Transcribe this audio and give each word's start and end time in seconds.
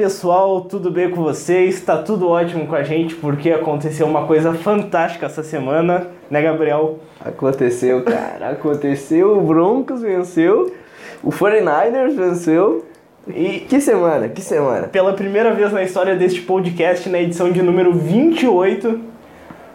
pessoal, 0.00 0.62
tudo 0.62 0.90
bem 0.90 1.10
com 1.10 1.22
vocês? 1.22 1.74
Está 1.74 1.98
tudo 1.98 2.26
ótimo 2.26 2.66
com 2.66 2.74
a 2.74 2.82
gente 2.82 3.14
porque 3.16 3.50
aconteceu 3.50 4.06
uma 4.06 4.26
coisa 4.26 4.54
fantástica 4.54 5.26
essa 5.26 5.42
semana, 5.42 6.06
né, 6.30 6.40
Gabriel? 6.40 7.00
Aconteceu, 7.22 8.02
cara, 8.02 8.48
aconteceu. 8.48 9.36
O 9.36 9.42
Broncos 9.42 10.00
venceu, 10.00 10.72
o 11.22 11.30
49ers 11.30 12.16
venceu. 12.16 12.86
E 13.28 13.60
que 13.68 13.78
semana, 13.78 14.26
que 14.30 14.40
semana. 14.40 14.88
Pela 14.88 15.12
primeira 15.12 15.52
vez 15.52 15.70
na 15.70 15.82
história 15.82 16.16
deste 16.16 16.40
podcast, 16.40 17.06
na 17.10 17.20
edição 17.20 17.52
de 17.52 17.60
número 17.60 17.92
28, 17.92 18.98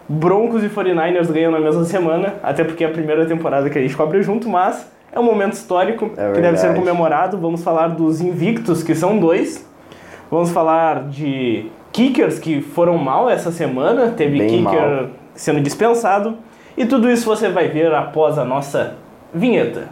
Broncos 0.10 0.64
e 0.64 0.70
49ers 0.70 1.32
ganham 1.32 1.52
na 1.52 1.60
mesma 1.60 1.84
semana, 1.84 2.34
até 2.42 2.64
porque 2.64 2.84
é 2.84 2.88
a 2.88 2.92
primeira 2.92 3.28
temporada 3.28 3.70
que 3.70 3.78
a 3.78 3.82
gente 3.84 3.96
cobre 3.96 4.24
junto, 4.24 4.50
mas 4.50 4.88
é 5.12 5.20
um 5.20 5.24
momento 5.24 5.54
histórico 5.54 6.10
É 6.18 6.32
que 6.32 6.42
deve 6.42 6.58
ser 6.58 6.74
comemorado. 6.74 7.38
Vamos 7.38 7.64
falar 7.64 7.90
dos 7.90 8.22
invictos, 8.22 8.82
que 8.82 8.96
são 8.96 9.20
dois. 9.20 9.75
Vamos 10.30 10.52
falar 10.52 11.04
de 11.08 11.70
kickers 11.92 12.40
que 12.40 12.62
foram 12.62 12.98
mal 12.98 13.30
essa 13.30 13.52
semana, 13.52 14.12
teve 14.12 14.40
Bem 14.40 14.48
kicker 14.50 14.82
mal. 15.04 15.08
sendo 15.34 15.62
dispensado. 15.62 16.38
E 16.76 16.86
tudo 16.86 17.10
isso 17.10 17.26
você 17.26 17.48
vai 17.50 17.70
ver 17.70 17.94
após 17.94 18.38
a 18.38 18.44
nossa 18.44 18.96
vinheta. 19.34 19.90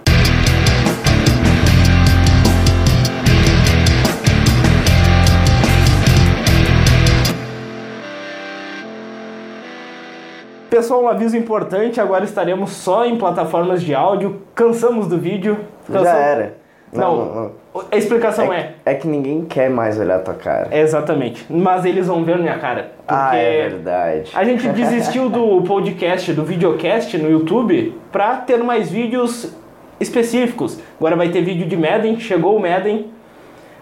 Pessoal, 10.69 11.03
um 11.03 11.07
aviso 11.07 11.37
importante, 11.37 12.01
agora 12.01 12.23
estaremos 12.25 12.71
só 12.71 13.05
em 13.05 13.15
plataformas 13.17 13.81
de 13.83 13.93
áudio. 13.93 14.41
Cansamos 14.55 15.07
do 15.07 15.19
vídeo. 15.19 15.59
Já 15.87 15.99
Cansamos- 15.99 16.19
era. 16.19 16.57
Não, 16.91 17.51
a 17.91 17.97
explicação 17.97 18.53
é, 18.53 18.73
É 18.85 18.93
que 18.93 19.07
ninguém 19.07 19.45
quer 19.45 19.69
mais 19.69 19.99
olhar 19.99 20.19
tua 20.19 20.33
cara. 20.33 20.67
é 20.71 20.81
exatamente, 20.81 21.45
mas 21.49 21.85
eles 21.85 22.07
vão 22.07 22.23
ver 22.23 22.37
minha 22.37 22.57
cara. 22.59 22.91
Ah, 23.07 23.35
é 23.35 23.69
verdade. 23.69 24.31
a 24.33 24.43
gente 24.43 24.67
desistiu 24.69 25.29
do 25.29 25.61
podcast, 25.67 26.31
do 26.33 26.43
videocast 26.43 27.17
no 27.17 27.29
YouTube 27.29 27.97
pra 28.11 28.37
ter 28.37 28.57
mais 28.63 28.91
vídeos 28.91 29.53
específicos. 29.99 30.79
Agora 30.97 31.15
vai 31.15 31.29
ter 31.29 31.41
vídeo 31.41 31.67
de 31.67 31.75
Madden, 31.75 32.19
chegou 32.19 32.55
o 32.55 32.59
Madden. 32.61 33.11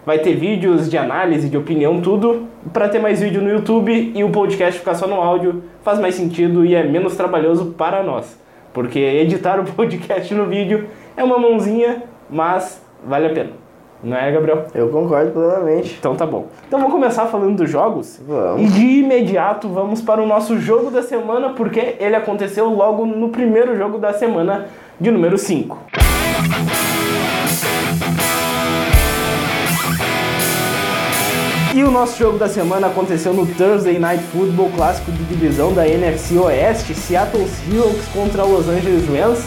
Vai 0.04 0.18
ter 0.18 0.34
vídeos 0.34 0.90
de 0.90 0.98
análise, 0.98 1.48
de 1.48 1.56
opinião, 1.56 2.00
tudo, 2.00 2.48
pra 2.72 2.88
ter 2.88 2.98
mais 2.98 3.20
vídeo 3.20 3.40
no 3.40 3.48
YouTube 3.48 4.12
e 4.12 4.24
o 4.24 4.30
podcast 4.30 4.80
ficar 4.80 4.94
só 4.94 5.06
no 5.06 5.14
áudio 5.14 5.62
faz 5.84 6.00
mais 6.00 6.16
sentido 6.16 6.64
e 6.64 6.74
é 6.74 6.82
menos 6.82 7.14
trabalhoso 7.14 7.66
para 7.78 8.02
nós. 8.02 8.36
Porque 8.72 8.98
editar 8.98 9.60
o 9.60 9.64
podcast 9.72 10.34
no 10.34 10.46
vídeo 10.46 10.88
é 11.16 11.22
uma 11.22 11.38
mãozinha, 11.38 12.02
mas 12.28 12.84
vale 13.04 13.26
a 13.26 13.30
pena. 13.30 13.61
Não 14.02 14.16
é, 14.16 14.32
Gabriel? 14.32 14.64
Eu 14.74 14.88
concordo 14.88 15.30
plenamente. 15.30 15.96
Então 15.98 16.16
tá 16.16 16.26
bom. 16.26 16.46
Então 16.66 16.80
vamos 16.80 16.92
começar 16.92 17.26
falando 17.26 17.56
dos 17.56 17.70
jogos. 17.70 18.20
Vamos. 18.26 18.62
E 18.62 18.66
de 18.66 18.84
imediato 18.98 19.68
vamos 19.68 20.02
para 20.02 20.20
o 20.20 20.26
nosso 20.26 20.58
jogo 20.58 20.90
da 20.90 21.02
semana, 21.02 21.50
porque 21.50 21.96
ele 22.00 22.16
aconteceu 22.16 22.68
logo 22.68 23.06
no 23.06 23.28
primeiro 23.28 23.76
jogo 23.76 23.98
da 23.98 24.12
semana, 24.12 24.66
de 25.00 25.10
número 25.10 25.38
5. 25.38 25.78
E 31.74 31.84
o 31.84 31.90
nosso 31.90 32.18
jogo 32.18 32.38
da 32.38 32.48
semana 32.48 32.88
aconteceu 32.88 33.32
no 33.32 33.46
Thursday 33.46 33.98
Night 33.98 34.22
Football 34.24 34.70
clássico 34.74 35.12
de 35.12 35.24
divisão 35.24 35.72
da 35.72 35.88
NFC 35.88 36.36
Oeste, 36.38 36.92
Seattle 36.92 37.46
Seahawks 37.46 38.08
contra 38.12 38.42
Los 38.42 38.68
Angeles 38.68 39.08
Rams. 39.08 39.44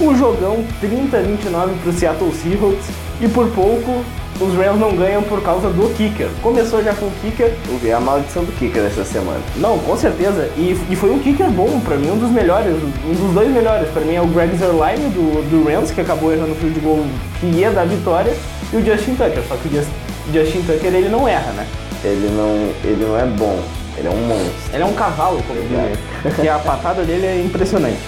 Um 0.00 0.16
jogão 0.16 0.64
30-29 0.80 1.50
para 1.82 1.90
o 1.90 1.92
Seattle 1.92 2.32
Seahawks 2.32 3.07
e 3.20 3.28
por 3.28 3.48
pouco 3.48 4.04
os 4.40 4.54
Rams 4.54 4.78
não 4.78 4.94
ganham 4.94 5.20
por 5.22 5.42
causa 5.42 5.68
do 5.68 5.92
kicker. 5.96 6.28
Começou 6.42 6.82
já 6.84 6.94
com 6.94 7.06
o 7.06 7.10
kicker, 7.22 7.52
Eu 7.68 7.76
vi 7.78 7.90
a 7.90 7.98
maldição 7.98 8.44
do 8.44 8.52
Kicker 8.52 8.84
essa 8.84 9.04
semana. 9.04 9.40
não, 9.56 9.76
com 9.80 9.96
certeza. 9.96 10.48
E, 10.56 10.78
e 10.88 10.94
foi 10.94 11.10
um 11.10 11.18
kicker 11.18 11.50
bom, 11.50 11.80
pra 11.80 11.96
mim, 11.96 12.10
um 12.12 12.18
dos 12.18 12.30
melhores, 12.30 12.72
um 13.04 13.12
dos 13.12 13.34
dois 13.34 13.48
melhores. 13.50 13.88
Pra 13.90 14.02
mim 14.02 14.14
é 14.14 14.20
o 14.22 14.26
Greg 14.28 14.56
Zerline 14.56 15.08
do, 15.10 15.42
do 15.50 15.68
Rams, 15.68 15.90
que 15.90 16.00
acabou 16.00 16.32
errando 16.32 16.52
o 16.52 16.54
field 16.54 16.78
goal 16.78 17.04
que 17.40 17.46
ia 17.46 17.70
dar 17.72 17.84
vitória, 17.86 18.32
e 18.72 18.76
o 18.76 18.84
Justin 18.84 19.14
Tucker. 19.16 19.42
Só 19.48 19.56
que 19.56 19.68
o 19.68 19.72
Just- 19.72 19.90
Justin 20.32 20.62
Tucker 20.62 20.94
ele 20.94 21.08
não 21.08 21.26
erra, 21.26 21.50
né? 21.56 21.66
Ele 22.04 22.30
não, 22.36 22.70
ele 22.88 23.04
não 23.04 23.18
é 23.18 23.24
bom, 23.24 23.58
ele 23.96 24.06
é 24.06 24.10
um 24.12 24.20
monstro. 24.28 24.52
Ele 24.72 24.82
é 24.84 24.86
um 24.86 24.92
cavalo, 24.92 25.42
como 25.48 25.60
dizem. 25.62 25.96
Porque 26.22 26.46
a 26.48 26.60
patada 26.60 27.02
dele 27.02 27.26
é 27.26 27.42
impressionante. 27.44 27.98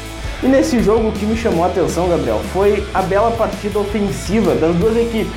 E 0.42 0.46
nesse 0.46 0.82
jogo 0.82 1.08
o 1.08 1.12
que 1.12 1.26
me 1.26 1.36
chamou 1.36 1.64
a 1.64 1.66
atenção, 1.66 2.08
Gabriel, 2.08 2.40
foi 2.52 2.82
a 2.94 3.02
bela 3.02 3.30
partida 3.32 3.78
ofensiva 3.78 4.54
das 4.54 4.74
duas 4.76 4.96
equipes. 4.96 5.32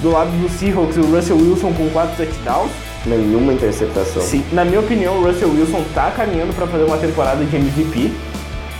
Do 0.00 0.10
lado 0.10 0.30
do 0.30 0.48
Seahawks, 0.48 0.96
o 0.96 1.02
Russell 1.02 1.36
Wilson 1.36 1.72
com 1.72 1.88
quatro 1.90 2.16
touchdowns. 2.16 2.72
Nenhuma 3.06 3.52
interceptação. 3.52 4.20
Sim, 4.20 4.44
na 4.50 4.64
minha 4.64 4.80
opinião, 4.80 5.18
o 5.18 5.24
Russell 5.24 5.48
Wilson 5.48 5.84
tá 5.94 6.10
caminhando 6.10 6.52
para 6.54 6.66
fazer 6.66 6.82
uma 6.82 6.98
temporada 6.98 7.44
de 7.44 7.54
MVP. 7.54 8.10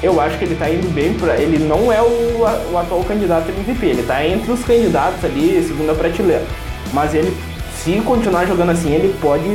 Eu 0.03 0.21
acho 0.21 0.37
que 0.37 0.45
ele 0.47 0.57
tá 0.57 0.69
indo 0.69 0.93
bem 0.93 1.15
para 1.15 1.37
ele 1.37 1.65
não 1.65 1.93
é 1.93 2.03
o, 2.03 2.41
o 2.73 2.79
atual 2.79 3.05
candidato 3.05 3.49
a 3.49 3.53
MVP, 3.53 3.87
ele 3.87 4.03
tá 4.03 4.27
entre 4.27 4.51
os 4.51 4.65
candidatos 4.65 5.25
ali, 5.25 5.63
segunda 5.65 5.95
prateleira. 5.95 6.45
Mas 6.93 7.15
ele, 7.15 7.33
se 7.77 8.01
continuar 8.01 8.47
jogando 8.47 8.71
assim, 8.71 8.93
ele 8.93 9.15
pode 9.21 9.47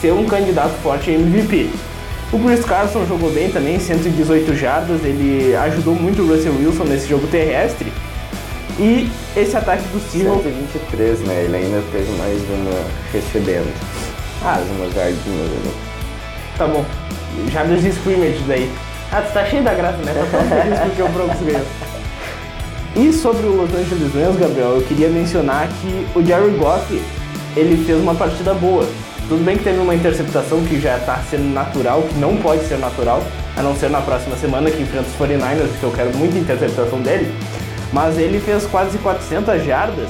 ser 0.00 0.12
um 0.12 0.26
candidato 0.26 0.72
forte 0.82 1.10
a 1.10 1.14
MVP. 1.14 1.70
O 2.30 2.38
Chris 2.38 2.62
Carson 2.62 3.06
jogou 3.06 3.30
bem 3.30 3.50
também, 3.50 3.80
118 3.80 4.54
jardas, 4.54 5.02
ele 5.02 5.56
ajudou 5.56 5.94
muito 5.94 6.22
o 6.22 6.26
Russell 6.28 6.52
Wilson 6.52 6.84
nesse 6.84 7.08
jogo 7.08 7.26
terrestre. 7.26 7.90
E 8.78 9.10
esse 9.34 9.56
ataque 9.56 9.82
do 9.88 9.98
Seahawks 9.98 10.44
123, 10.44 11.20
né? 11.20 11.44
Ele 11.44 11.56
ainda 11.56 11.82
teve 11.90 12.10
mais 12.18 12.38
uma 12.50 12.84
recebendo. 13.12 13.72
Ah. 14.44 14.56
mais 14.56 14.70
umas 14.70 14.94
jardinhas 14.94 15.50
ali. 15.50 15.74
Tá 16.58 16.66
bom. 16.66 16.84
Jardas 17.50 17.80
de 17.80 17.88
scrimmage 17.88 18.44
daí. 18.46 18.70
Ah, 19.10 19.22
tu 19.22 19.32
tá 19.32 19.44
cheio 19.46 19.64
da 19.64 19.72
graça, 19.72 19.96
né? 19.98 20.12
Tá 20.12 20.38
tão 20.38 20.48
feliz 20.48 20.78
porque 20.80 21.02
o 21.02 21.08
Broncos 21.08 21.40
ganhou. 21.40 21.66
E 22.94 23.12
sobre 23.12 23.46
o 23.46 23.56
Los 23.56 23.70
Angeles 23.70 24.12
Rams, 24.14 24.38
Gabriel, 24.38 24.76
eu 24.76 24.82
queria 24.82 25.08
mencionar 25.08 25.66
que 25.68 26.06
o 26.14 26.24
Jerry 26.24 26.50
Goff, 26.58 27.02
ele 27.56 27.84
fez 27.84 27.98
uma 27.98 28.14
partida 28.14 28.52
boa. 28.52 28.86
Tudo 29.28 29.44
bem 29.44 29.58
que 29.58 29.64
teve 29.64 29.78
uma 29.78 29.94
interceptação 29.94 30.64
que 30.64 30.80
já 30.80 30.98
tá 31.00 31.18
sendo 31.18 31.52
natural, 31.52 32.00
que 32.00 32.18
não 32.18 32.38
pode 32.38 32.62
ser 32.62 32.78
natural, 32.78 33.22
a 33.54 33.62
não 33.62 33.74
ser 33.74 33.90
na 33.90 34.00
próxima 34.00 34.34
semana 34.36 34.70
que 34.70 34.80
enfrenta 34.80 35.06
os 35.06 35.14
49ers, 35.16 35.68
porque 35.68 35.84
eu 35.84 35.92
quero 35.92 36.16
muita 36.16 36.38
interceptação 36.38 37.02
dele. 37.02 37.30
Mas 37.92 38.18
ele 38.18 38.40
fez 38.40 38.64
quase 38.64 38.96
400 38.96 39.62
jardas 39.66 40.08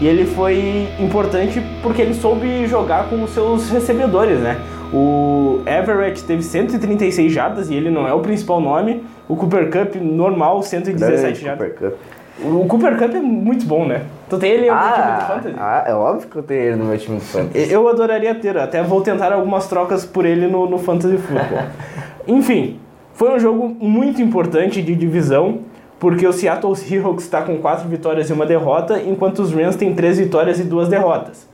e 0.00 0.08
ele 0.08 0.26
foi 0.26 0.88
importante 0.98 1.62
porque 1.80 2.02
ele 2.02 2.14
soube 2.14 2.66
jogar 2.66 3.08
com 3.08 3.22
os 3.22 3.30
seus 3.30 3.70
recebedores, 3.70 4.40
né? 4.40 4.60
O 4.92 5.60
Everett 5.64 6.24
teve 6.24 6.42
136 6.42 7.32
jardas 7.32 7.70
e 7.70 7.74
ele 7.74 7.88
não 7.88 8.06
é 8.08 8.12
o 8.12 8.18
principal 8.18 8.60
nome. 8.60 9.04
O 9.28 9.36
Cooper 9.36 9.70
Cup 9.70 9.94
normal 9.94 10.60
117 10.64 11.20
Grande 11.22 11.40
jardas. 11.40 11.92
O 12.42 12.66
Cooper 12.66 12.98
Cup 12.98 13.14
é 13.14 13.20
muito 13.20 13.64
bom, 13.64 13.86
né? 13.86 14.02
Tu 14.28 14.36
tem 14.38 14.50
ele 14.52 14.66
em 14.66 14.68
algum 14.68 14.82
time 14.92 14.94
de 14.94 15.02
Ah, 15.10 15.26
fantasy? 15.26 15.54
ah, 15.58 15.84
é 15.86 15.94
óbvio 15.94 16.28
que 16.28 16.36
eu 16.36 16.42
tenho 16.42 16.60
ele 16.60 16.76
no 16.76 16.84
meu 16.84 16.98
time 16.98 17.16
de 17.18 17.24
fantasy. 17.24 17.72
Eu 17.72 17.88
adoraria 17.88 18.34
ter, 18.34 18.56
até 18.58 18.82
vou 18.82 19.00
tentar 19.00 19.32
algumas 19.32 19.66
trocas 19.68 20.04
por 20.04 20.26
ele 20.26 20.46
no, 20.46 20.68
no 20.68 20.78
Fantasy 20.78 21.16
Football. 21.16 21.64
Enfim, 22.28 22.78
foi 23.14 23.34
um 23.34 23.38
jogo 23.38 23.68
muito 23.80 24.20
importante 24.20 24.82
de 24.82 24.94
divisão, 24.94 25.60
porque 25.98 26.26
o 26.26 26.32
Seattle 26.32 26.76
Seahawks 26.76 27.24
está 27.24 27.40
com 27.40 27.56
quatro 27.58 27.88
vitórias 27.88 28.28
e 28.28 28.32
uma 28.32 28.44
derrota, 28.44 29.00
enquanto 29.00 29.38
os 29.38 29.52
Rams 29.52 29.76
têm 29.76 29.94
três 29.94 30.18
vitórias 30.18 30.58
e 30.60 30.64
duas 30.64 30.88
derrotas. 30.88 31.46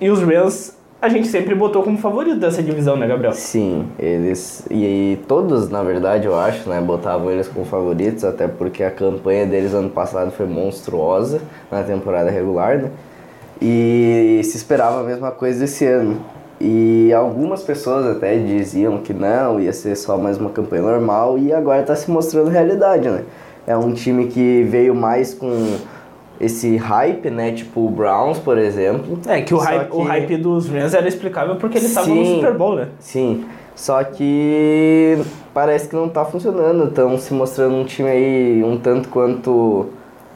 E 0.00 0.08
os 0.10 0.20
Rams 0.22 0.76
a 1.00 1.08
gente 1.08 1.28
sempre 1.28 1.54
botou 1.54 1.82
como 1.82 1.96
favorito 1.96 2.38
dessa 2.38 2.62
divisão, 2.62 2.96
né, 2.96 3.06
Gabriel? 3.06 3.32
Sim, 3.32 3.86
eles. 3.98 4.64
E, 4.68 5.18
todos, 5.28 5.68
na 5.68 5.82
verdade, 5.82 6.26
eu 6.26 6.38
acho, 6.38 6.68
né? 6.68 6.80
Botavam 6.80 7.30
eles 7.30 7.46
como 7.46 7.64
favoritos, 7.64 8.24
até 8.24 8.48
porque 8.48 8.82
a 8.82 8.90
campanha 8.90 9.46
deles 9.46 9.72
ano 9.74 9.90
passado 9.90 10.32
foi 10.32 10.46
monstruosa 10.46 11.40
na 11.70 11.82
temporada 11.84 12.30
regular, 12.30 12.78
né? 12.78 12.90
E 13.62 14.40
se 14.44 14.56
esperava 14.56 15.00
a 15.00 15.04
mesma 15.04 15.30
coisa 15.30 15.64
esse 15.64 15.86
ano. 15.86 16.20
E 16.60 17.12
algumas 17.12 17.62
pessoas 17.62 18.04
até 18.04 18.36
diziam 18.36 18.98
que 18.98 19.14
não, 19.14 19.60
ia 19.60 19.72
ser 19.72 19.94
só 19.94 20.18
mais 20.18 20.38
uma 20.38 20.50
campanha 20.50 20.82
normal, 20.82 21.38
e 21.38 21.52
agora 21.52 21.82
está 21.82 21.94
se 21.94 22.10
mostrando 22.10 22.50
realidade, 22.50 23.08
né? 23.08 23.22
É 23.64 23.76
um 23.76 23.92
time 23.92 24.26
que 24.26 24.64
veio 24.64 24.94
mais 24.94 25.32
com 25.32 25.76
esse 26.40 26.76
hype, 26.76 27.30
né? 27.30 27.52
Tipo 27.52 27.86
o 27.86 27.90
Browns, 27.90 28.38
por 28.38 28.58
exemplo. 28.58 29.18
É, 29.26 29.42
que 29.42 29.54
o, 29.54 29.58
hype, 29.58 29.88
o 29.90 30.02
que- 30.02 30.08
hype 30.08 30.36
dos 30.36 30.68
Rams 30.68 30.94
era 30.94 31.08
explicável 31.08 31.56
porque 31.56 31.78
eles 31.78 31.88
estavam 31.88 32.14
no. 32.14 32.24
Super 32.26 32.54
Bowl, 32.54 32.76
né? 32.76 32.88
Sim, 33.00 33.44
só 33.74 34.02
que 34.04 35.18
parece 35.52 35.88
que 35.88 35.96
não 35.96 36.08
tá 36.08 36.24
funcionando. 36.24 36.88
Estão 36.88 37.18
se 37.18 37.32
mostrando 37.34 37.74
um 37.76 37.84
time 37.84 38.08
aí 38.08 38.62
um 38.64 38.76
tanto 38.78 39.08
quanto 39.08 39.86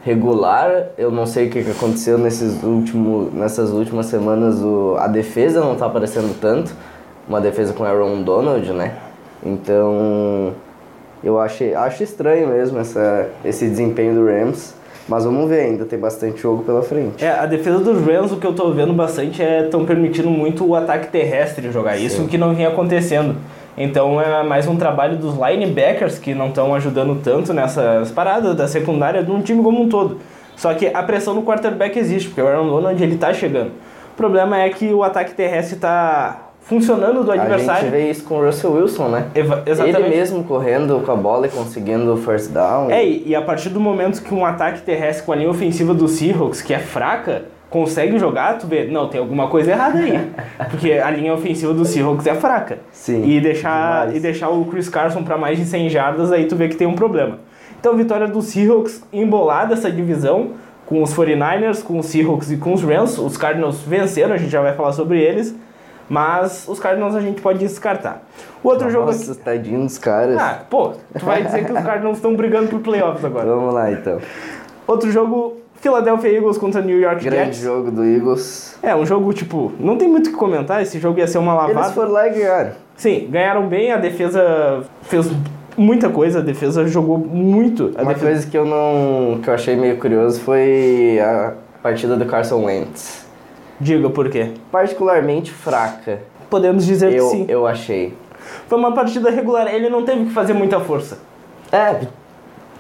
regular. 0.05 0.89
Eu 0.99 1.11
não 1.11 1.27
sei 1.27 1.47
o 1.47 1.51
que, 1.51 1.63
que 1.63 1.71
aconteceu 1.71 2.19
nesses 2.19 2.63
último, 2.63 3.31
nessas 3.33 3.71
últimas 3.71 4.07
semanas. 4.07 4.61
O, 4.61 4.97
a 4.99 5.07
defesa 5.07 5.61
não 5.61 5.77
tá 5.77 5.87
aparecendo 5.87 6.37
tanto. 6.41 6.75
Uma 7.29 7.41
defesa 7.41 7.73
com 7.73 7.85
Aaron 7.85 8.23
Donald, 8.23 8.73
né? 8.73 8.97
Então 9.45 10.53
eu 11.23 11.39
achei, 11.39 11.75
acho 11.75 12.03
estranho 12.03 12.49
mesmo 12.49 12.79
essa, 12.79 13.29
esse 13.45 13.69
desempenho 13.69 14.15
do 14.15 14.27
Rams. 14.27 14.75
Mas 15.09 15.25
vamos 15.25 15.49
ver 15.49 15.61
ainda, 15.61 15.85
tem 15.85 15.99
bastante 15.99 16.41
jogo 16.41 16.63
pela 16.63 16.83
frente. 16.83 17.25
É, 17.25 17.31
a 17.31 17.47
defesa 17.47 17.79
dos 17.81 18.05
Rams, 18.07 18.33
o 18.33 18.37
que 18.37 18.47
eu 18.47 18.53
tô 18.53 18.71
vendo 18.71 18.93
bastante 18.93 19.43
é 19.43 19.65
estão 19.65 19.85
permitindo 19.85 20.31
muito 20.31 20.65
o 20.65 20.77
ataque 20.77 21.09
terrestre 21.09 21.71
jogar. 21.73 21.97
Isso 21.97 22.19
Sim. 22.23 22.29
que 22.29 22.39
não 22.39 22.55
vinha 22.55 22.69
acontecendo. 22.69 23.37
Então 23.77 24.21
é 24.21 24.43
mais 24.43 24.67
um 24.67 24.77
trabalho 24.77 25.17
dos 25.17 25.35
linebackers 25.35 26.19
que 26.19 26.35
não 26.35 26.49
estão 26.49 26.75
ajudando 26.75 27.21
tanto 27.23 27.53
nessas 27.53 28.11
paradas 28.11 28.55
da 28.55 28.69
secundária 28.69 29.23
de 29.23 29.31
um 29.31 29.41
time 29.41 29.63
como 29.63 29.83
um 29.83 29.89
todo. 29.89 30.19
Só 30.57 30.73
que 30.75 30.87
a 30.87 31.03
pressão 31.03 31.35
no 31.35 31.43
quarterback 31.43 31.99
existe, 31.99 32.29
porque 32.29 32.43
o 32.43 32.47
Aaron 32.47 32.69
Donald 32.69 33.03
ele 33.03 33.17
tá 33.17 33.33
chegando. 33.33 33.73
O 34.13 34.17
problema 34.17 34.61
é 34.61 34.69
que 34.69 34.93
o 34.93 35.03
ataque 35.03 35.35
terrestre 35.35 35.77
tá 35.77 36.52
funcionando 36.65 37.25
do 37.25 37.31
A 37.31 37.35
adversário. 37.35 37.83
gente 37.83 37.91
vê 37.91 38.11
isso 38.11 38.25
com 38.25 38.37
o 38.39 38.45
Russell 38.45 38.73
Wilson, 38.73 39.09
né? 39.09 39.27
Eva- 39.35 39.63
exatamente. 39.67 40.01
Ele 40.01 40.17
mesmo 40.17 40.45
correndo 40.45 41.01
com 41.05 41.13
a 41.13 41.17
bola 41.17 41.47
e 41.47 41.51
conseguindo 41.51 42.13
o 42.13 42.17
first 42.17 42.51
down. 42.53 42.91
É, 42.91 43.05
e 43.05 43.23
e 43.29 43.35
a 43.35 43.43
partir 43.43 43.69
do 43.69 43.81
momento 43.81 44.23
que 44.23 44.33
um 44.35 44.45
ataque 44.47 44.81
terrestre 44.83 45.25
com 45.27 45.33
a 45.33 45.37
linha 45.37 45.51
ofensiva 45.51 45.93
do 45.93 46.07
Seahawks, 46.09 46.63
que 46.63 46.73
é 46.73 46.79
fraca, 46.79 47.45
consegue 47.71 48.19
jogar, 48.19 48.59
tu 48.59 48.67
vê, 48.67 48.85
não, 48.85 49.09
tem 49.09 49.19
alguma 49.21 49.49
coisa 49.49 49.71
errada 49.71 49.99
aí. 49.99 50.21
Porque 50.71 50.93
a 50.93 51.11
linha 51.11 51.33
ofensiva 51.35 51.73
do 51.73 51.85
Seahawks 51.85 52.27
é 52.27 52.35
fraca. 52.35 52.79
Sim, 52.93 53.25
E 53.25 53.41
deixar, 53.41 54.01
demais. 54.03 54.17
e 54.17 54.21
deixar 54.21 54.49
o 54.51 54.65
Chris 54.67 54.89
Carson 54.89 55.23
para 55.25 55.37
mais 55.39 55.59
de 55.59 55.65
100 55.65 55.89
jardas, 55.89 56.31
aí 56.33 56.45
tu 56.47 56.55
vê 56.57 56.69
que 56.69 56.77
tem 56.77 56.87
um 56.87 56.95
problema. 56.95 57.39
Então, 57.81 57.97
vitória 57.97 58.29
do 58.29 58.41
Seahawks 58.43 59.03
embolada 59.13 59.75
essa 59.75 59.91
divisão 59.91 60.51
com 60.87 61.03
os 61.03 61.13
49ers, 61.15 61.83
com 61.83 61.99
os 61.99 62.07
Seahawks 62.07 62.51
e 62.51 62.57
com 62.59 62.75
os 62.75 62.83
Rams. 62.83 63.19
Os 63.19 63.37
Cardinals 63.37 63.81
venceram, 63.81 64.35
a 64.35 64.37
gente 64.37 64.51
já 64.51 64.61
vai 64.61 64.75
falar 64.75 64.93
sobre 64.93 65.19
eles. 65.21 65.55
Mas 66.13 66.69
os 66.69 66.79
Cardinals 66.79 67.15
a 67.15 67.21
gente 67.21 67.41
pode 67.41 67.59
descartar. 67.59 68.23
O 68.63 68.69
outro 68.69 68.91
jogo 68.91 69.09
aqui. 69.09 69.27
Nossa, 69.27 69.35
tadinho 69.35 69.81
dos 69.81 69.97
caras. 69.97 70.37
Ah, 70.39 70.61
pô, 70.69 70.91
tu 71.19 71.25
vai 71.25 71.43
dizer 71.43 71.65
que 71.65 71.73
os 71.73 71.81
Cardinals 71.83 72.19
estão 72.19 72.37
brigando 72.37 72.69
por 72.69 72.81
playoffs 72.81 73.25
agora. 73.25 73.47
Vamos 73.47 73.73
lá 73.73 73.91
então. 73.91 74.19
Outro 74.87 75.11
jogo, 75.11 75.57
Philadelphia 75.77 76.29
Eagles 76.37 76.59
contra 76.59 76.83
New 76.83 77.01
York 77.01 77.25
Grande 77.25 77.45
Jets. 77.55 77.61
jogo 77.61 77.91
do 77.91 78.05
Eagles. 78.05 78.77
É, 78.83 78.95
um 78.95 79.07
jogo, 79.07 79.33
tipo, 79.33 79.73
não 79.81 79.97
tem 79.97 80.07
muito 80.07 80.27
o 80.27 80.31
que 80.33 80.37
comentar, 80.37 80.83
esse 80.83 80.99
jogo 80.99 81.19
ia 81.19 81.27
ser 81.27 81.39
uma 81.39 81.55
lavada. 81.55 81.81
Eles 81.81 81.93
foram 81.93 82.13
lá 82.13 82.29
e 82.29 82.31
ganharam. 82.33 82.73
Sim, 82.95 83.29
ganharam 83.31 83.67
bem, 83.67 83.91
a 83.91 83.97
defesa 83.97 84.83
fez 85.05 85.31
muita 85.79 86.11
coisa, 86.11 86.41
a 86.41 86.43
defesa 86.43 86.87
jogou 86.87 87.17
muito. 87.17 87.91
A 87.97 88.03
Uma 88.03 88.13
defesa... 88.13 88.33
coisa 88.33 88.51
que 88.51 88.59
eu 88.59 88.67
não. 88.67 89.41
que 89.43 89.49
eu 89.49 89.55
achei 89.55 89.77
meio 89.77 89.97
curioso 89.97 90.41
foi 90.43 91.19
a 91.25 91.55
partida 91.83 92.17
do 92.17 92.27
Carson 92.27 92.65
Wentz. 92.67 93.32
Diga 93.83 94.09
por 94.11 94.31
quê. 94.31 94.53
Particularmente 94.71 95.51
fraca. 95.51 96.21
Podemos 96.49 96.87
dizer 96.87 97.11
que 97.11 97.17
Eu, 97.17 97.29
sim. 97.31 97.47
eu 97.49 97.67
achei. 97.67 98.15
Foi 98.69 98.79
uma 98.79 98.93
partida 98.93 99.29
regular, 99.29 99.67
ele 99.75 99.89
não 99.89 100.05
teve 100.05 100.27
que 100.27 100.31
fazer 100.31 100.53
muita 100.53 100.79
força. 100.79 101.19
É, 101.73 102.07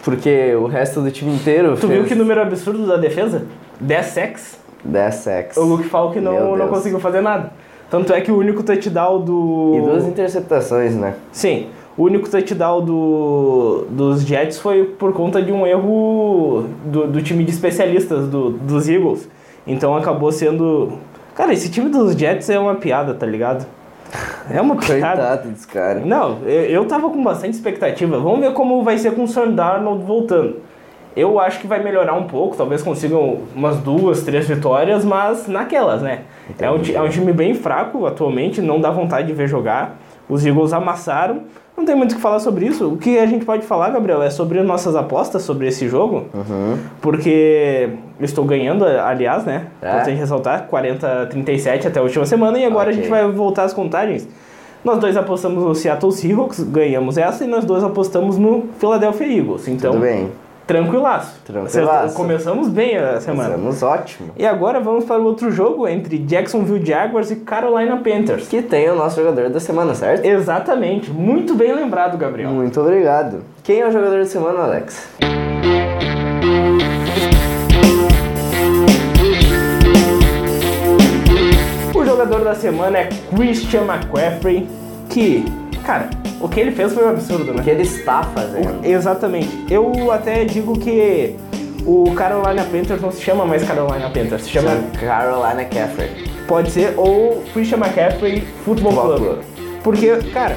porque 0.04 0.54
o 0.54 0.66
resto 0.66 1.00
do 1.00 1.10
time 1.10 1.34
inteiro 1.34 1.75
Tu 1.75 1.88
fez 1.88 1.93
viu 1.93 2.04
que 2.04 2.14
número 2.14 2.40
absurdo 2.40 2.87
da 2.87 2.96
defesa? 2.96 3.46
10 3.81 4.06
sacks. 4.06 4.58
10 4.84 5.14
sacks. 5.14 5.56
O 5.56 5.64
Luke 5.64 5.84
Falk 5.84 6.20
não, 6.20 6.56
não 6.56 6.69
conseguiu 6.69 7.00
fazer 7.00 7.20
nada. 7.20 7.52
Tanto 7.90 8.12
é 8.12 8.20
que 8.20 8.31
o 8.31 8.38
único 8.38 8.62
touchdown 8.62 9.20
do. 9.20 9.75
E 9.76 9.81
duas 9.81 10.05
interceptações, 10.05 10.94
né? 10.94 11.14
Sim, 11.32 11.66
o 11.96 12.05
único 12.05 12.28
touchdown 12.28 12.81
do, 12.81 13.87
dos 13.90 14.22
Jets 14.22 14.58
foi 14.58 14.84
por 14.84 15.12
conta 15.12 15.43
de 15.43 15.50
um 15.50 15.66
erro 15.66 16.64
do, 16.84 17.08
do 17.08 17.22
time 17.22 17.44
de 17.44 17.50
especialistas 17.50 18.28
do, 18.28 18.50
dos 18.50 18.88
Eagles. 18.88 19.28
Então 19.67 19.97
acabou 19.97 20.32
sendo. 20.32 20.99
Cara, 21.35 21.53
esse 21.53 21.70
time 21.70 21.88
dos 21.88 22.14
Jets 22.14 22.50
é 22.50 22.59
uma 22.59 22.75
piada, 22.75 23.14
tá 23.14 23.26
ligado? 23.26 23.67
É 24.50 24.61
uma 24.61 24.76
piada. 24.76 25.23
Coitado 25.23 25.49
dos 25.50 25.64
caras. 25.64 26.05
Não, 26.05 26.38
eu, 26.44 26.64
eu 26.64 26.85
tava 26.87 27.09
com 27.11 27.23
bastante 27.23 27.55
expectativa. 27.55 28.19
Vamos 28.19 28.41
ver 28.41 28.53
como 28.53 28.82
vai 28.82 28.99
ser 28.99 29.14
com 29.14 29.25
o 29.25 29.29
Sam 29.29 29.53
Darnold 29.53 30.05
voltando. 30.05 30.56
Eu 31.14 31.38
acho 31.38 31.61
que 31.61 31.67
vai 31.67 31.82
melhorar 31.82 32.14
um 32.14 32.25
pouco, 32.25 32.56
talvez 32.56 32.82
consigam 32.82 33.41
umas 33.55 33.76
duas, 33.79 34.23
três 34.23 34.49
vitórias, 34.49 35.05
mas 35.05 35.47
naquelas, 35.47 36.00
né? 36.00 36.20
É 36.58 36.70
um, 36.70 36.81
é 36.94 37.03
um 37.03 37.08
time 37.11 37.35
bem 37.35 37.53
fraco 37.53 38.06
atualmente, 38.06 38.62
não 38.62 38.81
dá 38.81 38.91
vontade 38.91 39.26
de 39.26 39.35
ver 39.35 39.47
jogar. 39.47 39.99
Os 40.28 40.44
Eagles 40.44 40.72
amassaram. 40.72 41.42
Não 41.76 41.84
tem 41.86 41.94
muito 41.96 42.12
o 42.12 42.16
que 42.16 42.20
falar 42.20 42.38
sobre 42.38 42.66
isso. 42.66 42.86
O 42.86 42.96
que 42.98 43.19
a 43.19 43.26
gente 43.26 43.44
pode 43.44 43.64
falar, 43.64 43.90
Gabriel, 43.90 44.22
é 44.22 44.30
sobre 44.30 44.62
nossas 44.62 44.94
apostas 44.94 45.42
sobre 45.42 45.66
esse 45.66 45.88
jogo. 45.88 46.26
Uhum. 46.34 46.78
Porque 47.00 47.88
eu 48.20 48.24
estou 48.24 48.44
ganhando, 48.44 48.84
aliás, 48.84 49.44
né? 49.44 49.66
É? 49.80 49.88
Importante 49.88 50.16
ressaltar, 50.19 50.66
40 50.69 51.26
37 51.30 51.88
até 51.88 51.98
a 51.98 52.02
última 52.02 52.26
semana. 52.26 52.58
E 52.58 52.64
agora 52.64 52.90
a 52.90 52.92
Ok. 52.92 52.96
gente 53.02 53.08
vai 53.08 53.26
voltar 53.30 53.64
às 53.64 53.72
contagens. 53.72 54.28
Nós 54.84 54.98
dois 54.98 55.16
apostamos 55.16 55.62
no 55.62 55.74
Seattle 55.74 56.10
Seahawks, 56.12 56.60
ganhamos 56.64 57.16
essa, 57.16 57.44
e 57.44 57.46
nós 57.46 57.64
dois 57.64 57.84
apostamos 57.84 58.36
no 58.36 58.64
Philadelphia 58.78 59.26
Eagles. 59.38 59.69
Então, 59.69 59.92
Tudo 59.92 60.02
bem. 60.02 60.28
Tranquilaço. 60.67 61.41
Tranquilaço. 61.44 62.14
Começamos 62.14 62.69
bem 62.69 62.97
a 62.97 63.20
semana. 63.20 63.50
Estamos 63.50 63.82
ótimo. 63.82 64.32
E 64.37 64.47
agora 64.47 64.81
vamos 64.81 65.05
para 65.05 65.20
o 65.20 65.25
outro 65.25 65.50
jogo 65.50 65.87
entre 65.87 66.19
Jacksonville 66.19 66.85
Jaguars 66.85 67.31
e 67.31 67.37
Carolina 67.37 67.97
Panthers. 67.97 68.49
Que 68.49 68.62
tem 68.62 68.91
o 68.91 68.94
nosso 68.94 69.20
jogador 69.20 69.50
da 69.50 69.61
semana, 69.61 69.94
certo? 69.94 70.25
Exatamente, 70.25 71.11
muito 71.11 71.55
bem 71.55 71.75
lembrado, 71.75 72.17
Gabriel. 72.17 72.50
Muito 72.50 72.81
obrigado. 72.81 73.43
Quem 73.62 73.81
é 73.81 73.88
o 73.88 73.93
jogador 73.93 74.19
da 74.19 74.26
semana, 74.26 74.61
Alex? 74.61 75.09
O 81.94 82.05
jogador 82.05 82.44
da 82.44 82.55
semana 82.55 82.99
é 82.99 83.08
Christian 83.35 83.82
McCaffrey, 83.82 84.69
que, 85.08 85.44
cara, 85.85 86.08
o 86.43 86.49
que 86.49 86.61
ele 86.61 86.73
fez 86.73 86.93
foi 86.93 87.05
um 87.05 87.09
absurdo, 87.11 87.53
O 87.53 87.55
né? 87.55 87.62
que 87.62 87.71
ele 87.71 87.83
está 87.83 88.23
fazendo? 88.25 88.85
Exatamente. 88.85 89.49
Eu 89.71 90.11
até 90.11 90.44
digo 90.44 90.79
que 90.79 91.37
o 91.87 92.12
Carolina 92.15 92.65
Panthers 92.65 93.00
não 93.00 93.11
se 93.11 93.23
chama 93.23 93.44
mais 93.47 93.62
Carolina 93.65 94.11
Panthers, 94.11 94.43
se 94.43 94.50
chama, 94.50 94.71
Carolina 95.00 95.65
Caffrey. 95.65 96.11
pode 96.47 96.71
ser, 96.71 96.94
ou 96.97 97.43
Christian 97.53 97.79
McCaffrey 97.79 98.43
Football 98.65 98.93
Football 98.93 99.17
Club. 99.17 99.21
Club. 99.29 99.39
Porque, 99.83 100.17
cara, 100.33 100.56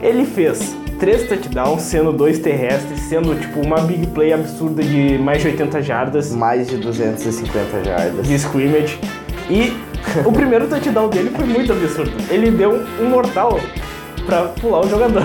ele 0.00 0.24
fez 0.24 0.76
três 1.00 1.28
touchdowns, 1.28 1.82
sendo 1.82 2.12
dois 2.12 2.38
terrestres, 2.40 3.00
sendo 3.02 3.34
tipo 3.40 3.60
uma 3.60 3.78
big 3.80 4.06
play 4.08 4.32
absurda 4.32 4.82
de 4.82 5.16
mais 5.18 5.40
de 5.42 5.48
80 5.48 5.82
jardas 5.82 6.30
Mais 6.32 6.68
de 6.68 6.76
250 6.76 7.84
jardas. 7.84 8.26
de 8.26 8.34
scrimmage. 8.34 8.98
E 9.50 9.72
o 10.24 10.32
primeiro 10.32 10.66
touchdown 10.68 11.08
dele 11.08 11.30
foi 11.34 11.46
muito 11.46 11.72
absurdo. 11.72 12.12
Ele 12.30 12.50
deu 12.50 12.80
um 13.00 13.06
mortal 13.06 13.58
pra 14.28 14.42
pular 14.60 14.80
o 14.80 14.88
jogador. 14.88 15.22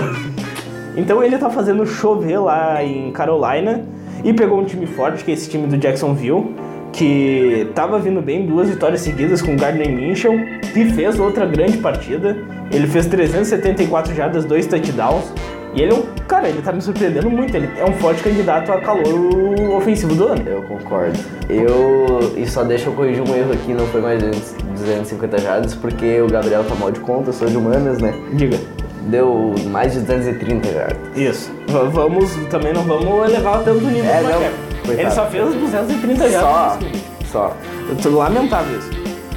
Então 0.96 1.22
ele 1.22 1.36
tá 1.36 1.50
fazendo 1.50 1.84
chover 1.84 2.38
lá 2.38 2.82
em 2.82 3.12
Carolina 3.12 3.84
e 4.24 4.32
pegou 4.32 4.58
um 4.58 4.64
time 4.64 4.86
forte, 4.86 5.22
que 5.22 5.30
é 5.30 5.34
esse 5.34 5.50
time 5.50 5.66
do 5.66 5.76
Jacksonville, 5.76 6.54
que 6.90 7.68
tava 7.74 7.98
vindo 7.98 8.22
bem, 8.22 8.46
duas 8.46 8.70
vitórias 8.70 9.02
seguidas 9.02 9.42
com 9.42 9.52
o 9.52 9.56
Gardner 9.58 9.90
Minshew, 9.90 10.32
e 10.74 10.90
fez 10.92 11.20
outra 11.20 11.44
grande 11.44 11.76
partida. 11.78 12.34
Ele 12.72 12.86
fez 12.86 13.06
374 13.06 14.14
jardas, 14.14 14.46
dois 14.46 14.66
touchdowns. 14.66 15.30
E 15.74 15.82
ele 15.82 15.92
é 15.92 15.94
um. 15.94 16.02
Cara, 16.26 16.48
ele 16.48 16.62
tá 16.62 16.72
me 16.72 16.80
surpreendendo 16.80 17.28
muito. 17.28 17.54
Ele 17.54 17.68
é 17.76 17.84
um 17.84 17.92
forte 17.94 18.22
candidato 18.22 18.72
a 18.72 18.80
calor 18.80 19.76
ofensivo 19.76 20.14
do 20.14 20.28
ano. 20.28 20.42
Eu 20.46 20.62
concordo. 20.62 21.18
Eu. 21.50 22.32
E 22.36 22.46
só 22.46 22.62
deixa 22.62 22.88
eu 22.88 22.92
corrigir 22.94 23.22
um 23.22 23.34
erro 23.34 23.52
aqui, 23.52 23.74
não 23.74 23.86
foi 23.88 24.00
mais 24.00 24.22
de 24.22 24.30
250 24.30 25.38
jardas, 25.38 25.74
porque 25.74 26.20
o 26.22 26.28
Gabriel 26.28 26.64
tá 26.64 26.76
mal 26.76 26.92
de 26.92 27.00
conta, 27.00 27.30
eu 27.30 27.32
sou 27.34 27.48
de 27.48 27.56
humanas, 27.56 27.98
né? 27.98 28.14
Diga. 28.34 28.56
Deu 29.06 29.54
mais 29.70 29.92
de 29.92 30.00
230 30.00 30.72
jardas. 30.72 30.96
Isso. 31.16 31.50
V- 31.68 31.88
vamos, 31.90 32.34
também 32.50 32.72
não 32.72 32.82
vamos 32.82 33.28
elevar 33.28 33.62
tanto 33.62 33.84
o 33.84 33.88
nível 33.90 34.10
É, 34.10 34.22
do 34.22 34.28
não. 34.28 34.92
Ele 34.94 35.10
só 35.10 35.26
fez 35.26 35.54
230 35.54 36.24
Só. 36.24 36.30
jardas. 36.30 36.88
Só. 37.30 37.56
Eu 37.88 37.96
tô 37.96 38.10
lamentável 38.18 38.78
isso. 38.78 38.90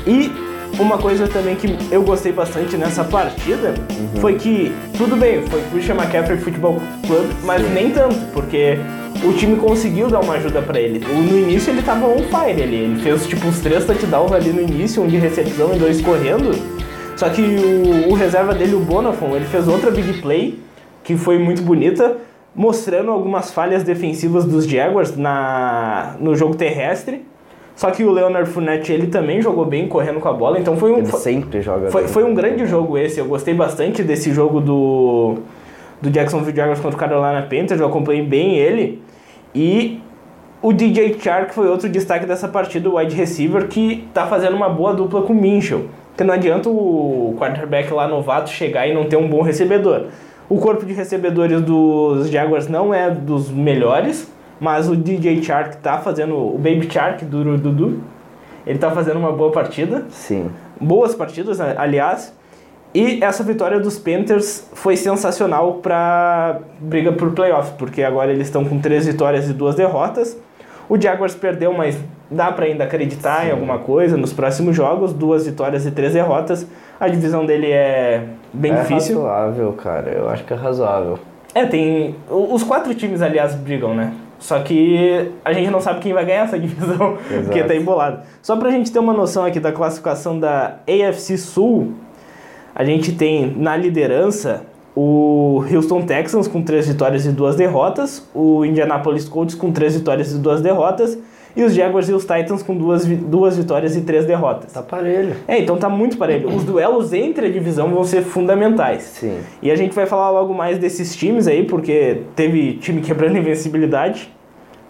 E 0.05 0.31
uma 0.79 0.97
coisa 0.97 1.27
também 1.27 1.55
que 1.55 1.75
eu 1.91 2.01
gostei 2.03 2.31
bastante 2.31 2.77
nessa 2.77 3.03
partida 3.03 3.73
Uhum. 3.89 4.21
foi 4.21 4.35
que, 4.35 4.73
tudo 4.97 5.15
bem, 5.15 5.41
foi 5.47 5.61
Christian 5.71 5.95
McCaffrey 5.95 6.37
Futebol 6.37 6.81
Club, 7.05 7.25
mas 7.43 7.61
Sim. 7.61 7.73
nem 7.73 7.89
tanto, 7.91 8.15
porque 8.33 8.77
o 9.23 9.33
time 9.33 9.55
conseguiu 9.57 10.07
dar 10.09 10.19
uma 10.19 10.35
ajuda 10.35 10.61
pra 10.61 10.79
ele. 10.79 10.99
No 10.99 11.37
início 11.37 11.71
ele 11.71 11.81
tava 11.81 12.05
on 12.05 12.19
fire, 12.19 12.61
ele, 12.61 12.75
ele 12.75 13.01
fez 13.01 13.25
tipo 13.25 13.47
uns 13.47 13.59
três 13.59 13.83
touchdowns 13.85 14.31
ali 14.31 14.51
no 14.51 14.61
início, 14.61 15.01
um 15.03 15.07
de 15.07 15.17
recepção 15.17 15.73
e 15.73 15.79
dois 15.79 15.99
correndo. 16.01 16.51
Só 17.17 17.29
que 17.29 17.41
o, 17.41 18.11
o 18.11 18.13
reserva 18.13 18.53
dele, 18.53 18.75
o 18.75 18.79
Bonafon, 18.79 19.35
ele 19.35 19.45
fez 19.45 19.67
outra 19.67 19.89
big 19.89 20.21
play, 20.21 20.59
que 21.03 21.17
foi 21.17 21.39
muito 21.39 21.63
bonita, 21.63 22.15
mostrando 22.55 23.09
algumas 23.09 23.51
falhas 23.51 23.81
defensivas 23.83 24.45
dos 24.45 24.67
Jaguars 24.67 25.17
na, 25.17 26.15
no 26.19 26.35
jogo 26.35 26.55
terrestre. 26.55 27.25
Só 27.75 27.89
que 27.89 28.03
o 28.03 28.11
Leonard 28.11 28.47
Fournette, 28.49 28.91
ele 28.91 29.07
também 29.07 29.41
jogou 29.41 29.65
bem 29.65 29.87
correndo 29.87 30.19
com 30.19 30.27
a 30.29 30.33
bola, 30.33 30.59
então 30.59 30.77
foi 30.77 30.91
um, 30.91 30.97
Ele 30.97 31.07
sempre 31.07 31.61
joga 31.61 31.89
foi, 31.89 32.03
bem. 32.03 32.11
foi 32.11 32.23
um 32.23 32.35
grande 32.35 32.67
jogo 32.67 32.97
esse. 32.97 33.19
Eu 33.19 33.25
gostei 33.25 33.53
bastante 33.53 34.03
desse 34.03 34.31
jogo 34.31 34.61
do, 34.61 35.35
do 35.99 36.11
Jacksonville 36.11 36.55
Jaguars 36.55 36.79
contra 36.79 36.95
o 36.95 36.99
Carolina 36.99 37.41
Panthers, 37.43 37.79
eu 37.79 37.87
acompanhei 37.87 38.23
bem 38.23 38.55
ele. 38.55 39.01
E 39.55 39.99
o 40.61 40.71
DJ 40.71 41.17
Chark 41.19 41.53
foi 41.53 41.67
outro 41.67 41.89
destaque 41.89 42.27
dessa 42.27 42.47
partida, 42.47 42.87
o 42.89 42.97
wide 42.97 43.15
receiver, 43.15 43.67
que 43.67 44.07
tá 44.13 44.27
fazendo 44.27 44.55
uma 44.55 44.69
boa 44.69 44.93
dupla 44.93 45.23
com 45.23 45.33
o 45.33 45.35
Minchel. 45.35 45.85
Porque 46.17 46.23
não 46.23 46.33
adianta 46.33 46.67
o 46.67 47.35
quarterback 47.37 47.93
lá 47.93 48.07
novato 48.07 48.49
chegar 48.49 48.87
e 48.87 48.93
não 48.93 49.05
ter 49.05 49.17
um 49.17 49.29
bom 49.29 49.43
recebedor. 49.43 50.07
O 50.49 50.57
corpo 50.57 50.83
de 50.83 50.91
recebedores 50.91 51.61
dos 51.61 52.27
Jaguars 52.31 52.67
não 52.67 52.91
é 52.91 53.11
dos 53.11 53.51
melhores, 53.51 54.27
mas 54.59 54.89
o 54.89 54.95
DJ 54.95 55.43
Shark 55.43 55.77
tá 55.77 55.99
fazendo, 55.99 56.35
o 56.35 56.57
Baby 56.57 56.89
Shark 56.91 57.23
do 57.23 57.55
Dudu, 57.59 58.01
ele 58.65 58.79
tá 58.79 58.89
fazendo 58.89 59.19
uma 59.19 59.31
boa 59.31 59.51
partida. 59.51 60.05
Sim. 60.09 60.49
Boas 60.81 61.13
partidas, 61.13 61.61
aliás. 61.61 62.35
E 62.95 63.23
essa 63.23 63.43
vitória 63.43 63.79
dos 63.79 63.99
Panthers 63.99 64.67
foi 64.73 64.97
sensacional 64.97 65.75
para 65.75 66.61
briga 66.79 67.11
por 67.11 67.29
playoff, 67.33 67.73
porque 67.77 68.01
agora 68.01 68.31
eles 68.31 68.47
estão 68.47 68.65
com 68.65 68.79
três 68.79 69.05
vitórias 69.05 69.47
e 69.47 69.53
duas 69.53 69.75
derrotas. 69.75 70.35
O 70.89 70.99
Jaguars 70.99 71.35
perdeu, 71.35 71.73
mas 71.73 71.95
dá 72.29 72.51
para 72.51 72.65
ainda 72.65 72.83
acreditar 72.83 73.41
Sim. 73.41 73.47
em 73.47 73.51
alguma 73.51 73.79
coisa 73.79 74.17
nos 74.17 74.33
próximos 74.33 74.75
jogos, 74.75 75.13
duas 75.13 75.45
vitórias 75.45 75.85
e 75.85 75.91
três 75.91 76.13
derrotas. 76.13 76.67
A 76.99 77.07
divisão 77.07 77.45
dele 77.45 77.71
é 77.71 78.23
bem 78.53 78.71
é 78.73 78.81
difícil. 78.81 79.19
É 79.19 79.29
razoável, 79.29 79.73
cara. 79.73 80.09
Eu 80.09 80.29
acho 80.29 80.43
que 80.43 80.53
é 80.53 80.55
razoável. 80.55 81.19
É, 81.53 81.65
tem. 81.65 82.15
Os 82.29 82.63
quatro 82.63 82.93
times, 82.93 83.21
aliás, 83.21 83.55
brigam, 83.55 83.93
né? 83.93 84.13
Só 84.39 84.59
que 84.59 85.31
a 85.43 85.51
gente 85.51 85.71
não 85.71 85.81
sabe 85.81 85.99
quem 85.99 86.13
vai 86.13 86.25
ganhar 86.25 86.43
essa 86.43 86.57
divisão, 86.59 87.17
Exato. 87.29 87.45
porque 87.45 87.63
tá 87.63 87.75
embolado. 87.75 88.19
Só 88.41 88.55
pra 88.55 88.69
gente 88.69 88.91
ter 88.91 88.99
uma 88.99 89.13
noção 89.13 89.43
aqui 89.45 89.59
da 89.59 89.71
classificação 89.71 90.39
da 90.39 90.75
AFC 90.87 91.37
Sul, 91.37 91.93
a 92.75 92.83
gente 92.83 93.13
tem 93.13 93.53
na 93.57 93.75
liderança 93.75 94.61
o 94.95 95.63
Houston 95.71 96.01
Texans 96.03 96.47
com 96.47 96.61
três 96.61 96.87
vitórias 96.87 97.25
e 97.25 97.31
duas 97.31 97.55
derrotas, 97.55 98.27
o 98.33 98.65
Indianapolis 98.65 99.29
Colts 99.29 99.55
com 99.55 99.71
três 99.71 99.95
vitórias 99.95 100.31
e 100.31 100.37
duas 100.37 100.61
derrotas, 100.61 101.17
e 101.57 101.63
os 101.63 101.73
Jaguars 101.73 102.07
e 102.07 102.13
os 102.13 102.21
Titans 102.21 102.61
com 102.61 102.77
duas, 102.77 103.03
duas 103.03 103.57
vitórias 103.57 103.95
e 103.95 104.01
três 104.01 104.25
derrotas. 104.25 104.71
Tá 104.71 104.83
parelho. 104.83 105.35
É, 105.47 105.57
então 105.57 105.75
tá 105.75 105.89
muito 105.89 106.15
parelho. 106.15 106.47
Os 106.55 106.63
duelos 106.63 107.11
entre 107.13 107.47
a 107.47 107.49
divisão 107.49 107.89
vão 107.89 108.03
ser 108.03 108.21
fundamentais. 108.21 109.01
Sim. 109.01 109.39
E 109.59 109.71
a 109.71 109.75
gente 109.75 109.95
vai 109.95 110.05
falar 110.05 110.29
logo 110.29 110.53
mais 110.53 110.77
desses 110.77 111.15
times 111.15 111.47
aí, 111.47 111.63
porque 111.63 112.21
teve 112.35 112.73
time 112.73 113.01
quebrando 113.01 113.35
invencibilidade. 113.39 114.31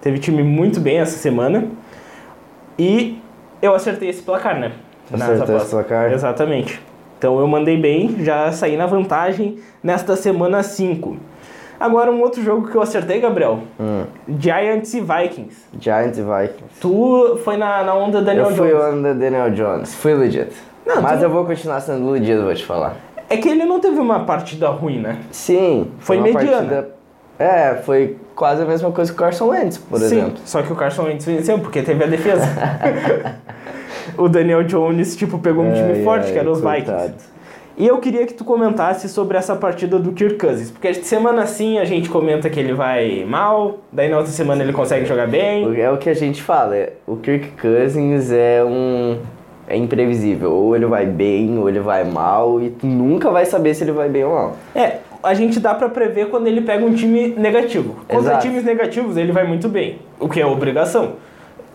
Teve 0.01 0.19
time 0.19 0.43
muito 0.43 0.81
bem 0.81 0.99
essa 0.99 1.17
semana. 1.17 1.69
E 2.77 3.17
eu 3.61 3.73
acertei 3.73 4.09
esse 4.09 4.21
placar, 4.21 4.59
né? 4.59 4.73
Acertou 5.11 5.55
esse 5.55 5.69
placar? 5.69 6.11
Exatamente. 6.11 6.81
Então 7.17 7.39
eu 7.39 7.47
mandei 7.47 7.77
bem, 7.77 8.17
já 8.25 8.51
saí 8.51 8.75
na 8.75 8.85
vantagem 8.85 9.57
nesta 9.81 10.17
semana 10.17 10.61
5. 10.61 11.15
Agora 11.79 12.11
um 12.11 12.21
outro 12.21 12.43
jogo 12.43 12.67
que 12.67 12.75
eu 12.75 12.81
acertei, 12.81 13.19
Gabriel. 13.19 13.59
Hum. 13.79 14.05
Giants 14.39 14.93
e 14.93 15.01
Vikings. 15.01 15.55
Giants 15.79 16.17
e 16.17 16.21
Vikings. 16.21 16.79
Tu 16.81 17.39
foi 17.43 17.57
na, 17.57 17.83
na 17.83 17.93
onda 17.93 18.21
Daniel 18.21 18.45
eu 18.45 18.55
Jones. 18.55 18.71
Eu 18.71 18.79
fui 18.79 18.89
onda 18.91 19.13
Daniel 19.13 19.51
Jones. 19.51 19.95
Fui 19.95 20.13
legit. 20.13 20.51
Não, 20.85 21.01
Mas 21.01 21.19
tu... 21.19 21.25
eu 21.25 21.29
vou 21.29 21.45
continuar 21.45 21.79
sendo 21.81 22.09
legit, 22.09 22.41
vou 22.41 22.53
te 22.53 22.65
falar. 22.65 22.95
É 23.29 23.37
que 23.37 23.47
ele 23.47 23.65
não 23.65 23.79
teve 23.79 23.99
uma 23.99 24.21
partida 24.21 24.69
ruim, 24.69 24.99
né? 24.99 25.19
Sim. 25.31 25.91
Foi, 25.99 26.17
foi 26.17 26.33
mediana. 26.33 26.57
Partida... 26.57 26.97
É, 27.39 27.75
foi 27.75 28.17
quase 28.35 28.63
a 28.63 28.65
mesma 28.65 28.91
coisa 28.91 29.11
que 29.11 29.15
o 29.15 29.19
Carson 29.19 29.49
Wentz, 29.49 29.77
por 29.77 29.99
Sim, 29.99 30.05
exemplo. 30.05 30.39
só 30.43 30.63
que 30.63 30.73
o 30.73 30.75
Carson 30.75 31.03
Wentz 31.03 31.25
venceu, 31.25 31.59
porque 31.59 31.83
teve 31.83 32.03
a 32.03 32.07
defesa. 32.07 32.43
o 34.17 34.27
Daniel 34.27 34.63
Jones, 34.63 35.15
tipo, 35.15 35.37
pegou 35.37 35.63
um 35.63 35.71
time 35.71 35.91
ai, 35.91 36.03
forte, 36.03 36.27
ai, 36.27 36.33
que 36.33 36.39
era 36.39 36.49
os 36.49 36.61
coitado. 36.61 37.01
Vikings. 37.03 37.36
E 37.77 37.85
eu 37.85 37.99
queria 37.99 38.25
que 38.25 38.33
tu 38.33 38.43
comentasse 38.43 39.07
sobre 39.07 39.37
essa 39.37 39.55
partida 39.55 39.99
do 39.99 40.11
Kirk 40.11 40.39
Cousins, 40.39 40.71
porque 40.71 40.95
semana 40.95 41.45
sim 41.45 41.77
a 41.77 41.85
gente 41.85 42.09
comenta 42.09 42.49
que 42.49 42.59
ele 42.59 42.73
vai 42.73 43.23
mal, 43.23 43.77
daí 43.91 44.09
na 44.09 44.17
outra 44.17 44.31
semana 44.31 44.63
ele 44.63 44.73
consegue 44.73 45.05
jogar 45.05 45.27
bem. 45.27 45.79
É 45.79 45.91
o 45.91 45.97
que 45.97 46.09
a 46.09 46.13
gente 46.15 46.41
fala, 46.41 46.75
é, 46.75 46.93
o 47.05 47.17
Kirk 47.17 47.51
Cousins 47.61 48.31
é 48.31 48.63
um 48.63 49.19
é 49.67 49.77
imprevisível, 49.77 50.51
ou 50.51 50.75
ele 50.75 50.87
vai 50.87 51.05
bem, 51.05 51.59
ou 51.59 51.69
ele 51.69 51.79
vai 51.79 52.03
mal, 52.03 52.59
e 52.59 52.71
tu 52.71 52.87
nunca 52.87 53.29
vai 53.29 53.45
saber 53.45 53.75
se 53.75 53.83
ele 53.83 53.91
vai 53.91 54.09
bem 54.09 54.23
ou 54.23 54.33
mal. 54.33 54.57
É, 54.73 54.97
a 55.21 55.35
gente 55.35 55.59
dá 55.59 55.75
para 55.75 55.87
prever 55.87 56.29
quando 56.29 56.47
ele 56.47 56.61
pega 56.61 56.83
um 56.83 56.95
time 56.95 57.35
negativo. 57.37 57.97
Contra 58.07 58.31
Exato. 58.31 58.41
times 58.41 58.63
negativos 58.63 59.17
ele 59.17 59.31
vai 59.31 59.45
muito 59.45 59.69
bem, 59.69 59.99
o 60.19 60.27
que 60.27 60.41
é 60.41 60.45
obrigação. 60.47 61.13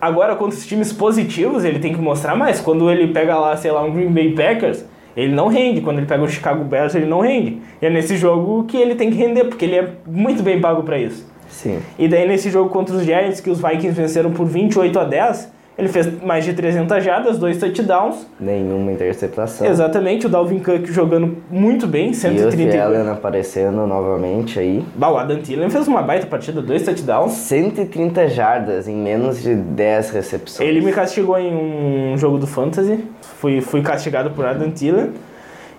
Agora, 0.00 0.34
contra 0.34 0.58
os 0.58 0.66
times 0.66 0.92
positivos, 0.92 1.64
ele 1.64 1.78
tem 1.78 1.92
que 1.94 2.00
mostrar 2.00 2.34
mais. 2.34 2.60
Quando 2.60 2.90
ele 2.90 3.12
pega 3.12 3.38
lá, 3.38 3.56
sei 3.56 3.70
lá, 3.70 3.84
um 3.84 3.92
Green 3.92 4.10
Bay 4.10 4.32
Packers, 4.32 4.84
ele 5.16 5.34
não 5.34 5.48
rende. 5.48 5.80
Quando 5.80 5.98
ele 5.98 6.06
pega 6.06 6.22
o 6.22 6.28
Chicago 6.28 6.64
Bears, 6.64 6.94
ele 6.94 7.06
não 7.06 7.20
rende. 7.20 7.60
E 7.80 7.86
é 7.86 7.90
nesse 7.90 8.16
jogo 8.16 8.64
que 8.64 8.76
ele 8.76 8.94
tem 8.94 9.10
que 9.10 9.16
render, 9.16 9.44
porque 9.44 9.64
ele 9.64 9.76
é 9.76 9.88
muito 10.06 10.42
bem 10.42 10.60
pago 10.60 10.82
para 10.82 10.98
isso. 10.98 11.30
Sim. 11.48 11.80
E 11.98 12.08
daí 12.08 12.26
nesse 12.26 12.50
jogo 12.50 12.70
contra 12.70 12.94
os 12.96 13.04
Giants, 13.04 13.40
que 13.40 13.50
os 13.50 13.60
Vikings 13.60 13.92
venceram 13.92 14.32
por 14.32 14.46
28 14.46 14.98
a 14.98 15.04
10, 15.04 15.52
ele 15.76 15.88
fez 15.88 16.22
mais 16.22 16.44
de 16.44 16.52
300 16.52 17.02
jardas, 17.02 17.38
dois 17.38 17.58
touchdowns. 17.58 18.26
Nenhuma 18.38 18.92
interceptação. 18.92 19.66
Exatamente, 19.66 20.26
o 20.26 20.28
Dalvin 20.28 20.58
Cook 20.58 20.86
jogando 20.86 21.38
muito 21.50 21.86
bem, 21.86 22.12
130. 22.12 22.76
E 22.76 22.78
o 22.78 22.82
Allen 22.82 23.08
aparecendo 23.08 23.86
novamente 23.86 24.58
aí. 24.58 24.84
Bah, 24.94 25.10
o 25.10 25.16
Adam 25.16 25.40
Thielen 25.40 25.70
fez 25.70 25.88
uma 25.88 26.02
baita 26.02 26.26
partida, 26.26 26.60
dois 26.60 26.82
touchdowns. 26.82 27.32
130 27.32 28.28
jardas 28.28 28.86
em 28.86 28.96
menos 28.96 29.42
de 29.42 29.54
10 29.54 30.10
recepções. 30.10 30.68
Ele 30.68 30.80
me 30.82 30.92
castigou 30.92 31.38
em 31.38 31.54
um 31.54 32.18
jogo 32.18 32.38
do 32.38 32.46
Fantasy, 32.46 33.04
fui, 33.20 33.60
fui 33.60 33.80
castigado 33.82 34.30
por 34.30 34.44
Adam 34.44 34.70
Thielen. 34.70 35.10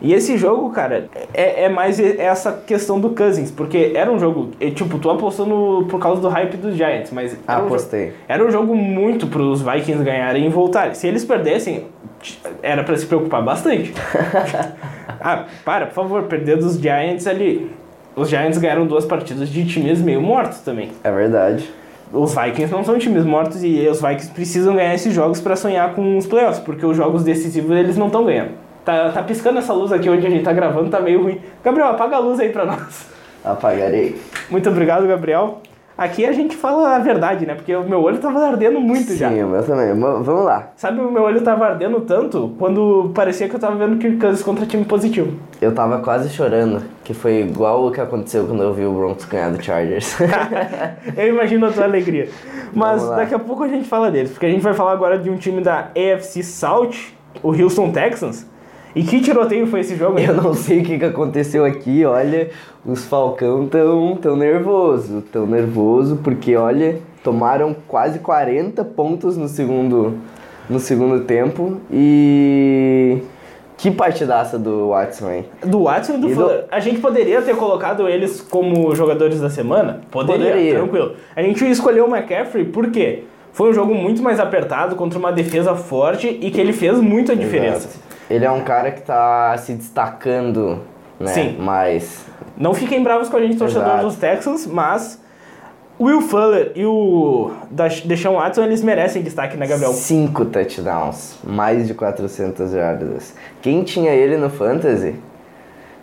E 0.01 0.13
esse 0.13 0.37
jogo, 0.37 0.69
cara, 0.71 1.09
é, 1.33 1.65
é 1.65 1.69
mais 1.69 1.99
essa 1.99 2.51
questão 2.51 2.99
do 2.99 3.11
Cousins, 3.11 3.51
porque 3.51 3.93
era 3.95 4.11
um 4.11 4.19
jogo, 4.19 4.51
tipo, 4.75 4.99
tu 4.99 5.09
apostou 5.09 5.45
no, 5.45 5.85
por 5.85 5.99
causa 5.99 6.21
do 6.21 6.27
hype 6.27 6.57
dos 6.57 6.75
Giants, 6.75 7.11
mas. 7.11 7.37
Era 7.47 7.59
Apostei. 7.59 8.01
Um 8.01 8.05
jogo, 8.07 8.17
era 8.27 8.45
um 8.45 8.51
jogo 8.51 8.75
muito 8.75 9.27
pros 9.27 9.61
Vikings 9.61 10.03
ganharem 10.03 10.45
e 10.45 10.49
voltarem. 10.49 10.93
Se 10.93 11.07
eles 11.07 11.23
perdessem, 11.23 11.85
era 12.61 12.83
para 12.83 12.97
se 12.97 13.05
preocupar 13.05 13.43
bastante. 13.43 13.93
ah, 15.21 15.45
para, 15.63 15.87
por 15.87 15.93
favor, 15.93 16.23
perder 16.23 16.57
dos 16.57 16.77
Giants 16.77 17.27
ali. 17.27 17.71
Os 18.15 18.29
Giants 18.29 18.57
ganharam 18.57 18.85
duas 18.85 19.05
partidas 19.05 19.49
de 19.49 19.65
times 19.65 19.99
meio 20.01 20.21
mortos 20.21 20.59
também. 20.59 20.91
É 21.03 21.11
verdade. 21.11 21.67
Os 22.11 22.35
Vikings 22.35 22.71
não 22.71 22.83
são 22.83 22.99
times 22.99 23.25
mortos 23.25 23.63
e 23.63 23.87
os 23.87 23.99
Vikings 23.99 24.29
precisam 24.31 24.75
ganhar 24.75 24.93
esses 24.93 25.11
jogos 25.11 25.41
para 25.41 25.55
sonhar 25.55 25.95
com 25.95 26.15
os 26.15 26.27
playoffs, 26.27 26.59
porque 26.59 26.85
os 26.85 26.95
jogos 26.95 27.23
decisivos 27.23 27.75
eles 27.75 27.97
não 27.97 28.05
estão 28.05 28.23
ganhando. 28.23 28.51
Tá, 28.83 29.11
tá 29.11 29.23
piscando 29.23 29.59
essa 29.59 29.73
luz 29.73 29.91
aqui 29.91 30.09
onde 30.09 30.27
a 30.27 30.29
gente 30.29 30.43
tá 30.43 30.51
gravando, 30.51 30.89
tá 30.89 30.99
meio 30.99 31.23
ruim. 31.23 31.39
Gabriel, 31.63 31.89
apaga 31.89 32.17
a 32.17 32.19
luz 32.19 32.39
aí 32.39 32.49
pra 32.49 32.65
nós. 32.65 33.07
Apagarei. 33.43 34.19
Muito 34.49 34.69
obrigado, 34.69 35.07
Gabriel. 35.07 35.61
Aqui 35.95 36.25
a 36.25 36.31
gente 36.31 36.55
fala 36.55 36.95
a 36.95 36.99
verdade, 36.99 37.45
né? 37.45 37.53
Porque 37.53 37.75
o 37.75 37.83
meu 37.83 38.01
olho 38.01 38.17
tava 38.17 38.39
ardendo 38.39 38.79
muito 38.79 39.11
Sim, 39.11 39.17
já. 39.17 39.29
Sim, 39.29 39.43
o 39.43 39.47
meu 39.47 39.63
também. 39.63 39.93
Vamos 39.93 40.43
lá. 40.43 40.69
Sabe, 40.75 40.99
o 40.99 41.11
meu 41.11 41.21
olho 41.21 41.41
tava 41.41 41.65
ardendo 41.65 42.01
tanto 42.01 42.55
quando 42.57 43.11
parecia 43.13 43.47
que 43.47 43.55
eu 43.55 43.59
tava 43.59 43.75
vendo 43.75 43.99
Kirk 43.99 44.17
Cousins 44.17 44.41
contra 44.41 44.65
time 44.65 44.83
positivo. 44.85 45.37
Eu 45.61 45.71
tava 45.73 45.99
quase 45.99 46.29
chorando, 46.29 46.81
que 47.03 47.13
foi 47.13 47.41
igual 47.41 47.85
o 47.85 47.91
que 47.91 48.01
aconteceu 48.01 48.47
quando 48.47 48.63
eu 48.63 48.73
vi 48.73 48.85
o 48.85 48.91
Broncos 48.91 49.25
ganhar 49.25 49.51
do 49.51 49.63
Chargers. 49.63 50.17
eu 51.15 51.27
imagino 51.27 51.67
a 51.67 51.71
tua 51.71 51.83
alegria. 51.83 52.27
Mas 52.73 53.07
daqui 53.09 53.35
a 53.35 53.39
pouco 53.39 53.63
a 53.63 53.67
gente 53.67 53.87
fala 53.87 54.09
deles, 54.09 54.31
porque 54.31 54.47
a 54.47 54.49
gente 54.49 54.61
vai 54.61 54.73
falar 54.73 54.93
agora 54.93 55.19
de 55.19 55.29
um 55.29 55.37
time 55.37 55.61
da 55.61 55.89
AFC 55.95 56.41
South, 56.41 57.13
o 57.43 57.49
Houston 57.49 57.91
Texans, 57.91 58.47
e 58.95 59.03
que 59.03 59.21
tiroteio 59.21 59.67
foi 59.67 59.79
esse 59.81 59.95
jogo? 59.95 60.19
Eu 60.19 60.33
não 60.33 60.53
sei 60.53 60.81
o 60.81 60.83
que, 60.83 60.99
que 60.99 61.05
aconteceu 61.05 61.65
aqui, 61.65 62.05
olha, 62.05 62.49
os 62.85 63.05
Falcão 63.05 63.67
tão, 63.67 64.15
tão 64.15 64.35
nervoso, 64.35 65.23
tão 65.31 65.45
nervoso, 65.45 66.19
porque 66.23 66.55
olha, 66.55 66.99
tomaram 67.23 67.75
quase 67.87 68.19
40 68.19 68.83
pontos 68.85 69.37
no 69.37 69.47
segundo, 69.47 70.17
no 70.69 70.79
segundo 70.79 71.23
tempo 71.25 71.77
e 71.91 73.21
que 73.77 73.91
partidaça 73.91 74.57
do 74.57 74.89
Watson, 74.89 75.31
hein? 75.31 75.45
Do 75.65 75.83
Watson 75.83 76.13
e 76.13 76.17
do, 76.17 76.29
e 76.29 76.35
do... 76.35 76.51
A 76.71 76.79
gente 76.79 77.01
poderia 77.01 77.41
ter 77.41 77.55
colocado 77.55 78.07
eles 78.07 78.39
como 78.41 78.95
jogadores 78.95 79.41
da 79.41 79.49
semana? 79.49 80.01
Poderia, 80.11 80.51
poderia, 80.51 80.75
tranquilo. 80.75 81.15
A 81.35 81.41
gente 81.41 81.69
escolheu 81.69 82.05
o 82.05 82.15
McCaffrey 82.15 82.65
por 82.65 82.91
quê? 82.91 83.23
Foi 83.51 83.69
um 83.69 83.73
jogo 83.73 83.93
muito 83.93 84.23
mais 84.23 84.39
apertado 84.39 84.95
contra 84.95 85.19
uma 85.19 85.31
defesa 85.31 85.75
forte 85.75 86.39
e 86.41 86.49
que 86.49 86.59
ele 86.59 86.73
fez 86.73 86.97
muita 86.99 87.35
diferença. 87.35 87.87
Exato. 87.87 88.02
Ele 88.33 88.45
é 88.45 88.51
um 88.51 88.63
cara 88.63 88.91
que 88.91 89.01
tá 89.01 89.55
se 89.57 89.73
destacando, 89.73 90.79
né? 91.19 91.31
Sim. 91.31 91.57
Mas. 91.59 92.25
Não 92.57 92.73
fiquem 92.73 93.03
bravos 93.03 93.29
com 93.29 93.37
a 93.37 93.41
gente, 93.41 93.57
torcedores 93.57 94.01
dos 94.01 94.15
Texans, 94.15 94.65
mas 94.65 95.21
Will 95.99 96.21
Fuller 96.21 96.71
e 96.75 96.83
o 96.85 97.51
Deshaun 98.05 98.35
Watson, 98.35 98.63
eles 98.63 98.83
merecem 98.83 99.21
destaque, 99.21 99.55
né, 99.55 99.67
Gabriel? 99.67 99.91
Cinco 99.93 100.45
touchdowns, 100.45 101.37
mais 101.43 101.87
de 101.87 101.93
400 101.93 102.71
jardas. 102.71 103.35
Quem 103.61 103.83
tinha 103.83 104.11
ele 104.11 104.35
no 104.35 104.49
Fantasy, 104.49 105.15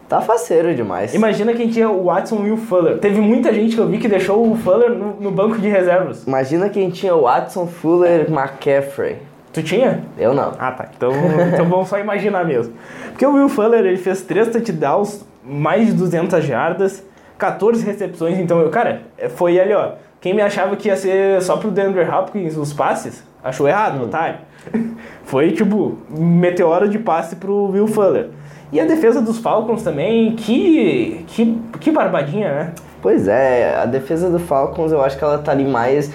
tá 0.08 0.20
faceiro 0.20 0.72
demais. 0.75 1.12
Imagina 1.12 1.52
quem 1.52 1.68
tinha 1.68 1.90
o 1.90 2.04
Watson 2.04 2.46
e 2.46 2.52
o 2.52 2.56
Fuller. 2.56 2.99
Teve 2.99 3.20
muita 3.20 3.52
gente 3.52 3.75
que 3.75 3.80
eu 3.80 3.88
vi 3.88 3.99
que 3.99 4.08
deixou 4.08 4.49
o 4.50 4.56
Fuller 4.56 4.90
no, 4.90 5.16
no 5.20 5.30
banco 5.32 5.58
de 5.58 5.68
reservas. 5.68 6.25
Imagina 6.25 6.68
quem 6.68 6.90
tinha 6.90 7.14
o 7.14 7.22
Watson, 7.22 7.66
Fuller, 7.66 8.26
McCaffrey. 8.30 9.29
Tu 9.52 9.62
tinha? 9.62 10.04
Eu 10.16 10.33
não. 10.33 10.52
Ah, 10.59 10.71
tá. 10.71 10.88
Então, 10.97 11.12
então 11.52 11.66
vamos 11.66 11.88
só 11.88 11.99
imaginar 11.99 12.45
mesmo. 12.45 12.75
Porque 13.09 13.26
o 13.26 13.35
Will 13.35 13.49
Fuller, 13.49 13.85
ele 13.85 13.97
fez 13.97 14.23
3 14.23 14.49
touchdowns, 14.49 15.25
mais 15.45 15.87
de 15.87 15.92
200 15.92 16.45
jardas, 16.45 17.04
14 17.37 17.85
recepções. 17.85 18.38
Então, 18.38 18.61
eu, 18.61 18.71
cara, 18.71 19.02
foi 19.30 19.59
ali, 19.59 19.73
ó. 19.73 19.92
Quem 20.21 20.35
me 20.35 20.42
achava 20.42 20.76
que 20.76 20.88
ia 20.88 20.97
ser 20.97 21.40
só 21.42 21.57
pro 21.57 21.71
Denver 21.71 22.14
Hopkins 22.14 22.57
os 22.57 22.73
passes, 22.73 23.25
achou 23.42 23.66
errado 23.66 23.99
no 23.99 24.09
time. 24.09 24.92
Foi, 25.25 25.50
tipo, 25.50 25.99
meteoro 26.11 26.88
de 26.88 26.99
passe 26.99 27.37
pro 27.37 27.71
Will 27.71 27.87
Fuller. 27.87 28.28
E 28.73 28.78
a 28.78 28.85
defesa 28.85 29.21
dos 29.21 29.38
Falcons 29.38 29.83
também, 29.83 30.37
que, 30.37 31.25
que, 31.26 31.59
que 31.80 31.90
barbadinha, 31.90 32.52
né? 32.52 32.73
Pois 33.02 33.26
é, 33.26 33.80
a 33.83 33.87
defesa 33.87 34.30
do 34.30 34.38
Falcons 34.38 34.92
eu 34.92 35.02
acho 35.02 35.19
que 35.19 35.25
ela 35.25 35.38
tá 35.38 35.50
ali 35.52 35.64
mais 35.64 36.12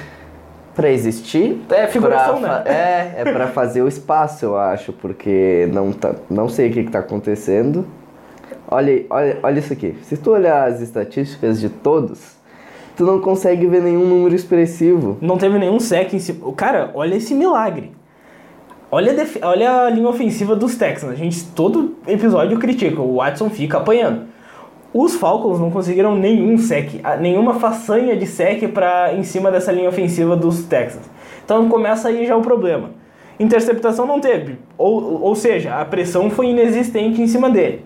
pra 0.76 0.90
existir. 0.90 1.62
É 1.70 1.88
figuração, 1.88 2.40
pra 2.42 2.60
né? 2.60 2.64
É, 2.66 3.22
é 3.22 3.32
pra 3.34 3.48
fazer 3.48 3.82
o 3.82 3.88
espaço, 3.88 4.46
eu 4.46 4.58
acho, 4.58 4.92
porque 4.94 5.70
não, 5.74 5.92
tá, 5.92 6.14
não 6.30 6.50
sei 6.50 6.70
o 6.70 6.74
que, 6.74 6.84
que 6.84 6.92
tá 6.92 7.00
acontecendo. 7.00 7.86
Olha, 8.70 9.06
olha, 9.10 9.38
olha 9.44 9.60
isso 9.60 9.72
aqui. 9.74 9.96
Se 10.04 10.18
tu 10.18 10.32
olhar 10.32 10.68
as 10.68 10.82
estatísticas 10.82 11.60
de 11.60 11.70
todos, 11.70 12.36
tu 12.98 13.06
não 13.06 13.20
consegue 13.22 13.66
ver 13.68 13.82
nenhum 13.82 14.06
número 14.06 14.36
expressivo. 14.36 15.18
Não 15.22 15.38
teve 15.38 15.58
nenhum 15.60 15.80
sec 15.80 16.14
em. 16.14 16.20
Cara, 16.54 16.92
olha 16.94 17.16
esse 17.16 17.34
milagre. 17.34 17.92
Olha 18.92 19.12
a, 19.12 19.16
def- 19.16 19.38
olha 19.42 19.82
a 19.84 19.90
linha 19.90 20.08
ofensiva 20.08 20.56
dos 20.56 20.76
Texans. 20.76 21.12
A 21.12 21.16
gente, 21.16 21.44
todo 21.54 21.96
episódio 22.08 22.58
critica. 22.58 23.02
O 23.02 23.18
Watson 23.18 23.50
fica 23.50 23.78
apanhando. 23.78 24.24
Os 24.98 25.14
Falcons 25.16 25.60
não 25.60 25.70
conseguiram 25.70 26.16
nenhum 26.16 26.58
sec, 26.58 27.02
nenhuma 27.20 27.56
façanha 27.56 28.16
de 28.16 28.26
sec 28.26 28.66
pra, 28.70 29.14
em 29.14 29.24
cima 29.24 29.52
dessa 29.52 29.70
linha 29.70 29.90
ofensiva 29.90 30.38
dos 30.38 30.64
Texans. 30.64 31.04
Então 31.44 31.68
começa 31.68 32.08
aí 32.08 32.26
já 32.26 32.34
o 32.34 32.42
problema. 32.42 32.92
Interceptação 33.38 34.08
não 34.08 34.22
teve. 34.22 34.58
Ou, 34.78 35.22
ou 35.22 35.36
seja, 35.36 35.76
a 35.76 35.84
pressão 35.84 36.30
foi 36.30 36.48
inexistente 36.48 37.22
em 37.22 37.28
cima 37.28 37.50
dele. 37.50 37.84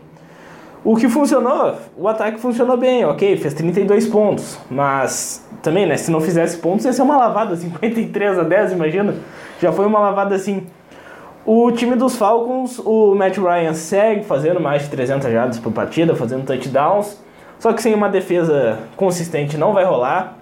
O 0.84 0.96
que 0.96 1.10
funcionou, 1.10 1.78
o 1.98 2.08
ataque 2.08 2.40
funcionou 2.40 2.78
bem, 2.78 3.04
ok, 3.04 3.38
fez 3.38 3.56
32 3.56 4.06
pontos, 4.06 4.60
mas 4.70 5.44
também, 5.64 5.88
né, 5.88 5.98
se 5.98 6.12
não 6.12 6.22
fizesse 6.22 6.58
pontos 6.58 6.86
ia 6.86 6.94
ser 6.94 7.02
uma 7.02 7.18
lavada, 7.18 7.56
53 7.56 8.38
a 8.38 8.44
10, 8.44 8.74
imagina? 8.74 9.16
Já 9.60 9.72
foi 9.72 9.88
uma 9.88 10.00
lavada 10.00 10.36
assim. 10.36 10.68
O 11.52 11.72
time 11.72 11.96
dos 11.96 12.16
Falcons, 12.16 12.78
o 12.78 13.16
Matt 13.16 13.40
Ryan 13.40 13.74
segue 13.74 14.24
fazendo 14.24 14.60
mais 14.60 14.84
de 14.84 14.90
300 14.90 15.32
jardas 15.32 15.58
por 15.58 15.74
partida, 15.74 16.16
fazendo 16.16 16.46
touchdowns, 16.46 17.20
só 17.58 17.74
que 17.74 17.82
sem 17.82 17.96
uma 17.96 18.08
defesa 18.08 18.78
consistente 18.96 19.58
não 19.58 19.74
vai 19.74 19.84
rolar. 19.84 20.38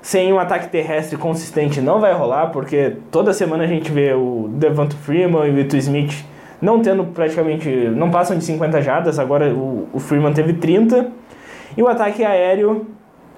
Sem 0.00 0.32
um 0.32 0.38
ataque 0.38 0.68
terrestre 0.68 1.18
consistente 1.18 1.80
não 1.80 1.98
vai 1.98 2.12
rolar, 2.12 2.50
porque 2.52 2.98
toda 3.10 3.32
semana 3.32 3.64
a 3.64 3.66
gente 3.66 3.90
vê 3.90 4.12
o 4.12 4.48
Devonta 4.48 4.94
Freeman 4.94 5.44
e 5.48 5.50
o 5.50 5.58
Ito 5.58 5.76
Smith 5.76 6.24
não 6.62 6.80
tendo 6.80 7.02
praticamente. 7.06 7.68
não 7.88 8.12
passam 8.12 8.38
de 8.38 8.44
50 8.44 8.80
jardas, 8.80 9.18
agora 9.18 9.52
o, 9.52 9.88
o 9.92 9.98
Freeman 9.98 10.32
teve 10.32 10.52
30. 10.52 11.08
E 11.76 11.82
o 11.82 11.88
ataque 11.88 12.22
aéreo 12.22 12.86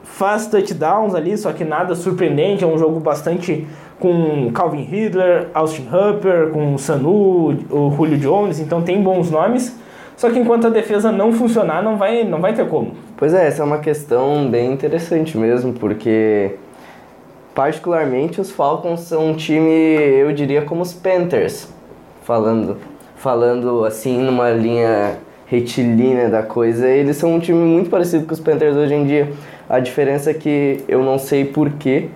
faz 0.03 0.49
touchdowns 0.49 1.15
ali, 1.15 1.39
só 1.39 1.51
que 1.55 1.65
nada 1.65 1.95
surpreendente, 1.95 2.63
é 2.63 2.67
um 2.67 2.77
jogo 2.77 3.01
bastante 3.01 3.67
com 3.99 4.51
Calvin 4.53 4.83
Ridler, 4.83 5.49
Austin 5.55 5.89
Hooper, 5.91 6.51
com 6.51 6.77
Sanu, 6.77 7.57
o 7.71 7.91
Julio 7.97 8.19
Jones, 8.19 8.61
então 8.61 8.83
tem 8.83 9.03
bons 9.03 9.31
nomes. 9.31 9.79
Só 10.17 10.31
que 10.31 10.39
enquanto 10.39 10.67
a 10.67 10.71
defesa 10.71 11.13
não 11.13 11.33
funcionar, 11.33 11.83
não 11.83 11.97
vai, 11.97 12.25
não 12.25 12.41
vai 12.41 12.55
ter 12.55 12.67
como. 12.69 12.93
Pois 13.17 13.35
é, 13.35 13.47
essa 13.47 13.63
é 13.63 13.65
uma 13.65 13.79
questão 13.79 14.49
bem 14.49 14.73
interessante 14.73 15.37
mesmo, 15.37 15.75
porque 15.75 16.53
particularmente 17.55 18.41
os 18.41 18.51
Falcons 18.51 19.01
são 19.01 19.31
um 19.31 19.35
time, 19.35 19.71
eu 19.71 20.33
diria, 20.33 20.63
como 20.63 20.83
os 20.83 20.93
Panthers, 20.93 21.69
falando, 22.23 22.79
falando 23.17 23.85
assim 23.85 24.19
numa 24.19 24.51
linha 24.51 25.19
retilínea 25.47 26.29
da 26.29 26.43
coisa, 26.43 26.89
eles 26.89 27.17
são 27.17 27.35
um 27.35 27.39
time 27.39 27.59
muito 27.59 27.89
parecido 27.89 28.27
com 28.27 28.33
os 28.33 28.41
Panthers 28.41 28.77
hoje 28.77 28.95
em 28.95 29.07
dia. 29.07 29.33
A 29.69 29.81
diferença 29.81 30.31
é 30.31 30.35
que 30.35 30.83
eu 30.89 31.03
não 31.03 31.19
sei 31.19 31.45
porquê, 31.45 32.09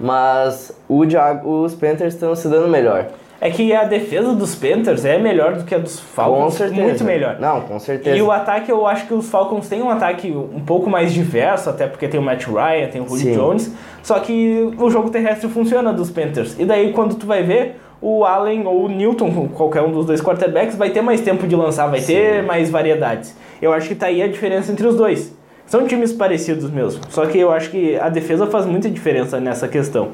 mas 0.00 0.72
o 0.88 1.02
os 1.44 1.74
Panthers 1.74 2.14
estão 2.14 2.34
se 2.34 2.48
dando 2.48 2.68
melhor. 2.68 3.08
É 3.44 3.50
que 3.50 3.74
a 3.74 3.82
defesa 3.82 4.34
dos 4.36 4.54
Panthers 4.54 5.04
é 5.04 5.18
melhor 5.18 5.56
do 5.56 5.64
que 5.64 5.74
a 5.74 5.78
dos 5.78 5.98
com 5.98 6.06
Falcons, 6.14 6.54
certeza. 6.54 6.80
muito 6.80 7.02
melhor. 7.02 7.38
Não, 7.40 7.60
com 7.62 7.76
certeza. 7.80 8.16
E 8.16 8.22
o 8.22 8.30
ataque, 8.30 8.70
eu 8.70 8.86
acho 8.86 9.08
que 9.08 9.14
os 9.14 9.28
Falcons 9.28 9.68
têm 9.68 9.82
um 9.82 9.90
ataque 9.90 10.30
um 10.30 10.60
pouco 10.60 10.88
mais 10.88 11.12
diverso, 11.12 11.68
até 11.68 11.88
porque 11.88 12.06
tem 12.06 12.20
o 12.20 12.22
Matt 12.22 12.46
Ryan, 12.46 12.86
tem 12.86 13.00
o 13.00 13.08
Julio 13.08 13.24
Sim. 13.24 13.34
Jones, 13.34 13.72
só 14.00 14.20
que 14.20 14.72
o 14.78 14.88
jogo 14.88 15.10
terrestre 15.10 15.48
funciona 15.48 15.92
dos 15.92 16.08
Panthers. 16.08 16.56
E 16.56 16.64
daí, 16.64 16.92
quando 16.92 17.16
tu 17.16 17.26
vai 17.26 17.42
ver, 17.42 17.80
o 18.00 18.24
Allen 18.24 18.64
ou 18.64 18.84
o 18.84 18.88
Newton, 18.88 19.48
qualquer 19.48 19.82
um 19.82 19.90
dos 19.90 20.06
dois 20.06 20.20
quarterbacks, 20.20 20.76
vai 20.76 20.90
ter 20.90 21.02
mais 21.02 21.20
tempo 21.20 21.44
de 21.44 21.56
lançar, 21.56 21.88
vai 21.88 22.00
ter 22.00 22.44
mais 22.44 22.70
variedades. 22.70 23.34
Eu 23.60 23.72
acho 23.72 23.88
que 23.88 23.96
tá 23.96 24.06
aí 24.06 24.22
a 24.22 24.28
diferença 24.28 24.70
entre 24.70 24.86
os 24.86 24.96
dois. 24.96 25.32
São 25.72 25.86
times 25.86 26.12
parecidos 26.12 26.70
mesmo, 26.70 27.00
só 27.08 27.24
que 27.24 27.38
eu 27.38 27.50
acho 27.50 27.70
que 27.70 27.96
a 27.96 28.10
defesa 28.10 28.46
faz 28.46 28.66
muita 28.66 28.90
diferença 28.90 29.40
nessa 29.40 29.66
questão. 29.66 30.08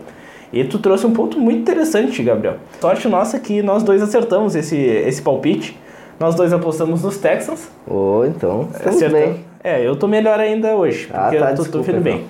E 0.52 0.62
tu 0.62 0.78
trouxe 0.78 1.04
um 1.04 1.12
ponto 1.12 1.36
muito 1.40 1.58
interessante, 1.58 2.22
Gabriel. 2.22 2.58
Sorte 2.80 3.08
nossa 3.08 3.40
que 3.40 3.60
nós 3.60 3.82
dois 3.82 4.00
acertamos 4.00 4.54
esse, 4.54 4.76
esse 4.76 5.20
palpite. 5.20 5.76
Nós 6.20 6.36
dois 6.36 6.52
apostamos 6.52 7.02
nos 7.02 7.18
Texans. 7.18 7.68
Ou 7.88 8.24
então, 8.24 8.68
Acertamos. 8.72 9.12
bem. 9.12 9.44
É, 9.64 9.84
eu 9.84 9.96
tô 9.96 10.06
melhor 10.06 10.38
ainda 10.38 10.76
hoje, 10.76 11.10
Ah, 11.12 11.22
porque 11.22 11.38
tá, 11.38 11.46
eu 11.46 11.50
tô, 11.50 11.56
tô 11.56 11.62
desculpa, 11.62 11.90
vindo 11.90 12.02
bem. 12.04 12.24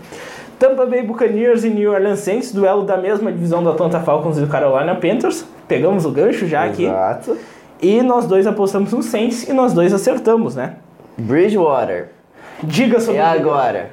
Tampa 0.58 0.86
Bay 0.86 1.02
Buccaneers 1.02 1.64
e 1.64 1.68
New 1.68 1.92
Orleans 1.92 2.20
Saints, 2.20 2.50
duelo 2.50 2.84
da 2.84 2.96
mesma 2.96 3.30
divisão 3.30 3.62
do 3.62 3.68
Atlanta 3.68 4.00
Falcons 4.00 4.38
e 4.38 4.40
do 4.40 4.46
Carolina 4.46 4.94
Panthers. 4.94 5.44
Pegamos 5.68 6.06
o 6.06 6.10
gancho 6.10 6.46
já 6.46 6.64
aqui. 6.64 6.86
Exato. 6.86 7.36
E 7.82 8.00
nós 8.00 8.24
dois 8.26 8.46
apostamos 8.46 8.90
no 8.94 9.02
Saints 9.02 9.46
e 9.46 9.52
nós 9.52 9.74
dois 9.74 9.92
acertamos, 9.92 10.56
né? 10.56 10.76
Bridgewater. 11.18 12.16
Diga 12.62 13.00
sobre 13.00 13.18
E 13.20 13.22
agora? 13.22 13.90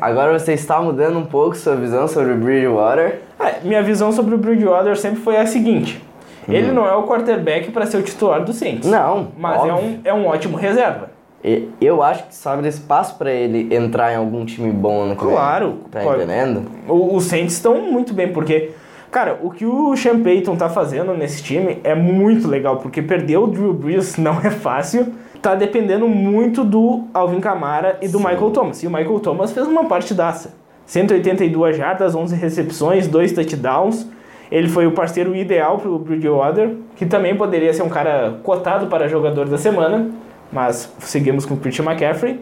Agora 0.00 0.38
você 0.38 0.54
está 0.54 0.80
mudando 0.80 1.18
um 1.18 1.24
pouco 1.26 1.56
sua 1.56 1.76
visão 1.76 2.08
sobre 2.08 2.32
o 2.32 2.36
Bridgewater. 2.36 3.20
Ah, 3.38 3.52
minha 3.62 3.82
visão 3.82 4.10
sobre 4.12 4.34
o 4.34 4.38
Bridgewater 4.38 4.96
sempre 4.96 5.20
foi 5.20 5.36
a 5.36 5.46
seguinte. 5.46 6.02
Ele 6.48 6.72
não 6.72 6.86
é 6.86 6.94
o 6.94 7.04
quarterback 7.04 7.70
para 7.70 7.86
ser 7.86 7.98
o 7.98 8.02
titular 8.02 8.42
do 8.42 8.52
Saints. 8.52 8.88
Hum. 8.88 8.90
Não, 8.90 9.28
Mas 9.38 9.56
é 9.56 9.72
óbvio. 9.72 9.76
um, 9.88 10.00
é 10.04 10.14
um 10.14 10.26
ótimo 10.26 10.56
reserva. 10.56 11.10
E- 11.44 11.68
Eu 11.80 12.02
acho 12.02 12.24
que 12.26 12.34
sobra 12.34 12.66
espaço 12.66 13.16
pra 13.16 13.30
ele 13.30 13.72
entrar 13.74 14.12
em 14.12 14.16
algum 14.16 14.44
time 14.44 14.70
bom 14.72 15.06
vem. 15.08 15.16
Claro, 15.16 15.78
Tá 15.90 16.00
pode- 16.00 16.22
entendendo? 16.24 16.64
Os 16.88 17.24
Saints 17.24 17.54
estão 17.54 17.80
muito 17.80 18.12
bem, 18.12 18.32
porque, 18.32 18.70
cara, 19.10 19.38
o 19.42 19.50
que 19.50 19.64
o 19.64 19.94
Sean 19.96 20.20
Payton 20.22 20.56
tá 20.56 20.68
fazendo 20.68 21.14
nesse 21.14 21.42
time 21.42 21.78
é 21.84 21.94
muito 21.94 22.48
legal, 22.48 22.78
porque 22.78 23.00
perder 23.00 23.36
o 23.38 23.46
Drew 23.46 23.72
Brees 23.72 24.16
não 24.16 24.38
é 24.42 24.50
fácil. 24.50 25.12
Tá 25.42 25.54
dependendo 25.54 26.06
muito 26.06 26.62
do 26.64 27.04
Alvin 27.14 27.40
Kamara 27.40 27.96
e 28.02 28.08
do 28.08 28.18
Michael 28.18 28.50
Thomas. 28.50 28.82
E 28.82 28.86
o 28.86 28.90
Michael 28.90 29.20
Thomas 29.20 29.52
fez 29.52 29.66
uma 29.66 29.84
partidaça. 29.86 30.50
182 30.84 31.76
jardas, 31.76 32.14
11 32.14 32.34
recepções, 32.36 33.06
2 33.08 33.32
touchdowns. 33.32 34.06
Ele 34.50 34.68
foi 34.68 34.86
o 34.86 34.92
parceiro 34.92 35.34
ideal 35.34 35.78
pro 35.78 35.98
Bridgewater, 35.98 36.74
que 36.96 37.06
também 37.06 37.36
poderia 37.36 37.72
ser 37.72 37.82
um 37.84 37.88
cara 37.88 38.38
cotado 38.42 38.88
para 38.88 39.08
jogador 39.08 39.48
da 39.48 39.56
semana, 39.56 40.10
mas 40.52 40.92
seguimos 40.98 41.46
com 41.46 41.54
o 41.54 41.56
Christian 41.56 41.84
McCaffrey. 41.84 42.40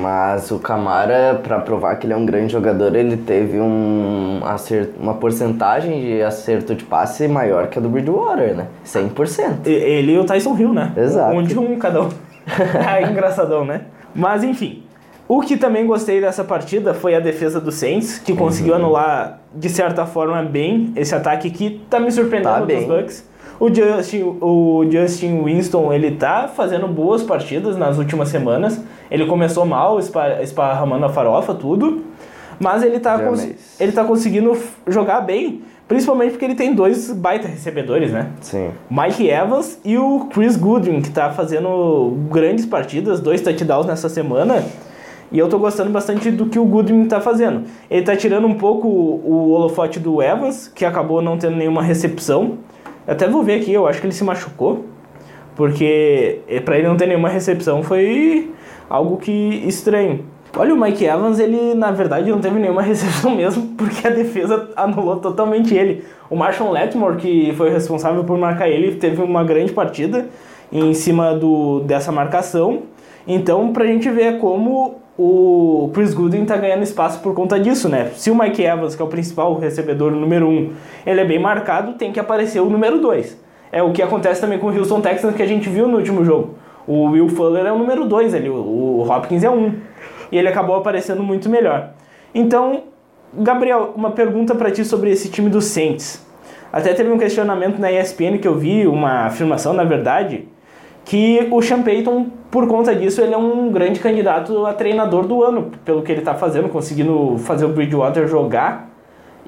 Mas 0.00 0.50
o 0.50 0.58
Camara, 0.58 1.40
pra 1.42 1.58
provar 1.58 1.96
que 1.96 2.06
ele 2.06 2.12
é 2.12 2.16
um 2.16 2.24
grande 2.26 2.52
jogador, 2.52 2.94
ele 2.94 3.16
teve 3.16 3.58
um 3.60 4.40
acerto, 4.44 4.92
uma 5.00 5.14
porcentagem 5.14 6.00
de 6.00 6.22
acerto 6.22 6.74
de 6.74 6.84
passe 6.84 7.26
maior 7.26 7.68
que 7.68 7.78
a 7.78 7.82
do 7.82 7.88
Bridgewater, 7.88 8.54
né? 8.56 8.66
100%. 8.84 9.66
E- 9.66 9.70
Ele 9.70 10.12
e 10.12 10.18
o 10.18 10.24
Tyson 10.24 10.56
Hill, 10.56 10.72
né? 10.72 10.92
Exato. 10.96 11.34
Um 11.34 11.42
de 11.42 11.58
um 11.58 11.76
cada 11.78 12.02
um. 12.02 12.08
é 12.98 13.02
engraçadão, 13.10 13.64
né? 13.64 13.82
Mas 14.14 14.42
enfim. 14.44 14.82
O 15.26 15.42
que 15.42 15.58
também 15.58 15.86
gostei 15.86 16.22
dessa 16.22 16.42
partida 16.42 16.94
foi 16.94 17.14
a 17.14 17.20
defesa 17.20 17.60
do 17.60 17.70
Saints, 17.70 18.18
que 18.18 18.34
conseguiu 18.34 18.72
Uhum. 18.72 18.78
anular 18.80 19.40
de 19.54 19.68
certa 19.68 20.06
forma 20.06 20.42
bem 20.42 20.90
esse 20.96 21.14
ataque 21.14 21.50
que 21.50 21.82
tá 21.90 22.00
me 22.00 22.10
surpreendendo 22.10 22.66
Tá 22.66 22.74
dos. 22.74 22.84
Bucks. 22.86 23.28
O 23.60 23.68
Justin, 23.74 24.38
o 24.40 24.86
Justin 24.90 25.42
Winston, 25.42 25.92
ele 25.92 26.12
tá 26.12 26.48
fazendo 26.48 26.86
boas 26.88 27.22
partidas 27.22 27.76
nas 27.76 27.98
últimas 27.98 28.28
semanas. 28.30 28.80
Ele 29.10 29.26
começou 29.26 29.66
mal, 29.66 29.98
espa- 29.98 30.40
esparramando 30.40 31.04
a 31.04 31.08
farofa, 31.10 31.52
tudo. 31.52 32.04
Mas 32.58 32.82
ele 32.82 32.98
tá, 32.98 33.20
ele 33.78 33.92
tá 33.92 34.04
conseguindo 34.04 34.56
jogar 34.86 35.20
bem, 35.20 35.62
principalmente 35.88 36.32
porque 36.32 36.44
ele 36.44 36.54
tem 36.54 36.74
dois 36.74 37.10
baita 37.10 37.48
recebedores, 37.48 38.12
né? 38.12 38.30
Sim. 38.42 38.70
Mike 38.90 39.28
Evans 39.28 39.80
e 39.82 39.96
o 39.96 40.26
Chris 40.32 40.54
Goodwin, 40.54 41.00
que 41.00 41.10
tá 41.10 41.30
fazendo 41.30 42.14
grandes 42.30 42.66
partidas, 42.66 43.20
dois 43.20 43.40
touchdowns 43.40 43.86
nessa 43.86 44.08
semana. 44.10 44.62
E 45.32 45.38
eu 45.38 45.48
tô 45.48 45.58
gostando 45.58 45.90
bastante 45.90 46.30
do 46.30 46.46
que 46.46 46.58
o 46.58 46.64
Goodwin 46.64 47.06
tá 47.06 47.20
fazendo. 47.20 47.64
Ele 47.90 48.02
tá 48.02 48.16
tirando 48.16 48.46
um 48.46 48.54
pouco 48.54 48.88
o, 48.88 49.50
holofote 49.50 49.98
do 49.98 50.22
Evans, 50.22 50.68
que 50.68 50.84
acabou 50.84 51.20
não 51.20 51.36
tendo 51.36 51.56
nenhuma 51.56 51.82
recepção. 51.82 52.58
Eu 53.06 53.12
até 53.14 53.26
vou 53.26 53.42
ver 53.42 53.60
aqui, 53.60 53.72
eu 53.72 53.86
acho 53.86 54.00
que 54.00 54.06
ele 54.06 54.14
se 54.14 54.24
machucou. 54.24 54.84
Porque 55.54 56.40
eh, 56.48 56.60
pra 56.60 56.78
ele 56.78 56.86
não 56.86 56.96
ter 56.96 57.06
nenhuma 57.06 57.28
recepção 57.28 57.82
foi 57.82 58.52
algo 58.88 59.16
que 59.16 59.32
estranho. 59.66 60.24
Olha, 60.56 60.74
o 60.74 60.80
Mike 60.80 61.04
Evans, 61.04 61.38
ele 61.38 61.74
na 61.74 61.90
verdade 61.90 62.30
não 62.30 62.40
teve 62.40 62.58
nenhuma 62.58 62.82
recepção 62.82 63.34
mesmo, 63.34 63.74
porque 63.76 64.06
a 64.06 64.10
defesa 64.10 64.70
anulou 64.76 65.16
totalmente 65.16 65.74
ele. 65.74 66.04
O 66.30 66.36
Marshall 66.36 66.70
Letmore, 66.70 67.16
que 67.16 67.52
foi 67.56 67.70
responsável 67.70 68.24
por 68.24 68.36
marcar 68.38 68.68
ele, 68.68 68.96
teve 68.96 69.22
uma 69.22 69.44
grande 69.44 69.72
partida 69.72 70.26
em 70.72 70.92
cima 70.94 71.34
do, 71.34 71.80
dessa 71.80 72.12
marcação. 72.12 72.82
Então, 73.26 73.72
pra 73.72 73.86
gente 73.86 74.08
ver 74.08 74.38
como 74.38 74.96
o 75.18 75.90
Chris 75.92 76.14
Goodwin 76.14 76.44
tá 76.44 76.56
ganhando 76.56 76.82
espaço 76.82 77.20
por 77.20 77.34
conta 77.34 77.58
disso, 77.58 77.88
né? 77.88 78.12
Se 78.14 78.30
o 78.30 78.38
Mike 78.38 78.62
Evans, 78.62 78.94
que 78.94 79.02
é 79.02 79.04
o 79.04 79.08
principal 79.08 79.58
recebedor, 79.58 80.12
número 80.12 80.46
1, 80.46 80.50
um, 80.50 80.72
ele 81.04 81.20
é 81.20 81.24
bem 81.24 81.38
marcado, 81.40 81.94
tem 81.94 82.12
que 82.12 82.20
aparecer 82.20 82.60
o 82.60 82.70
número 82.70 83.00
2. 83.00 83.36
É 83.72 83.82
o 83.82 83.92
que 83.92 84.00
acontece 84.00 84.40
também 84.40 84.58
com 84.58 84.68
o 84.68 84.76
Houston 84.76 85.00
Texans 85.00 85.34
que 85.34 85.42
a 85.42 85.46
gente 85.46 85.68
viu 85.68 85.88
no 85.88 85.98
último 85.98 86.24
jogo. 86.24 86.54
O 86.86 87.10
Will 87.10 87.28
Fuller 87.28 87.66
é 87.66 87.72
o 87.72 87.78
número 87.78 88.06
2 88.06 88.32
ali, 88.32 88.48
o 88.48 89.04
Hopkins 89.06 89.44
é 89.44 89.50
um. 89.50 89.74
E 90.30 90.38
ele 90.38 90.48
acabou 90.48 90.76
aparecendo 90.76 91.22
muito 91.22 91.48
melhor. 91.48 91.90
Então, 92.34 92.84
Gabriel, 93.32 93.92
uma 93.94 94.10
pergunta 94.10 94.54
para 94.54 94.70
ti 94.70 94.84
sobre 94.84 95.10
esse 95.10 95.30
time 95.30 95.50
do 95.50 95.60
Saints. 95.60 96.26
Até 96.72 96.92
teve 96.92 97.10
um 97.10 97.18
questionamento 97.18 97.78
na 97.78 97.90
ESPN 97.90 98.38
que 98.38 98.46
eu 98.46 98.54
vi, 98.54 98.86
uma 98.86 99.26
afirmação 99.26 99.72
na 99.72 99.84
verdade, 99.84 100.46
que 101.04 101.48
o 101.50 101.62
Sean 101.62 101.82
Payton, 101.82 102.26
por 102.50 102.66
conta 102.66 102.94
disso, 102.94 103.22
ele 103.22 103.32
é 103.32 103.38
um 103.38 103.70
grande 103.70 103.98
candidato 103.98 104.66
a 104.66 104.74
treinador 104.74 105.26
do 105.26 105.42
ano, 105.42 105.70
pelo 105.84 106.02
que 106.02 106.12
ele 106.12 106.20
está 106.20 106.34
fazendo, 106.34 106.68
conseguindo 106.68 107.38
fazer 107.38 107.64
o 107.64 107.68
Bridgewater 107.68 108.28
jogar 108.28 108.90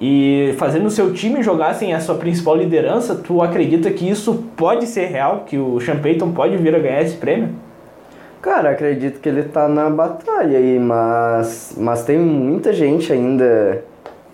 e 0.01 0.55
fazendo 0.57 0.87
o 0.87 0.91
seu 0.91 1.13
time 1.13 1.43
jogar 1.43 1.75
sem 1.75 1.93
a 1.93 2.01
sua 2.01 2.15
principal 2.15 2.57
liderança. 2.57 3.15
Tu 3.15 3.43
acredita 3.43 3.91
que 3.91 4.09
isso 4.09 4.45
pode 4.57 4.87
ser 4.87 5.07
real, 5.07 5.45
que 5.47 5.59
o 5.59 5.79
Sean 5.81 5.99
Payton 5.99 6.33
pode 6.33 6.57
vir 6.57 6.75
a 6.75 6.79
ganhar 6.79 7.03
esse 7.03 7.17
prêmio? 7.17 7.51
Cara, 8.43 8.71
acredito 8.71 9.21
que 9.21 9.29
ele 9.29 9.43
tá 9.43 9.69
na 9.69 9.91
batalha 9.91 10.57
aí, 10.57 10.79
mas, 10.79 11.75
mas 11.77 12.05
tem 12.05 12.19
muita 12.19 12.73
gente 12.73 13.13
ainda 13.13 13.85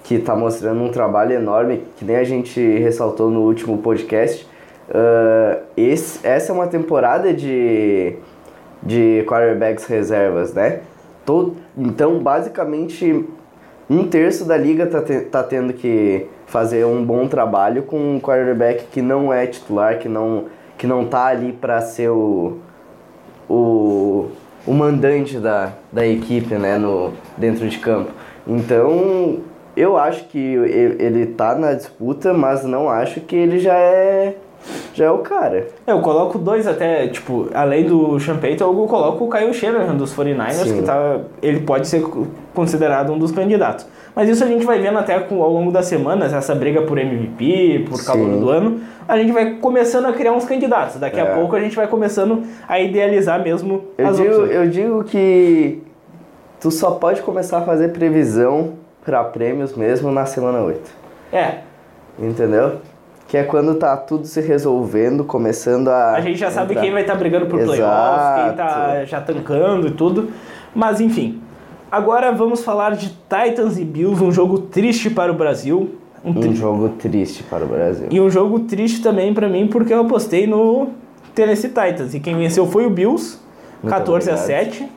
que 0.04 0.20
tá 0.20 0.36
mostrando 0.36 0.80
um 0.80 0.90
trabalho 0.90 1.32
enorme, 1.32 1.82
que 1.96 2.04
nem 2.04 2.14
a 2.14 2.22
gente 2.22 2.60
ressaltou 2.78 3.32
no 3.32 3.40
último 3.40 3.78
podcast. 3.78 4.46
Uh, 4.88 5.60
esse, 5.76 6.24
essa 6.24 6.52
é 6.52 6.54
uma 6.54 6.68
temporada 6.68 7.34
de, 7.34 8.14
de 8.80 9.24
quarterbacks 9.26 9.86
reservas, 9.86 10.54
né? 10.54 10.82
Todo, 11.24 11.56
então, 11.76 12.20
basicamente, 12.20 13.26
um 13.90 14.06
terço 14.06 14.44
da 14.44 14.56
liga 14.56 14.86
tá, 14.86 15.02
te, 15.02 15.22
tá 15.22 15.42
tendo 15.42 15.72
que 15.72 16.28
fazer 16.46 16.86
um 16.86 17.04
bom 17.04 17.26
trabalho 17.26 17.82
com 17.82 17.98
um 17.98 18.20
quarterback 18.20 18.84
que 18.86 19.02
não 19.02 19.32
é 19.32 19.48
titular, 19.48 19.98
que 19.98 20.08
não, 20.08 20.44
que 20.78 20.86
não 20.86 21.04
tá 21.04 21.24
ali 21.24 21.52
para 21.52 21.80
ser 21.80 22.10
o 22.10 22.58
o, 23.48 24.28
o 24.66 24.72
mandante 24.72 25.38
da, 25.38 25.72
da 25.92 26.06
equipe 26.06 26.54
né, 26.54 26.78
no, 26.78 27.12
dentro 27.36 27.68
de 27.68 27.78
campo. 27.78 28.10
Então, 28.46 29.40
eu 29.76 29.96
acho 29.96 30.24
que 30.28 30.38
ele 30.38 31.22
está 31.22 31.54
na 31.54 31.74
disputa, 31.74 32.32
mas 32.32 32.64
não 32.64 32.88
acho 32.88 33.20
que 33.20 33.36
ele 33.36 33.58
já 33.58 33.74
é 33.74 34.36
já 34.94 35.06
é 35.06 35.10
o 35.10 35.18
cara. 35.18 35.68
Eu 35.86 36.00
coloco 36.00 36.38
dois 36.38 36.66
até, 36.66 37.06
tipo, 37.08 37.48
além 37.52 37.84
do 37.84 38.16
Payton, 38.40 38.64
eu 38.64 38.86
coloco 38.86 39.24
o 39.24 39.30
Kyle 39.30 39.52
Shanahan 39.52 39.94
dos 39.94 40.14
49ers, 40.14 40.52
Sim. 40.52 40.76
que 40.76 40.82
tá, 40.82 41.20
ele 41.42 41.60
pode 41.60 41.86
ser 41.86 42.02
considerado 42.54 43.12
um 43.12 43.18
dos 43.18 43.32
candidatos. 43.32 43.86
Mas 44.14 44.30
isso 44.30 44.42
a 44.42 44.46
gente 44.46 44.64
vai 44.64 44.78
vendo 44.78 44.98
até 44.98 45.18
com, 45.20 45.42
ao 45.42 45.52
longo 45.52 45.70
das 45.70 45.84
semanas, 45.84 46.32
essa 46.32 46.54
briga 46.54 46.80
por 46.80 46.96
MVP, 46.96 47.84
por 47.86 48.02
calor 48.02 48.40
do 48.40 48.48
ano, 48.48 48.80
a 49.06 49.18
gente 49.18 49.30
vai 49.30 49.56
começando 49.56 50.06
a 50.06 50.12
criar 50.14 50.32
uns 50.32 50.46
candidatos. 50.46 50.96
Daqui 50.96 51.20
é. 51.20 51.22
a 51.22 51.34
pouco 51.34 51.54
a 51.54 51.60
gente 51.60 51.76
vai 51.76 51.86
começando 51.86 52.42
a 52.66 52.80
idealizar 52.80 53.42
mesmo 53.42 53.84
eu 53.98 54.06
as 54.08 54.16
digo, 54.16 54.28
opções. 54.30 54.50
Eu 54.50 54.68
digo 54.70 55.04
que 55.04 55.82
tu 56.58 56.70
só 56.70 56.92
pode 56.92 57.20
começar 57.20 57.58
a 57.58 57.62
fazer 57.62 57.88
previsão 57.88 58.72
para 59.04 59.22
prêmios 59.22 59.76
mesmo 59.76 60.10
na 60.10 60.24
semana 60.24 60.60
8. 60.60 60.80
É. 61.30 61.58
Entendeu? 62.18 62.78
Que 63.36 63.40
é 63.40 63.44
quando 63.44 63.74
tá 63.74 63.94
tudo 63.98 64.26
se 64.26 64.40
resolvendo, 64.40 65.22
começando 65.22 65.88
a. 65.88 66.12
A 66.12 66.20
gente 66.22 66.38
já 66.38 66.50
sabe 66.50 66.74
quem 66.74 66.90
vai 66.90 67.02
estar 67.02 67.12
tá 67.12 67.18
brigando 67.18 67.44
por 67.44 67.62
playoff, 67.62 68.46
quem 68.46 68.56
tá 68.56 69.04
já 69.04 69.20
tancando 69.20 69.88
e 69.88 69.90
tudo. 69.90 70.30
Mas 70.74 71.02
enfim. 71.02 71.42
Agora 71.92 72.32
vamos 72.32 72.64
falar 72.64 72.96
de 72.96 73.10
Titans 73.10 73.78
e 73.78 73.84
Bills, 73.84 74.24
um 74.24 74.32
jogo 74.32 74.58
triste 74.58 75.10
para 75.10 75.30
o 75.30 75.34
Brasil. 75.34 75.96
Um, 76.24 76.32
tri... 76.32 76.48
um 76.48 76.54
jogo 76.54 76.88
triste 76.88 77.42
para 77.42 77.62
o 77.62 77.68
Brasil. 77.68 78.08
E 78.10 78.18
um 78.20 78.30
jogo 78.30 78.60
triste 78.60 79.02
também 79.02 79.34
para 79.34 79.50
mim, 79.50 79.66
porque 79.66 79.92
eu 79.92 80.00
apostei 80.00 80.46
no 80.46 80.88
Tennessee 81.34 81.68
Titans. 81.68 82.14
E 82.14 82.20
quem 82.20 82.38
venceu 82.38 82.66
foi 82.66 82.86
o 82.86 82.90
Bills, 82.90 83.38
Muito 83.82 83.94
14 83.94 84.30
obrigado. 84.30 84.44
a 84.44 84.46
7. 84.46 84.88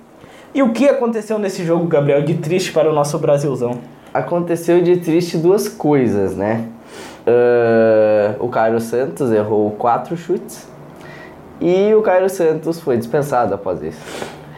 E 0.55 0.63
o 0.63 0.71
que 0.71 0.87
aconteceu 0.87 1.37
nesse 1.37 1.65
jogo, 1.65 1.85
Gabriel, 1.87 2.23
de 2.23 2.35
triste 2.35 2.71
para 2.71 2.89
o 2.89 2.93
nosso 2.93 3.19
Brasilzão? 3.19 3.79
Aconteceu 4.13 4.81
de 4.81 4.97
triste 4.97 5.37
duas 5.37 5.67
coisas, 5.67 6.37
né? 6.37 6.65
Uh, 7.29 8.43
o 8.43 8.49
Cairo 8.49 8.79
Santos 8.79 9.31
errou 9.31 9.69
quatro 9.71 10.17
chutes 10.17 10.67
e 11.61 11.93
o 11.93 12.01
Cairo 12.01 12.27
Santos 12.27 12.79
foi 12.79 12.97
dispensado 12.97 13.53
após 13.53 13.83
isso. 13.83 13.99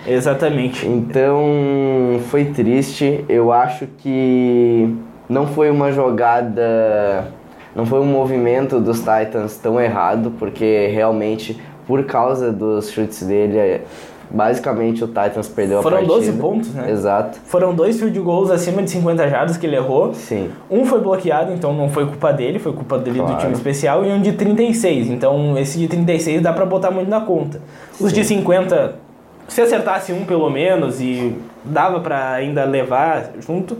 Exatamente. 0.07 0.87
Então 0.87 2.19
foi 2.29 2.45
triste. 2.45 3.25
Eu 3.27 3.51
acho 3.51 3.87
que 3.97 4.95
não 5.27 5.47
foi 5.47 5.69
uma 5.69 5.91
jogada, 5.91 7.27
não 7.75 7.85
foi 7.85 7.99
um 7.99 8.05
movimento 8.05 8.79
dos 8.79 8.99
Titans 8.99 9.57
tão 9.57 9.79
errado, 9.79 10.31
porque 10.39 10.87
realmente 10.87 11.59
por 11.85 12.05
causa 12.05 12.51
dos 12.53 12.91
chutes 12.91 13.23
dele 13.23 13.81
Basicamente 14.33 15.03
o 15.03 15.07
Titans 15.07 15.49
perdeu 15.49 15.81
Foram 15.81 15.97
a 15.97 15.99
partida. 15.99 16.21
Foram 16.21 16.31
12 16.31 16.39
pontos, 16.39 16.73
né? 16.73 16.91
Exato. 16.91 17.39
Foram 17.45 17.75
dois 17.75 17.99
field 17.99 18.17
goals 18.19 18.49
acima 18.49 18.81
de 18.81 18.89
50 18.89 19.29
jardas 19.29 19.57
que 19.57 19.65
ele 19.65 19.75
errou. 19.75 20.13
Sim. 20.13 20.49
Um 20.69 20.85
foi 20.85 21.01
bloqueado, 21.01 21.51
então 21.53 21.73
não 21.73 21.89
foi 21.89 22.05
culpa 22.05 22.31
dele, 22.31 22.57
foi 22.57 22.71
culpa 22.71 22.97
dele 22.97 23.19
claro. 23.19 23.35
do 23.35 23.39
time 23.39 23.53
especial. 23.53 24.05
E 24.05 24.09
um 24.09 24.21
de 24.21 24.33
36, 24.33 25.09
então 25.09 25.57
esse 25.57 25.77
de 25.77 25.87
36 25.87 26.41
dá 26.41 26.53
pra 26.53 26.65
botar 26.65 26.91
muito 26.91 27.09
na 27.09 27.21
conta. 27.21 27.61
Os 27.99 28.09
Sim. 28.09 28.15
de 28.15 28.23
50, 28.25 28.95
se 29.47 29.61
acertasse 29.61 30.13
um 30.13 30.23
pelo 30.23 30.49
menos 30.49 31.01
e 31.01 31.35
dava 31.63 31.99
para 31.99 32.31
ainda 32.31 32.63
levar 32.63 33.31
junto. 33.39 33.77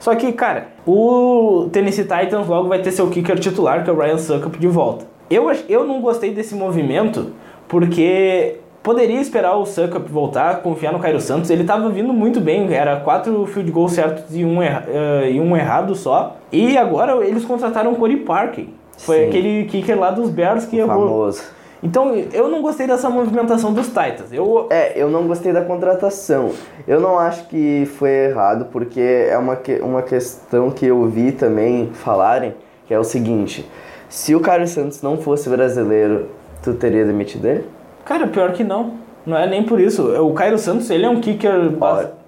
Só 0.00 0.16
que, 0.16 0.32
cara, 0.32 0.66
o 0.84 1.68
Tennessee 1.70 2.02
Titans 2.02 2.48
logo 2.48 2.68
vai 2.68 2.80
ter 2.80 2.90
seu 2.90 3.08
kicker 3.08 3.38
titular, 3.38 3.84
que 3.84 3.90
é 3.90 3.92
o 3.92 3.96
Ryan 3.96 4.18
Suckup, 4.18 4.58
de 4.58 4.66
volta. 4.66 5.06
Eu, 5.30 5.50
eu 5.68 5.86
não 5.86 6.00
gostei 6.00 6.34
desse 6.34 6.56
movimento 6.56 7.30
porque 7.68 8.56
Poderia 8.82 9.20
esperar 9.20 9.56
o 9.56 9.64
Suckup 9.64 10.10
voltar, 10.10 10.60
confiar 10.60 10.92
no 10.92 10.98
Cairo 10.98 11.20
Santos. 11.20 11.50
Ele 11.50 11.62
estava 11.62 11.88
vindo 11.88 12.12
muito 12.12 12.40
bem, 12.40 12.72
era 12.74 12.98
quatro 12.98 13.46
field 13.46 13.70
goals 13.70 13.92
certos 13.92 14.34
e 14.34 14.44
um, 14.44 14.60
erra, 14.60 14.84
uh, 14.88 15.26
e 15.30 15.38
um 15.38 15.56
errado 15.56 15.94
só. 15.94 16.36
E 16.50 16.76
agora 16.76 17.24
eles 17.24 17.44
contrataram 17.44 17.92
o 17.92 17.96
Corey 17.96 18.16
Parker. 18.16 18.66
Foi 18.98 19.18
Sim. 19.18 19.28
aquele 19.28 19.64
kicker 19.66 19.98
lá 19.98 20.10
dos 20.10 20.30
Bears 20.30 20.64
que 20.64 20.78
errou. 20.78 21.06
Famoso. 21.08 21.42
Então, 21.80 22.14
eu 22.32 22.48
não 22.48 22.62
gostei 22.62 22.86
dessa 22.86 23.08
movimentação 23.10 23.72
dos 23.72 23.86
Titans. 23.86 24.32
Eu... 24.32 24.68
É, 24.70 24.92
eu 25.00 25.08
não 25.08 25.26
gostei 25.26 25.52
da 25.52 25.62
contratação. 25.62 26.50
Eu 26.86 27.00
não 27.00 27.18
acho 27.18 27.48
que 27.48 27.86
foi 27.98 28.10
errado, 28.26 28.66
porque 28.70 29.00
é 29.00 29.36
uma, 29.36 29.56
que, 29.56 29.74
uma 29.76 30.02
questão 30.02 30.70
que 30.70 30.86
eu 30.86 31.04
vi 31.06 31.32
também 31.32 31.90
falarem, 31.92 32.54
que 32.86 32.94
é 32.94 32.98
o 32.98 33.04
seguinte. 33.04 33.68
Se 34.08 34.34
o 34.34 34.40
Cairo 34.40 34.66
Santos 34.68 35.02
não 35.02 35.16
fosse 35.16 35.48
brasileiro, 35.48 36.28
tu 36.62 36.74
teria 36.74 37.04
demitido 37.04 37.46
ele? 37.46 37.64
Cara, 38.04 38.26
pior 38.26 38.52
que 38.52 38.64
não. 38.64 38.94
Não 39.24 39.36
é 39.36 39.46
nem 39.46 39.62
por 39.62 39.80
isso. 39.80 40.02
O 40.20 40.32
Cairo 40.34 40.58
Santos, 40.58 40.90
ele 40.90 41.04
é 41.04 41.08
um 41.08 41.20
kicker. 41.20 41.52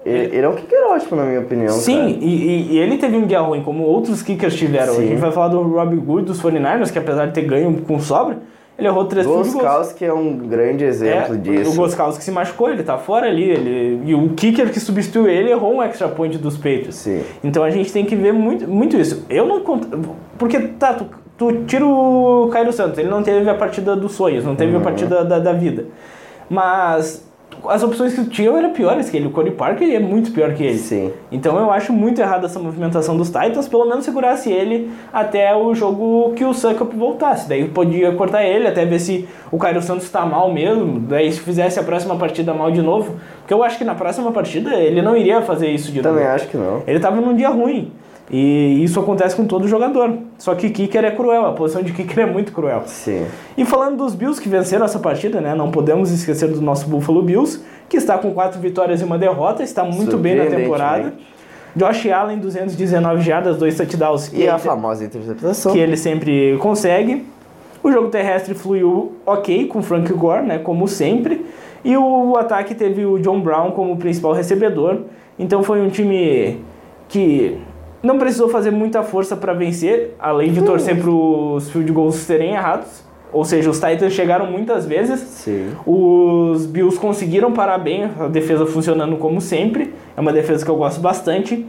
ele, 0.04 0.36
ele, 0.36 0.46
é 0.46 0.48
um 0.48 0.54
kicker 0.54 0.78
ótimo, 0.90 1.16
na 1.16 1.24
minha 1.24 1.40
opinião. 1.40 1.70
Sim, 1.70 2.18
e, 2.20 2.72
e, 2.72 2.78
ele 2.78 2.98
teve 2.98 3.16
um 3.16 3.26
dia 3.26 3.40
ruim, 3.40 3.62
como 3.62 3.82
outros 3.82 4.22
kickers 4.22 4.54
tiveram. 4.54 4.94
Sim. 4.94 5.02
A 5.02 5.06
gente 5.06 5.20
vai 5.20 5.32
falar 5.32 5.48
do 5.48 5.60
Robbie 5.62 5.96
Good 5.96 6.26
dos 6.26 6.40
49ers, 6.40 6.92
que 6.92 6.98
apesar 6.98 7.26
de 7.26 7.32
ter 7.32 7.42
ganho 7.42 7.82
com 7.82 7.98
sobra, 7.98 8.38
ele 8.76 8.88
errou 8.88 9.04
três 9.04 9.24
Goskowski 9.24 10.04
é 10.04 10.12
um 10.12 10.36
grande 10.36 10.84
exemplo 10.84 11.34
é, 11.34 11.38
disso. 11.38 11.72
O 11.72 11.74
Goskowski 11.74 12.22
se 12.22 12.30
machucou, 12.30 12.70
ele 12.70 12.82
tá 12.82 12.98
fora 12.98 13.26
ali. 13.26 13.44
Ele, 13.44 14.02
e 14.04 14.14
o 14.14 14.30
kicker 14.30 14.70
que 14.70 14.80
substituiu 14.80 15.28
ele 15.28 15.50
errou 15.50 15.74
um 15.74 15.82
extra 15.82 16.08
point 16.08 16.36
dos 16.38 16.56
peitos. 16.56 16.96
Sim. 16.96 17.22
Então 17.42 17.62
a 17.62 17.70
gente 17.70 17.92
tem 17.92 18.04
que 18.04 18.16
ver 18.16 18.32
muito, 18.32 18.68
muito 18.68 18.96
isso. 18.96 19.24
Eu 19.28 19.46
não. 19.46 19.60
Porque, 20.36 20.58
tá, 20.60 20.94
tu 20.94 21.06
tu 21.36 21.64
tira 21.66 21.84
o 21.84 22.48
Cairo 22.52 22.72
Santos, 22.72 22.98
ele 22.98 23.08
não 23.08 23.22
teve 23.22 23.48
a 23.48 23.54
partida 23.54 23.96
dos 23.96 24.12
sonhos, 24.12 24.44
não 24.44 24.54
teve 24.54 24.72
uhum. 24.72 24.80
a 24.80 24.82
partida 24.82 25.24
da, 25.24 25.38
da 25.38 25.52
vida. 25.52 25.86
Mas 26.48 27.24
as 27.68 27.82
opções 27.82 28.14
que 28.14 28.24
tu 28.24 28.30
tinha 28.30 28.50
eram 28.50 28.70
piores 28.70 29.08
que 29.08 29.16
ele. 29.16 29.26
O 29.26 29.30
Cody 29.30 29.50
Parker 29.50 29.88
é 29.88 29.98
muito 29.98 30.32
pior 30.32 30.52
que 30.54 30.62
ele. 30.62 30.78
Sim. 30.78 31.12
Então 31.30 31.58
eu 31.58 31.70
acho 31.70 31.92
muito 31.92 32.20
errado 32.20 32.44
essa 32.46 32.58
movimentação 32.58 33.16
dos 33.16 33.28
Titans, 33.28 33.68
pelo 33.68 33.86
menos 33.86 34.04
segurasse 34.04 34.50
ele 34.50 34.90
até 35.12 35.54
o 35.54 35.74
jogo 35.74 36.32
que 36.34 36.44
o 36.44 36.52
Suckup 36.52 36.94
voltasse. 36.96 37.48
Daí 37.48 37.68
podia 37.68 38.12
cortar 38.12 38.44
ele, 38.44 38.66
até 38.66 38.84
ver 38.84 38.98
se 38.98 39.28
o 39.50 39.58
Cairo 39.58 39.80
Santos 39.82 40.04
está 40.04 40.24
mal 40.26 40.52
mesmo. 40.52 41.00
Daí 41.00 41.30
se 41.32 41.40
fizesse 41.40 41.78
a 41.78 41.82
próxima 41.82 42.16
partida 42.16 42.52
mal 42.52 42.70
de 42.70 42.82
novo. 42.82 43.16
Porque 43.40 43.54
eu 43.54 43.62
acho 43.62 43.78
que 43.78 43.84
na 43.84 43.94
próxima 43.94 44.30
partida 44.32 44.74
ele 44.74 45.00
não 45.02 45.16
iria 45.16 45.42
fazer 45.42 45.68
isso 45.68 45.92
de 45.92 46.00
Também 46.00 46.24
novo. 46.24 46.24
Também 46.24 46.34
acho 46.34 46.48
que 46.48 46.56
não. 46.56 46.82
Ele 46.86 46.96
estava 46.96 47.20
num 47.20 47.34
dia 47.34 47.48
ruim. 47.48 47.92
E 48.30 48.82
isso 48.82 48.98
acontece 48.98 49.36
com 49.36 49.44
todo 49.44 49.68
jogador. 49.68 50.16
Só 50.38 50.54
que 50.54 50.70
kicker 50.70 51.04
é 51.04 51.10
cruel, 51.10 51.44
a 51.46 51.52
posição 51.52 51.82
de 51.82 51.92
kicker 51.92 52.20
é 52.20 52.26
muito 52.26 52.52
cruel. 52.52 52.82
Sim. 52.86 53.26
E 53.56 53.64
falando 53.64 53.98
dos 53.98 54.14
Bills 54.14 54.40
que 54.40 54.48
venceram 54.48 54.84
essa 54.84 54.98
partida, 54.98 55.40
né? 55.40 55.54
Não 55.54 55.70
podemos 55.70 56.10
esquecer 56.10 56.48
do 56.48 56.60
nosso 56.60 56.88
Buffalo 56.88 57.22
Bills, 57.22 57.60
que 57.88 57.96
está 57.96 58.16
com 58.16 58.32
quatro 58.32 58.58
vitórias 58.60 59.00
e 59.00 59.04
uma 59.04 59.18
derrota, 59.18 59.62
está 59.62 59.84
muito 59.84 60.16
bem 60.16 60.36
na 60.36 60.46
temporada. 60.46 61.12
Josh 61.76 62.06
Allen, 62.06 62.38
219 62.38 63.22
jardas, 63.22 63.56
dois 63.56 63.76
touchdowns. 63.76 64.32
E 64.32 64.48
a 64.48 64.58
famosa 64.58 65.04
interceptação. 65.04 65.72
Que 65.72 65.78
ele 65.78 65.96
sempre 65.96 66.56
consegue. 66.58 67.26
O 67.82 67.92
jogo 67.92 68.08
terrestre 68.08 68.54
fluiu 68.54 69.16
ok 69.26 69.66
com 69.66 69.82
Frank 69.82 70.10
Gore, 70.14 70.46
né? 70.46 70.58
Como 70.58 70.88
sempre. 70.88 71.44
E 71.84 71.96
o 71.96 72.36
ataque 72.38 72.74
teve 72.74 73.04
o 73.04 73.18
John 73.18 73.40
Brown 73.40 73.72
como 73.72 73.96
principal 73.98 74.32
recebedor. 74.32 75.00
Então 75.38 75.62
foi 75.62 75.82
um 75.82 75.90
time 75.90 76.60
que 77.08 77.58
não 78.04 78.18
precisou 78.18 78.48
fazer 78.48 78.70
muita 78.70 79.02
força 79.02 79.34
para 79.34 79.54
vencer, 79.54 80.14
além 80.18 80.52
de 80.52 80.62
torcer 80.62 80.96
para 81.00 81.10
os 81.10 81.70
field 81.70 81.90
goals 81.90 82.16
serem 82.16 82.52
errados. 82.52 83.02
Ou 83.32 83.44
seja, 83.44 83.68
os 83.68 83.80
Titans 83.80 84.12
chegaram 84.12 84.46
muitas 84.46 84.86
vezes. 84.86 85.18
Sim. 85.18 85.70
Os 85.84 86.66
Bills 86.66 87.00
conseguiram 87.00 87.50
parar 87.52 87.78
bem, 87.78 88.04
a 88.20 88.28
defesa 88.28 88.64
funcionando 88.64 89.16
como 89.16 89.40
sempre. 89.40 89.92
É 90.16 90.20
uma 90.20 90.32
defesa 90.32 90.64
que 90.64 90.70
eu 90.70 90.76
gosto 90.76 91.00
bastante. 91.00 91.66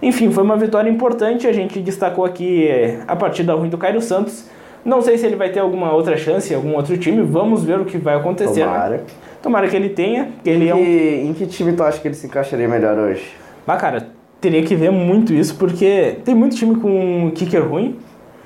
Enfim, 0.00 0.30
foi 0.30 0.44
uma 0.44 0.56
vitória 0.56 0.88
importante. 0.88 1.48
A 1.48 1.52
gente 1.52 1.80
destacou 1.80 2.24
aqui 2.24 2.68
a 3.08 3.16
partida 3.16 3.52
ruim 3.54 3.68
do 3.68 3.76
Cairo 3.76 4.00
Santos. 4.00 4.44
Não 4.84 5.02
sei 5.02 5.18
se 5.18 5.26
ele 5.26 5.34
vai 5.34 5.48
ter 5.48 5.58
alguma 5.58 5.92
outra 5.92 6.16
chance 6.16 6.52
em 6.52 6.56
algum 6.56 6.76
outro 6.76 6.96
time. 6.96 7.22
Vamos 7.22 7.64
ver 7.64 7.80
o 7.80 7.84
que 7.84 7.98
vai 7.98 8.14
acontecer. 8.14 8.60
Tomara. 8.60 8.98
Né? 8.98 9.02
Tomara 9.42 9.68
que 9.68 9.74
ele 9.74 9.88
tenha. 9.88 10.28
Que 10.44 10.50
ele 10.50 10.66
e 10.66 10.68
é 10.68 10.74
um... 10.74 11.30
Em 11.30 11.34
que 11.34 11.46
time 11.46 11.72
tu 11.72 11.82
acha 11.82 11.98
que 11.98 12.06
ele 12.06 12.14
se 12.14 12.26
encaixaria 12.26 12.68
melhor 12.68 12.96
hoje? 12.96 13.28
Mas, 13.66 13.80
cara, 13.80 14.17
teria 14.40 14.62
que 14.62 14.74
ver 14.74 14.90
muito 14.90 15.32
isso, 15.32 15.54
porque 15.56 16.16
tem 16.24 16.34
muito 16.34 16.56
time 16.56 16.76
com 16.76 17.30
kicker 17.34 17.66
ruim. 17.68 17.96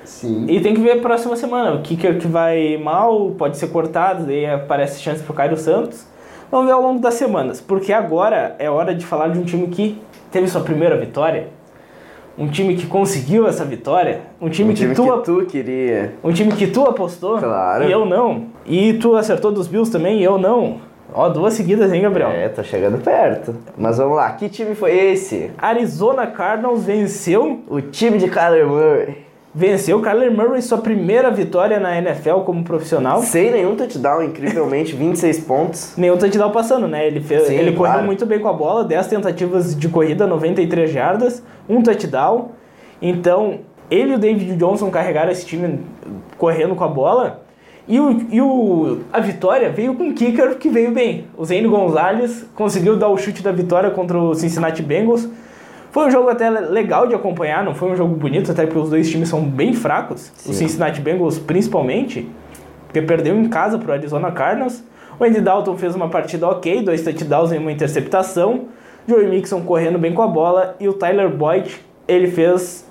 Sim. 0.03 0.45
E 0.49 0.59
tem 0.59 0.73
que 0.73 0.81
ver 0.81 0.91
a 0.93 0.97
próxima 1.01 1.35
semana. 1.35 1.73
O 1.75 1.81
kicker 1.81 2.17
que 2.19 2.27
vai 2.27 2.77
mal 2.77 3.31
pode 3.37 3.57
ser 3.57 3.67
cortado, 3.67 4.25
daí 4.25 4.45
aparece 4.45 5.01
chance 5.01 5.23
pro 5.23 5.33
Cairo 5.33 5.55
Santos. 5.57 6.05
Vamos 6.51 6.67
ver 6.67 6.73
ao 6.73 6.81
longo 6.81 6.99
das 6.99 7.13
semanas, 7.15 7.61
porque 7.61 7.91
agora 7.93 8.55
é 8.59 8.69
hora 8.69 8.93
de 8.93 9.05
falar 9.05 9.29
de 9.29 9.39
um 9.39 9.43
time 9.43 9.67
que 9.67 9.97
teve 10.31 10.47
sua 10.47 10.61
primeira 10.61 10.97
vitória. 10.97 11.47
Um 12.37 12.47
time 12.47 12.75
que 12.75 12.87
conseguiu 12.87 13.47
essa 13.47 13.63
vitória, 13.63 14.21
um 14.41 14.49
time, 14.49 14.71
Um 14.71 14.73
time 14.73 14.89
que, 14.95 14.95
tu, 15.01 15.03
que 15.17 15.23
tu 15.23 15.45
queria. 15.45 16.15
um 16.23 16.31
time 16.33 16.51
que 16.51 16.65
tu 16.67 16.81
apostou 16.83 17.37
Claro. 17.37 17.83
e 17.87 17.91
eu 17.91 18.05
não. 18.05 18.45
E 18.65 18.93
tu 18.93 19.15
acertou 19.15 19.51
dos 19.51 19.67
Bills 19.67 19.91
também 19.91 20.19
e 20.19 20.23
eu 20.23 20.37
não. 20.39 20.77
Ó, 21.13 21.29
duas 21.29 21.53
seguidas, 21.53 21.91
hein, 21.93 22.01
Gabriel? 22.01 22.29
É, 22.31 22.49
tá 22.49 22.63
chegando 22.63 22.97
perto. 22.97 23.55
Mas 23.77 23.97
vamos 23.97 24.15
lá, 24.15 24.31
que 24.31 24.49
time 24.49 24.73
foi 24.73 24.97
esse? 24.97 25.51
Arizona 25.57 26.25
Cardinals 26.27 26.83
venceu 26.83 27.61
O 27.67 27.81
time 27.81 28.17
de 28.17 28.29
Kyler 28.29 28.67
Murray. 28.67 29.17
venceu 29.53 30.01
Kyler 30.01 30.31
Murray 30.31 30.61
sua 30.61 30.79
primeira 30.79 31.29
vitória 31.29 31.79
na 31.79 31.95
NFL 31.97 32.39
como 32.45 32.63
profissional. 32.63 33.21
Sem 33.21 33.51
nenhum 33.51 33.75
touchdown, 33.75 34.23
incrivelmente, 34.23 34.95
26 34.97 35.39
pontos. 35.41 35.93
Nenhum 35.95 36.17
touchdown 36.17 36.51
passando, 36.51 36.87
né? 36.87 37.05
Ele, 37.05 37.21
fez, 37.21 37.43
Sim, 37.43 37.55
ele 37.55 37.73
correu 37.73 37.93
claro. 37.93 38.05
muito 38.07 38.25
bem 38.25 38.39
com 38.39 38.47
a 38.47 38.53
bola, 38.53 38.83
10 38.83 39.05
tentativas 39.07 39.77
de 39.77 39.87
corrida, 39.89 40.25
93 40.25 40.89
jardas, 40.89 41.43
um 41.69 41.83
touchdown. 41.83 42.49
Então, 42.99 43.59
ele 43.91 44.13
e 44.13 44.15
o 44.15 44.17
David 44.17 44.55
Johnson 44.55 44.89
carregaram 44.89 45.31
esse 45.31 45.45
time 45.45 45.81
correndo 46.39 46.73
com 46.73 46.83
a 46.83 46.87
bola. 46.87 47.42
E, 47.87 47.99
o, 47.99 48.25
e 48.31 48.41
o, 48.41 48.99
a 49.11 49.19
vitória 49.19 49.69
veio 49.69 49.93
com 49.95 50.05
um 50.05 50.13
kicker 50.13 50.55
que 50.55 50.69
veio 50.69 50.91
bem. 50.91 51.25
O 51.37 51.43
Zane 51.43 51.67
Gonzalez 51.67 52.45
conseguiu 52.55 52.95
dar 52.95 53.09
o 53.09 53.17
chute 53.17 53.43
da 53.43 53.51
vitória 53.51 53.89
contra 53.91 54.17
o 54.17 54.33
Cincinnati 54.33 54.81
Bengals. 54.81 55.27
Foi 55.91 56.07
um 56.07 56.11
jogo 56.11 56.29
até 56.29 56.49
legal 56.49 57.07
de 57.07 57.13
acompanhar, 57.13 57.63
não 57.63 57.75
foi 57.75 57.91
um 57.91 57.95
jogo 57.95 58.15
bonito, 58.15 58.51
até 58.51 58.65
porque 58.65 58.79
os 58.79 58.89
dois 58.89 59.09
times 59.09 59.29
são 59.29 59.43
bem 59.43 59.73
fracos. 59.73 60.31
O 60.45 60.47
Sim. 60.47 60.53
Cincinnati 60.53 61.01
Bengals 61.01 61.37
principalmente, 61.37 62.27
porque 62.85 63.01
perdeu 63.01 63.35
em 63.35 63.47
casa 63.49 63.77
para 63.77 63.89
o 63.89 63.93
Arizona 63.93 64.31
Cardinals. 64.31 64.83
O 65.19 65.23
Andy 65.23 65.41
Dalton 65.41 65.77
fez 65.77 65.93
uma 65.93 66.09
partida 66.09 66.47
ok, 66.47 66.81
dois 66.81 67.03
touchdowns 67.03 67.51
e 67.51 67.57
uma 67.57 67.71
interceptação. 67.71 68.65
Joey 69.07 69.27
Mixon 69.27 69.61
correndo 69.61 69.99
bem 69.99 70.13
com 70.13 70.21
a 70.21 70.27
bola 70.27 70.75
e 70.79 70.87
o 70.87 70.93
Tyler 70.93 71.29
Boyd, 71.29 71.79
ele 72.07 72.27
fez 72.27 72.87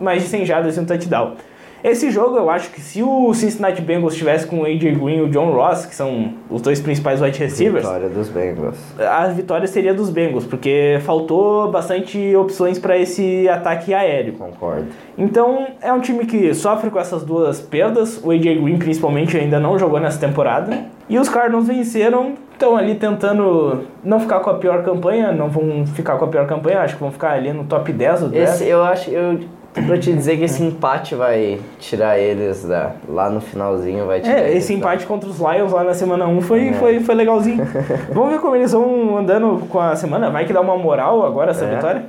mais 0.00 0.22
de 0.22 0.28
100 0.28 0.44
jardas 0.44 0.76
e 0.76 0.80
um 0.80 0.84
touchdown. 0.84 1.36
Esse 1.84 2.10
jogo, 2.10 2.38
eu 2.38 2.48
acho 2.48 2.70
que 2.70 2.80
se 2.80 3.02
o 3.02 3.34
Cincinnati 3.34 3.82
Bengals 3.82 4.16
tivesse 4.16 4.46
com 4.46 4.60
o 4.60 4.64
AJ 4.64 4.96
Green 4.96 5.18
e 5.18 5.20
o 5.20 5.28
John 5.28 5.52
Ross, 5.52 5.84
que 5.84 5.94
são 5.94 6.32
os 6.48 6.62
dois 6.62 6.80
principais 6.80 7.20
wide 7.20 7.38
receivers, 7.38 7.84
Vitória 7.84 8.08
dos 8.08 8.30
Bengals. 8.30 8.78
a 8.98 9.26
vitória 9.26 9.66
seria 9.66 9.92
dos 9.92 10.08
Bengals, 10.08 10.46
porque 10.46 10.98
faltou 11.02 11.70
bastante 11.70 12.34
opções 12.36 12.78
para 12.78 12.96
esse 12.96 13.46
ataque 13.50 13.92
aéreo. 13.92 14.32
Concordo. 14.32 14.86
Então, 15.18 15.66
é 15.82 15.92
um 15.92 16.00
time 16.00 16.24
que 16.24 16.54
sofre 16.54 16.88
com 16.88 16.98
essas 16.98 17.22
duas 17.22 17.60
perdas. 17.60 18.18
O 18.24 18.30
AJ 18.30 18.62
Green, 18.62 18.78
principalmente, 18.78 19.36
ainda 19.36 19.60
não 19.60 19.78
jogou 19.78 20.00
nessa 20.00 20.18
temporada. 20.18 20.86
E 21.06 21.18
os 21.18 21.28
Cardinals 21.28 21.66
venceram, 21.66 22.32
estão 22.50 22.78
ali 22.78 22.94
tentando 22.94 23.82
não 24.02 24.18
ficar 24.20 24.40
com 24.40 24.48
a 24.48 24.54
pior 24.54 24.82
campanha, 24.82 25.32
não 25.32 25.50
vão 25.50 25.86
ficar 25.86 26.16
com 26.16 26.24
a 26.24 26.28
pior 26.28 26.46
campanha, 26.46 26.80
acho 26.80 26.94
que 26.94 27.00
vão 27.00 27.12
ficar 27.12 27.32
ali 27.32 27.52
no 27.52 27.64
top 27.64 27.92
10 27.92 28.20
do 28.20 28.28
draft. 28.30 28.54
Esse, 28.54 28.64
eu 28.66 28.82
acho, 28.82 29.10
eu 29.10 29.38
pra 29.74 29.98
te 29.98 30.12
dizer 30.12 30.36
que 30.38 30.44
esse 30.44 30.62
empate 30.62 31.14
vai 31.14 31.58
tirar 31.78 32.18
eles 32.18 32.64
da, 32.64 32.92
lá 33.08 33.28
no 33.28 33.40
finalzinho, 33.40 34.06
vai 34.06 34.20
tirar 34.20 34.38
É, 34.38 34.56
esse 34.56 34.72
empate 34.72 35.04
contra 35.06 35.28
os 35.28 35.38
Lions 35.38 35.72
lá 35.72 35.82
na 35.82 35.94
semana 35.94 36.26
1 36.26 36.40
foi, 36.42 36.68
É. 36.68 36.72
foi, 36.74 37.00
foi 37.00 37.14
legalzinho. 37.14 37.66
Vamos 38.12 38.30
ver 38.32 38.38
como 38.40 38.54
eles 38.56 38.72
vão 38.72 39.18
andando 39.18 39.66
com 39.68 39.80
a 39.80 39.96
semana. 39.96 40.30
Vai 40.30 40.44
que 40.44 40.52
dá 40.52 40.60
uma 40.60 40.76
moral 40.76 41.24
agora 41.26 41.50
essa 41.50 41.64
É. 41.64 41.74
vitória. 41.74 42.04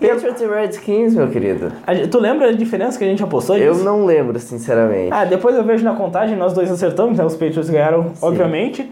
Patriots 0.00 0.42
e 0.42 0.46
Redskins, 0.46 1.14
meu 1.14 1.28
querido. 1.28 1.72
tu 2.10 2.18
lembra 2.18 2.48
a 2.48 2.52
diferença 2.52 2.98
que 2.98 3.04
a 3.04 3.06
gente 3.06 3.22
apostou 3.22 3.56
Eu 3.56 3.72
disso? 3.72 3.84
não 3.84 4.04
lembro, 4.04 4.38
sinceramente. 4.40 5.10
Ah, 5.12 5.24
depois 5.24 5.54
eu 5.56 5.62
vejo 5.62 5.84
na 5.84 5.94
contagem, 5.94 6.36
nós 6.36 6.52
dois 6.52 6.70
acertamos, 6.70 7.16
né? 7.16 7.24
Os 7.24 7.34
Patriots 7.34 7.70
ganharam, 7.70 8.06
obviamente. 8.20 8.90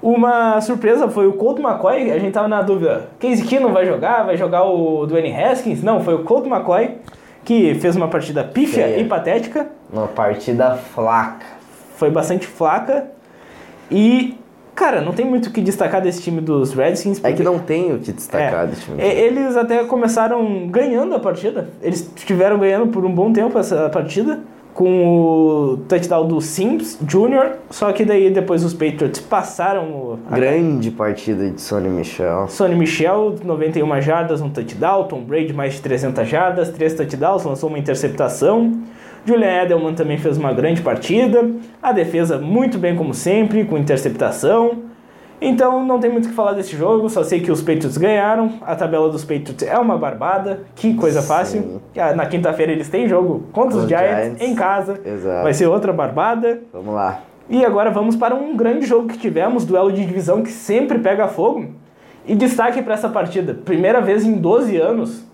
Uma 0.00 0.60
surpresa 0.60 1.08
foi 1.08 1.26
o 1.26 1.32
Colt 1.32 1.58
McCoy, 1.58 2.10
a 2.12 2.18
gente 2.18 2.32
tava 2.32 2.46
na 2.46 2.62
dúvida, 2.62 3.08
Casey 3.18 3.44
Keenum 3.44 3.72
vai 3.72 3.84
jogar, 3.86 4.22
vai 4.24 4.36
jogar 4.36 4.62
o 4.64 5.06
Dwayne 5.06 5.34
Haskins? 5.34 5.82
Não, 5.82 6.00
foi 6.00 6.14
o 6.14 6.18
Colt 6.24 6.46
McCoy, 6.46 6.96
que 7.44 7.74
fez 7.76 7.94
uma 7.96 8.08
partida 8.08 8.42
pífia 8.44 8.98
e 8.98 9.04
patética, 9.04 9.68
Uma 9.92 10.06
partida 10.08 10.76
flaca. 10.76 11.44
foi 11.96 12.10
bastante 12.10 12.46
flaca. 12.46 13.06
E, 13.90 14.36
cara, 14.74 15.00
não 15.00 15.12
tem 15.12 15.26
muito 15.26 15.46
o 15.46 15.50
que 15.52 15.60
destacar 15.60 16.00
desse 16.00 16.22
time 16.22 16.40
dos 16.40 16.72
Redskins. 16.72 17.18
É 17.18 17.28
que 17.28 17.36
porque- 17.36 17.42
não 17.42 17.58
tem 17.58 17.92
o 17.92 17.98
que 17.98 18.10
É, 18.10 18.14
destacar 18.14 18.66
desse 18.66 18.82
time. 18.82 19.02
Eles 19.02 19.56
até 19.56 19.84
começaram 19.84 20.66
ganhando 20.68 21.14
a 21.14 21.20
partida. 21.20 21.68
Eles 21.82 22.10
estiveram 22.16 22.58
ganhando 22.58 22.86
por 22.88 23.04
um 23.04 23.14
bom 23.14 23.32
tempo 23.32 23.58
essa 23.58 23.88
partida. 23.90 24.40
Com 24.74 25.06
o 25.06 25.76
touchdown 25.88 26.26
do 26.26 26.40
Sims 26.40 26.98
Jr. 27.00 27.58
Só 27.70 27.92
que 27.92 28.04
daí 28.04 28.28
depois 28.28 28.64
os 28.64 28.74
Patriots 28.74 29.20
passaram 29.20 29.84
o 29.84 30.18
a 30.28 30.34
Grande 30.34 30.90
partida 30.90 31.48
de 31.48 31.60
Sonny 31.60 31.88
Michel. 31.88 32.48
Sonny 32.48 32.74
Michel, 32.74 33.36
91 33.44 34.02
jardas, 34.02 34.40
um 34.40 34.50
touchdown. 34.50 35.04
Tom 35.04 35.20
Brady, 35.22 35.52
mais 35.52 35.74
de 35.74 35.80
300 35.80 36.28
jardas, 36.28 36.68
3 36.70 36.92
touchdowns, 36.94 37.44
lançou 37.44 37.68
uma 37.68 37.78
interceptação. 37.78 38.82
Julian 39.24 39.62
Edelman 39.62 39.94
também 39.94 40.18
fez 40.18 40.36
uma 40.36 40.52
grande 40.52 40.82
partida. 40.82 41.48
A 41.82 41.92
defesa 41.92 42.36
muito 42.36 42.76
bem 42.76 42.96
como 42.96 43.14
sempre, 43.14 43.64
com 43.64 43.78
interceptação. 43.78 44.93
Então 45.40 45.84
não 45.84 45.98
tem 45.98 46.10
muito 46.10 46.26
o 46.26 46.28
que 46.28 46.34
falar 46.34 46.52
desse 46.52 46.76
jogo, 46.76 47.08
só 47.10 47.22
sei 47.22 47.40
que 47.40 47.50
os 47.52 47.60
Patriots 47.60 47.96
ganharam. 47.98 48.52
A 48.62 48.74
tabela 48.74 49.08
dos 49.10 49.24
Patriots 49.24 49.62
é 49.66 49.78
uma 49.78 49.98
barbada, 49.98 50.60
que 50.74 50.94
coisa 50.94 51.20
Sim. 51.20 51.28
fácil. 51.28 51.82
Ah, 51.98 52.14
Na 52.14 52.24
quinta-feira 52.26 52.72
eles 52.72 52.88
têm 52.88 53.08
jogo 53.08 53.44
contra 53.52 53.76
os 53.76 53.82
Os 53.84 53.88
Giants, 53.88 54.24
Giants. 54.38 54.42
em 54.42 54.54
casa. 54.54 55.00
Exato. 55.04 55.42
Vai 55.42 55.52
ser 55.52 55.66
outra 55.66 55.92
barbada. 55.92 56.60
Vamos 56.72 56.94
lá. 56.94 57.20
E 57.48 57.62
agora 57.64 57.90
vamos 57.90 58.16
para 58.16 58.34
um 58.34 58.56
grande 58.56 58.86
jogo 58.86 59.08
que 59.08 59.18
tivemos, 59.18 59.66
duelo 59.66 59.92
de 59.92 60.04
divisão 60.06 60.42
que 60.42 60.50
sempre 60.50 60.98
pega 60.98 61.28
fogo. 61.28 61.66
E 62.26 62.34
destaque 62.34 62.80
para 62.80 62.94
essa 62.94 63.08
partida, 63.10 63.52
primeira 63.52 64.00
vez 64.00 64.24
em 64.24 64.32
12 64.32 64.76
anos 64.78 65.24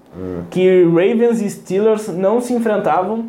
que 0.51 0.83
Ravens 0.87 1.41
e 1.41 1.49
Steelers 1.49 2.09
não 2.09 2.41
se 2.41 2.53
enfrentavam 2.53 3.27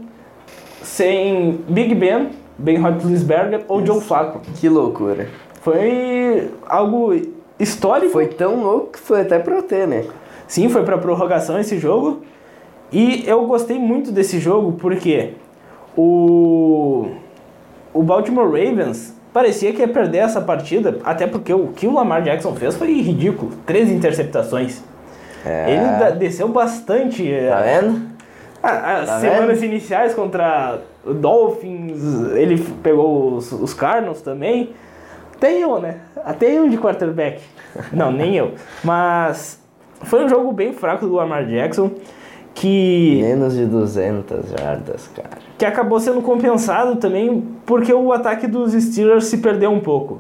sem 0.82 1.60
Big 1.70 1.94
Ben, 1.94 2.30
Ben 2.58 2.78
Roethlisberger 2.78 3.62
ou 3.68 3.86
Joe 3.86 4.02
Flacco. 4.02 4.42
Que 4.56 4.68
loucura. 4.68 5.28
Foi 5.62 6.50
algo 6.68 7.14
histórico. 7.60 8.12
Foi 8.12 8.28
tão 8.28 8.62
louco 8.64 8.88
que 8.94 9.00
foi 9.00 9.22
até 9.22 9.40
pra 9.40 9.62
ter, 9.62 9.88
né? 9.88 10.06
Sim, 10.48 10.68
foi 10.70 10.84
para 10.84 10.98
prorrogação 10.98 11.60
esse 11.60 11.78
jogo. 11.78 12.22
E 12.92 13.24
eu 13.26 13.46
gostei 13.46 13.80
muito 13.80 14.12
desse 14.12 14.38
jogo 14.40 14.74
porque 14.74 15.34
o, 15.96 17.08
o 17.94 18.04
Baltimore 18.04 18.46
Ravens 18.48 19.16
parecia 19.32 19.72
que 19.72 19.80
ia 19.80 19.88
perder 19.88 20.18
essa 20.20 20.42
partida, 20.42 20.98
até 21.06 21.26
porque 21.26 21.54
o 21.54 21.68
que 21.68 21.88
o 21.88 21.94
Lamar 21.94 22.22
Jackson 22.22 22.54
fez 22.56 22.76
foi 22.76 22.92
ridículo. 23.02 23.52
Três 23.66 23.90
interceptações. 23.90 24.84
É. 25.46 25.72
Ele 25.72 26.16
desceu 26.18 26.48
bastante. 26.50 27.32
eh, 27.32 27.50
Tá 27.50 27.62
vendo? 27.62 28.12
As 28.62 29.08
Tá 29.10 29.20
semanas 29.20 29.64
iniciais 29.64 30.14
contra 30.14 30.82
o 31.04 31.14
Dolphins, 31.14 32.00
ele 32.36 32.62
pegou 32.84 33.36
os, 33.36 33.52
os 33.52 33.74
Cardinals 33.74 34.22
também. 34.22 34.70
Tem 35.42 35.60
eu, 35.60 35.80
né? 35.80 35.96
Até 36.24 36.56
eu 36.56 36.70
de 36.70 36.78
quarterback. 36.78 37.42
Não, 37.92 38.12
nem 38.12 38.36
eu. 38.36 38.52
Mas 38.84 39.60
foi 40.04 40.24
um 40.24 40.30
jogo 40.30 40.52
bem 40.52 40.72
fraco 40.72 41.08
do 41.08 41.16
Lamar 41.16 41.48
Jackson 41.48 41.90
que, 42.54 43.20
Menos 43.24 43.56
de 43.56 43.66
200 43.66 44.52
jardas, 44.52 45.10
cara. 45.16 45.40
que 45.58 45.66
acabou 45.66 46.00
sendo 46.00 46.22
compensado 46.22 46.98
também 46.98 47.44
porque 47.66 47.92
o 47.92 48.14
ataque 48.14 48.46
dos 48.46 48.74
Steelers 48.74 49.26
se 49.26 49.40
perdeu 49.40 49.72
um 49.72 49.80
pouco. 49.80 50.20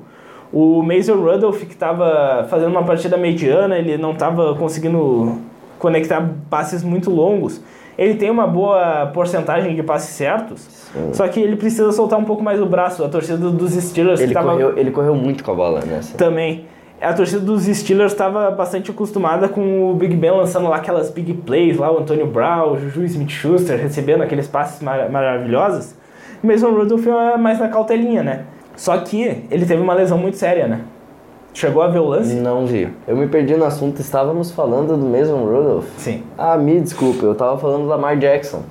O 0.51 0.81
Mason 0.81 1.15
Rudolph, 1.15 1.60
que 1.60 1.73
estava 1.73 2.47
fazendo 2.49 2.71
uma 2.71 2.84
partida 2.84 3.15
mediana, 3.15 3.77
ele 3.77 3.97
não 3.97 4.13
estava 4.13 4.55
conseguindo 4.55 5.38
conectar 5.77 6.27
passes 6.49 6.81
muito 6.81 7.12
longos. 7.12 7.62
Ele 7.97 8.15
tem 8.15 8.30
uma 8.30 8.47
boa 8.47 9.08
porcentagem 9.13 9.75
de 9.75 9.84
passes 9.84 10.15
certos, 10.15 10.67
só 11.13 11.27
que 11.27 11.39
ele 11.39 11.56
precisa 11.56 11.91
soltar 11.91 12.17
um 12.17 12.23
pouco 12.23 12.41
mais 12.43 12.62
o 12.62 12.65
braço. 12.65 13.04
A 13.04 13.10
torcida 13.10 13.38
dos 13.38 13.73
Steelers 13.73 14.19
Ele 14.19 14.34
tava 14.34 14.51
correu, 14.51 14.77
ele 14.77 14.91
correu 14.91 15.15
muito 15.15 15.43
com 15.43 15.51
a 15.51 15.56
bola 15.56 15.82
nessa. 15.86 16.17
também. 16.17 16.65
A 17.01 17.13
torcida 17.13 17.41
dos 17.41 17.63
Steelers 17.63 18.12
estava 18.12 18.51
bastante 18.51 18.91
acostumada 18.91 19.49
com 19.49 19.89
o 19.89 19.95
Big 19.95 20.15
Ben 20.15 20.32
lançando 20.32 20.69
lá 20.69 20.75
aquelas 20.75 21.10
big 21.10 21.34
plays, 21.34 21.77
lá 21.77 21.91
o 21.91 21.97
Antônio 21.97 22.27
Brown, 22.27 22.73
o 22.73 22.80
Juju 22.80 23.04
Smith-Schuster 23.04 23.80
recebendo 23.80 24.21
aqueles 24.21 24.47
passes 24.47 24.82
mar 24.84 25.10
maravilhosos. 25.10 25.95
O 26.43 26.47
Mason 26.47 26.69
Rudolph 26.69 27.08
é 27.08 27.38
mais 27.38 27.60
na 27.60 27.69
cautelinha, 27.69 28.21
né? 28.21 28.45
Só 28.75 28.95
que 28.97 29.45
ele 29.49 29.65
teve 29.65 29.82
uma 29.82 29.93
lesão 29.95 30.17
muito 30.17 30.38
séria, 30.38 30.67
né? 30.67 30.82
Chegou 31.54 31.82
a 31.84 31.88
ver 31.88 32.00
o 32.00 32.06
lance? 32.06 32.34
Não 32.36 32.66
vi. 32.66 32.88
Eu 33.08 33.16
me 33.16 33.28
perdi 33.28 33.56
no 33.56 33.66
assunto, 33.66 34.00
estávamos 34.00 34.52
falando 34.52 34.96
do 34.98 35.06
mesmo 35.06 35.38
Rudolph. 35.38 35.86
Sim. 35.98 36.24
Ah, 36.38 36.58
me 36.58 36.80
desculpe, 36.80 37.24
eu 37.24 37.36
tava 37.36 37.58
falando 37.58 37.84
do 37.84 37.88
Lamar 37.88 38.18
Jackson. 38.18 38.62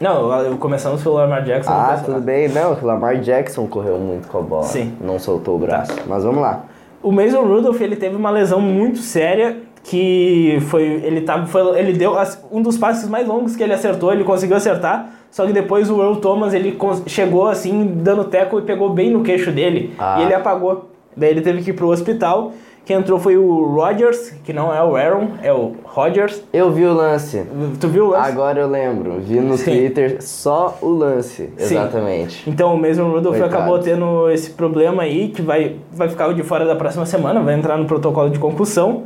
Não, 0.00 0.56
começamos 0.58 1.02
pelo 1.02 1.16
Lamar 1.16 1.42
Jackson. 1.44 1.70
Ah, 1.72 2.00
tudo 2.04 2.20
bem. 2.20 2.48
Não, 2.48 2.72
o 2.74 2.84
Lamar 2.84 3.18
Jackson 3.20 3.66
correu 3.66 3.98
muito 3.98 4.28
com 4.28 4.38
a 4.38 4.42
bola. 4.42 4.64
Sim. 4.64 4.92
Não 5.00 5.18
soltou 5.18 5.56
o 5.56 5.58
braço. 5.58 5.92
Mas 6.06 6.24
vamos 6.24 6.40
lá. 6.40 6.64
O 7.02 7.12
Mason 7.12 7.42
Rudolph, 7.42 7.80
ele 7.80 7.96
teve 7.96 8.16
uma 8.16 8.30
lesão 8.30 8.60
muito 8.60 8.98
séria 8.98 9.58
que 9.82 10.58
foi 10.68 10.82
ele 10.82 11.20
tava 11.20 11.46
foi, 11.46 11.78
ele 11.78 11.92
deu 11.92 12.14
um 12.50 12.62
dos 12.62 12.78
passes 12.78 13.06
mais 13.08 13.28
longos 13.28 13.54
que 13.54 13.62
ele 13.62 13.74
acertou, 13.74 14.10
ele 14.10 14.24
conseguiu 14.24 14.56
acertar, 14.56 15.10
só 15.30 15.44
que 15.44 15.52
depois 15.52 15.90
o 15.90 16.00
Earl 16.00 16.14
Thomas 16.16 16.54
ele 16.54 16.78
chegou 17.06 17.46
assim 17.46 17.92
dando 18.02 18.24
teco 18.24 18.58
e 18.58 18.62
pegou 18.62 18.88
bem 18.88 19.10
no 19.10 19.22
queixo 19.22 19.52
dele 19.52 19.94
Ah. 19.98 20.16
e 20.18 20.22
ele 20.22 20.32
apagou. 20.34 20.88
Daí 21.16 21.30
ele 21.30 21.40
teve 21.40 21.62
que 21.62 21.70
ir 21.70 21.74
pro 21.74 21.88
hospital. 21.88 22.52
Quem 22.84 22.96
entrou 22.96 23.18
foi 23.18 23.38
o 23.38 23.64
Rodgers, 23.64 24.30
que 24.44 24.52
não 24.52 24.74
é 24.74 24.82
o 24.84 24.94
Aaron, 24.94 25.28
é 25.42 25.50
o 25.50 25.72
Rodgers. 25.84 26.42
Eu 26.52 26.70
vi 26.70 26.84
o 26.84 26.92
lance. 26.92 27.42
Tu 27.80 27.88
viu 27.88 28.06
o 28.06 28.10
lance? 28.10 28.30
Agora 28.30 28.60
eu 28.60 28.68
lembro. 28.68 29.20
Vi 29.20 29.40
no 29.40 29.56
Sim. 29.56 29.70
Twitter 29.70 30.22
só 30.22 30.76
o 30.82 30.90
lance. 30.90 31.48
Sim. 31.56 31.76
Exatamente. 31.76 32.48
Então 32.48 32.74
o 32.74 32.78
Mason 32.78 33.08
Rudolph 33.08 33.38
Coitado. 33.38 33.56
acabou 33.56 33.78
tendo 33.78 34.28
esse 34.30 34.50
problema 34.50 35.02
aí, 35.04 35.28
que 35.28 35.40
vai, 35.40 35.76
vai 35.90 36.10
ficar 36.10 36.30
de 36.34 36.42
fora 36.42 36.66
da 36.66 36.76
próxima 36.76 37.06
semana, 37.06 37.40
vai 37.40 37.54
entrar 37.54 37.78
no 37.78 37.86
protocolo 37.86 38.28
de 38.28 38.38
concussão. 38.38 39.04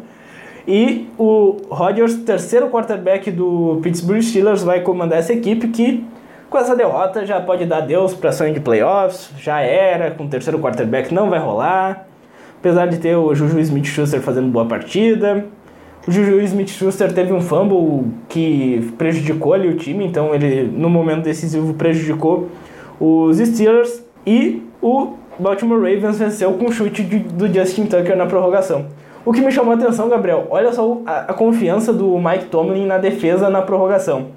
E 0.67 1.09
o 1.17 1.57
Rodgers, 1.71 2.17
terceiro 2.17 2.69
quarterback 2.69 3.31
do 3.31 3.79
Pittsburgh 3.81 4.21
Steelers, 4.21 4.65
vai 4.65 4.81
comandar 4.81 5.21
essa 5.21 5.33
equipe 5.33 5.69
que, 5.69 6.05
com 6.51 6.59
essa 6.59 6.75
derrota, 6.75 7.25
já 7.27 7.41
pode 7.41 7.65
dar 7.67 7.79
adeus 7.79 8.15
para 8.15 8.33
sonho 8.33 8.55
de 8.55 8.61
playoffs, 8.61 9.31
já 9.39 9.61
era, 9.61 10.11
com 10.11 10.25
o 10.25 10.29
terceiro 10.29 10.59
quarterback 10.59 11.13
não 11.13 11.29
vai 11.31 11.39
rolar. 11.39 12.07
Apesar 12.59 12.87
de 12.87 12.99
ter 12.99 13.15
o 13.17 13.33
Juju 13.35 13.61
Smith-Schuster 13.61 14.21
fazendo 14.21 14.49
boa 14.49 14.65
partida. 14.67 15.45
O 16.07 16.11
Juju 16.11 16.41
Smith-Schuster 16.41 17.13
teve 17.13 17.33
um 17.33 17.41
fumble 17.41 18.11
que 18.29 18.93
prejudicou 18.99 19.53
ali 19.53 19.69
o 19.69 19.77
time, 19.77 20.05
então 20.05 20.35
ele, 20.35 20.65
no 20.65 20.89
momento 20.91 21.23
decisivo, 21.23 21.75
prejudicou 21.75 22.49
os 22.99 23.37
Steelers. 23.39 24.03
E 24.27 24.63
o 24.83 25.13
Baltimore 25.39 25.79
Ravens 25.79 26.19
venceu 26.19 26.53
com 26.55 26.65
o 26.67 26.73
chute 26.73 27.05
de- 27.05 27.19
do 27.21 27.47
Justin 27.53 27.87
Tucker 27.87 28.17
na 28.17 28.27
prorrogação. 28.27 28.87
O 29.25 29.33
que 29.33 29.41
me 29.41 29.53
chamou 29.53 29.73
a 29.73 29.77
atenção, 29.77 30.09
Gabriel, 30.09 30.47
olha 30.51 30.73
só 30.73 31.01
a, 31.07 31.19
a 31.31 31.35
confiança 31.35 31.93
do 31.93 32.19
Mike 32.19 32.47
Tomlin 32.47 32.87
na 32.87 32.99
defesa 32.99 33.49
na 33.51 33.63
prorrogação. 33.63 34.29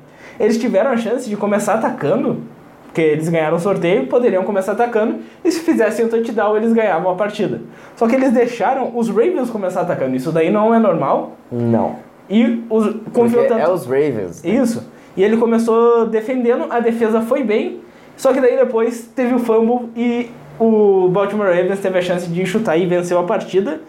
Eles 0.41 0.57
tiveram 0.57 0.89
a 0.89 0.97
chance 0.97 1.29
de 1.29 1.37
começar 1.37 1.75
atacando, 1.75 2.41
porque 2.85 2.99
eles 2.99 3.29
ganharam 3.29 3.57
o 3.57 3.59
sorteio, 3.59 4.07
poderiam 4.07 4.43
começar 4.43 4.71
atacando, 4.71 5.19
e 5.45 5.51
se 5.51 5.59
fizessem 5.59 6.03
o 6.03 6.09
touchdown, 6.09 6.57
eles 6.57 6.73
ganhavam 6.73 7.11
a 7.11 7.15
partida. 7.15 7.61
Só 7.95 8.07
que 8.07 8.15
eles 8.15 8.31
deixaram 8.31 8.91
os 8.97 9.07
Ravens 9.07 9.51
começar 9.51 9.81
atacando. 9.81 10.15
Isso 10.15 10.31
daí 10.31 10.49
não 10.49 10.73
é 10.73 10.79
normal. 10.79 11.33
Não. 11.51 11.97
E 12.27 12.63
os, 12.71 12.95
confiou 13.13 13.45
tanto. 13.45 13.61
é 13.61 13.71
os 13.71 13.85
Ravens. 13.85 14.43
Isso. 14.43 14.83
E 15.15 15.23
ele 15.23 15.37
começou 15.37 16.07
defendendo, 16.07 16.65
a 16.71 16.79
defesa 16.79 17.21
foi 17.21 17.43
bem, 17.43 17.81
só 18.17 18.33
que 18.33 18.41
daí 18.41 18.57
depois 18.57 19.09
teve 19.15 19.35
o 19.35 19.39
fumble 19.39 19.89
e 19.95 20.31
o 20.59 21.07
Baltimore 21.09 21.47
Ravens 21.47 21.79
teve 21.79 21.99
a 21.99 22.01
chance 22.01 22.27
de 22.27 22.45
chutar 22.47 22.77
e 22.77 22.87
venceu 22.87 23.19
a 23.19 23.23
partida. 23.23 23.79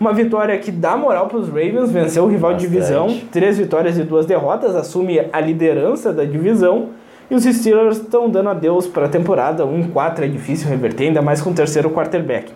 Uma 0.00 0.14
vitória 0.14 0.56
que 0.58 0.72
dá 0.72 0.96
moral 0.96 1.26
para 1.26 1.36
os 1.36 1.48
Ravens, 1.48 1.92
venceu 1.92 2.24
o 2.24 2.26
rival 2.26 2.54
de 2.54 2.66
Bastante. 2.66 2.72
divisão, 2.72 3.20
três 3.30 3.58
vitórias 3.58 3.98
e 3.98 4.02
duas 4.02 4.24
derrotas, 4.24 4.74
assume 4.74 5.20
a 5.30 5.40
liderança 5.40 6.10
da 6.10 6.24
divisão. 6.24 6.88
E 7.30 7.34
os 7.34 7.44
Steelers 7.44 7.98
estão 7.98 8.30
dando 8.30 8.48
adeus 8.48 8.86
para 8.86 9.04
a 9.04 9.08
temporada. 9.10 9.62
1-4 9.64 10.20
é 10.20 10.26
difícil 10.26 10.70
reverter, 10.70 11.08
ainda 11.08 11.20
mais 11.20 11.42
com 11.42 11.50
o 11.50 11.54
terceiro 11.54 11.90
quarterback. 11.90 12.50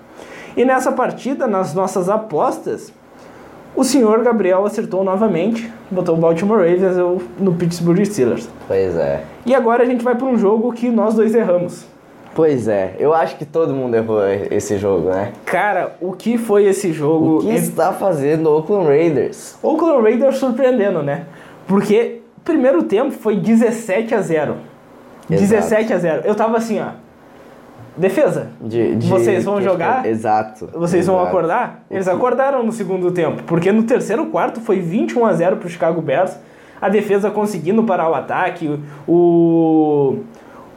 E 0.57 0.65
nessa 0.65 0.91
partida, 0.91 1.47
nas 1.47 1.75
nossas 1.75 2.09
apostas, 2.09 2.91
o 3.77 3.85
senhor 3.85 4.23
Gabriel 4.23 4.65
acertou 4.65 5.05
novamente, 5.05 5.71
botou 5.91 6.17
o 6.17 6.19
Baltimore 6.19 6.59
Ravens 6.59 6.97
no 7.39 7.55
Pittsburgh 7.55 8.03
Steelers. 8.07 8.49
Pois 8.67 8.97
é. 8.97 9.23
E 9.45 9.55
agora 9.55 9.83
a 9.83 9.87
gente 9.87 10.03
vai 10.03 10.15
para 10.15 10.27
um 10.27 10.39
jogo 10.39 10.73
que 10.73 10.89
nós 10.89 11.15
dois 11.15 11.35
erramos. 11.35 11.85
Pois 12.35 12.67
é. 12.67 12.97
Eu 12.99 13.15
acho 13.15 13.37
que 13.37 13.45
todo 13.45 13.73
mundo 13.73 13.95
errou 13.95 14.21
esse 14.51 14.77
jogo, 14.77 15.11
né? 15.11 15.33
Cara, 15.45 15.97
o 16.01 16.13
que 16.13 16.37
foi 16.37 16.65
esse 16.65 16.93
jogo? 16.93 17.39
O 17.39 17.41
que 17.41 17.51
está 17.55 17.93
fazendo 17.93 18.49
o 18.51 18.57
Oakland 18.57 18.87
Raiders? 18.89 19.57
Oakland 19.63 20.03
Raiders 20.03 20.37
surpreendendo, 20.39 21.03
né? 21.03 21.27
Porque 21.67 22.21
primeiro 22.45 22.83
tempo 22.83 23.13
foi 23.13 23.37
17 23.37 24.15
a 24.15 24.21
0. 24.21 24.57
Exato. 25.31 25.41
17 25.41 25.93
a 25.93 25.99
0. 25.99 26.23
Eu 26.25 26.35
tava 26.35 26.57
assim, 26.59 26.81
ó. 26.81 26.89
Defesa. 27.97 28.49
De, 28.61 28.97
de- 28.97 29.09
Vocês 29.09 29.45
vão 29.45 29.63
jogar? 29.63 30.05
Exato. 30.05 30.69
Vocês 30.75 31.07
vão 31.07 31.17
exato. 31.17 31.29
acordar? 31.29 31.85
Eles 31.89 32.09
acordaram 32.09 32.65
no 32.65 32.73
segundo 32.73 33.13
tempo, 33.13 33.45
porque 33.45 33.71
no 33.71 33.85
terceiro 33.85 34.27
quarto 34.27 34.61
foi 34.61 34.81
21 34.81 35.25
a 35.25 35.33
0 35.33 35.57
pro 35.59 35.69
Chicago 35.69 36.03
Bears. 36.03 36.37
A 36.81 36.89
defesa 36.89 37.31
conseguindo 37.31 37.85
parar 37.85 38.11
o 38.11 38.15
ataque, 38.15 38.79
o 39.07 40.19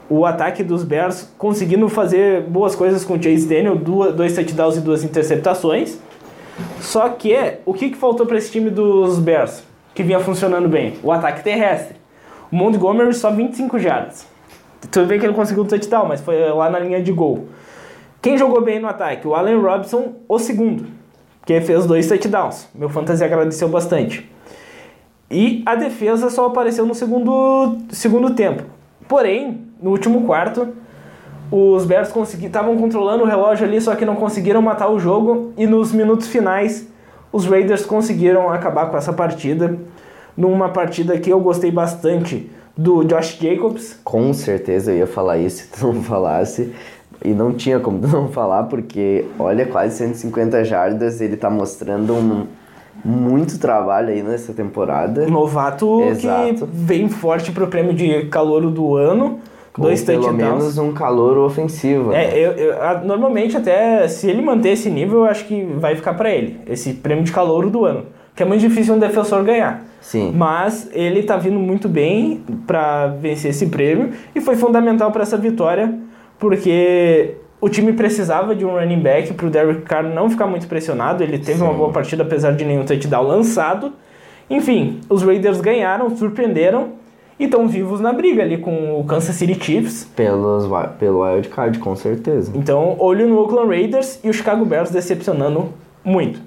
o 0.10 0.26
ataque 0.26 0.64
dos 0.64 0.84
Bears 0.84 1.32
conseguindo 1.38 1.88
fazer 1.90 2.44
boas 2.44 2.76
coisas 2.76 3.04
com 3.04 3.16
o 3.16 3.22
Chase 3.22 3.48
Daniel, 3.48 3.76
duas, 3.76 4.14
dois 4.14 4.34
touchdowns 4.34 4.78
e 4.78 4.82
duas 4.82 5.04
interceptações. 5.04 5.98
Só 6.80 7.10
que 7.10 7.36
o 7.66 7.74
que, 7.74 7.90
que 7.90 7.98
faltou 7.98 8.26
para 8.26 8.38
esse 8.38 8.52
time 8.52 8.70
dos 8.70 9.20
Bears, 9.20 9.64
que 9.94 10.02
vinha 10.02 10.20
funcionando 10.20 10.68
bem? 10.68 10.96
O 11.04 11.12
ataque 11.12 11.44
terrestre. 11.44 11.98
O 12.52 12.56
Montgomery 12.56 13.14
só 13.14 13.30
25 13.30 13.78
jardas. 13.78 14.26
Tudo 14.90 15.08
bem 15.08 15.20
que 15.20 15.26
ele 15.26 15.34
conseguiu 15.34 15.64
um 15.64 15.68
touchdown, 15.68 16.08
mas 16.08 16.22
foi 16.22 16.40
lá 16.50 16.70
na 16.70 16.80
linha 16.80 17.02
de 17.02 17.12
gol. 17.12 17.48
Quem 18.22 18.38
jogou 18.38 18.62
bem 18.62 18.80
no 18.80 18.88
ataque? 18.88 19.28
O 19.28 19.36
Allen 19.36 19.60
Robinson, 19.60 20.14
o 20.28 20.40
segundo, 20.40 20.88
que 21.46 21.60
fez 21.62 21.86
dois 21.86 22.08
touchdowns. 22.08 22.68
Meu 22.74 22.90
fantasy 22.90 23.24
agradeceu 23.24 23.68
bastante. 23.68 24.30
E 25.30 25.62
a 25.66 25.76
defesa 25.76 26.30
só 26.30 26.46
apareceu 26.48 26.86
no 26.86 26.96
segundo, 26.96 27.78
segundo 27.90 28.34
tempo. 28.34 28.64
Porém, 29.08 29.67
no 29.82 29.92
último 29.92 30.26
quarto, 30.26 30.70
os 31.52 31.86
Bears 31.86 32.12
estavam 32.44 32.78
controlando 32.78 33.24
o 33.24 33.28
relógio 33.28 33.66
ali, 33.66 33.80
só 33.80 33.96
que 33.96 34.06
não 34.06 34.16
conseguiram 34.16 34.62
matar 34.62 34.90
o 34.90 35.00
jogo. 35.00 35.54
E 35.58 35.66
nos 35.66 35.94
minutos 35.94 36.28
finais, 36.28 36.88
os 37.32 37.46
Raiders 37.46 37.86
conseguiram 37.86 38.50
acabar 38.50 38.90
com 38.90 38.98
essa 38.98 39.14
partida. 39.14 39.78
Numa 40.36 40.70
partida 40.70 41.18
que 41.18 41.32
eu 41.32 41.40
gostei 41.40 41.72
bastante 41.72 42.52
do 42.76 43.04
Josh 43.04 43.40
Jacobs. 43.42 44.00
Com 44.04 44.34
certeza 44.34 44.92
eu 44.92 44.98
ia 44.98 45.08
falar 45.08 45.38
isso 45.38 45.64
se 45.74 45.80
tu 45.80 45.88
não 45.94 46.04
falasse. 46.04 46.74
E 47.24 47.30
não 47.30 47.52
tinha 47.52 47.80
como 47.80 48.00
tu 48.00 48.08
não 48.08 48.28
falar, 48.28 48.64
porque 48.64 49.26
olha, 49.40 49.66
quase 49.66 49.98
150 49.98 50.64
jardas, 50.64 51.20
ele 51.20 51.36
tá 51.36 51.50
mostrando 51.50 52.14
um, 52.14 52.46
muito 53.04 53.58
trabalho 53.58 54.10
aí 54.10 54.22
nessa 54.22 54.54
temporada. 54.54 55.26
Novato 55.28 55.98
que 55.98 56.10
Exato. 56.10 56.70
vem 56.72 57.10
forte 57.10 57.52
pro 57.52 57.68
prêmio 57.68 57.94
de 57.94 58.26
calouro 58.26 58.70
do 58.70 58.96
ano. 58.96 59.40
Dois 59.78 60.00
Ou 60.02 60.06
pelo 60.06 60.22
touchdowns. 60.24 60.54
menos 60.60 60.78
um 60.78 60.92
calor 60.94 61.38
ofensivo. 61.38 62.12
né? 62.12 62.26
É, 62.26 62.38
eu, 62.40 62.52
eu- 62.54 62.76
normalmente 63.06 63.56
até 63.56 64.08
se 64.08 64.30
ele 64.30 64.42
manter 64.42 64.70
esse 64.70 64.90
nível, 64.90 65.20
eu 65.20 65.26
acho 65.26 65.46
que 65.46 65.64
vai 65.78 65.96
ficar 65.96 66.14
pra 66.16 66.30
ele, 66.30 66.60
esse 66.68 66.94
prêmio 66.94 67.24
de 67.24 67.32
calouro 67.32 67.70
do 67.70 67.86
ano. 67.86 68.06
Que 68.36 68.44
é 68.44 68.46
muito 68.46 68.62
difícil 68.62 68.94
um 68.94 69.00
defensor 69.00 69.44
ganhar. 69.44 69.84
Sim. 70.00 70.32
Mas 70.36 70.90
ele 70.94 71.24
tá 71.24 71.38
vindo 71.38 71.60
muito 71.60 71.90
bem 71.90 72.44
pra 72.68 73.08
vencer 73.08 73.50
esse 73.50 73.66
prêmio 73.66 74.12
e 74.36 74.40
foi 74.40 74.56
fundamental 74.56 75.12
pra 75.12 75.24
essa 75.24 75.36
vitória, 75.38 75.92
porque 76.38 77.36
o 77.60 77.68
time 77.68 77.94
precisava 77.94 78.56
de 78.56 78.64
um 78.64 78.70
running 78.76 79.00
back 79.00 79.34
pro 79.34 79.50
Derek 79.50 79.82
Carr 79.82 80.04
não 80.04 80.30
ficar 80.30 80.46
muito 80.46 80.68
pressionado. 80.68 81.24
Ele 81.24 81.40
teve 81.40 81.62
uma 81.64 81.72
Sim. 81.72 81.78
boa 81.78 81.92
partida, 81.92 82.22
apesar 82.24 82.52
de 82.52 82.64
nenhum 82.64 82.86
touchdown 82.86 83.24
lançado. 83.26 83.94
Enfim, 84.50 85.00
os 85.10 85.24
Raiders 85.24 85.60
ganharam, 85.60 86.16
surpreenderam 86.16 86.90
e 87.40 87.46
estão 87.46 87.68
vivos 87.68 88.00
na 88.00 88.12
briga 88.14 88.42
ali 88.44 88.58
com 88.58 89.00
o 89.00 89.04
Kansas 89.04 89.36
City 89.36 89.54
Chiefs. 89.64 90.06
Pelos, 90.16 90.66
pelo 91.00 91.24
wild 91.24 91.50
card, 91.50 91.80
com 91.80 91.96
certeza. 91.96 92.52
Então, 92.56 92.96
olho 93.00 93.28
no 93.28 93.40
Oakland 93.40 93.70
Raiders 93.70 94.20
e 94.24 94.30
o 94.30 94.34
Chicago 94.34 94.66
Bears 94.66 94.90
decepcionando 94.90 95.70
muito. 96.04 96.40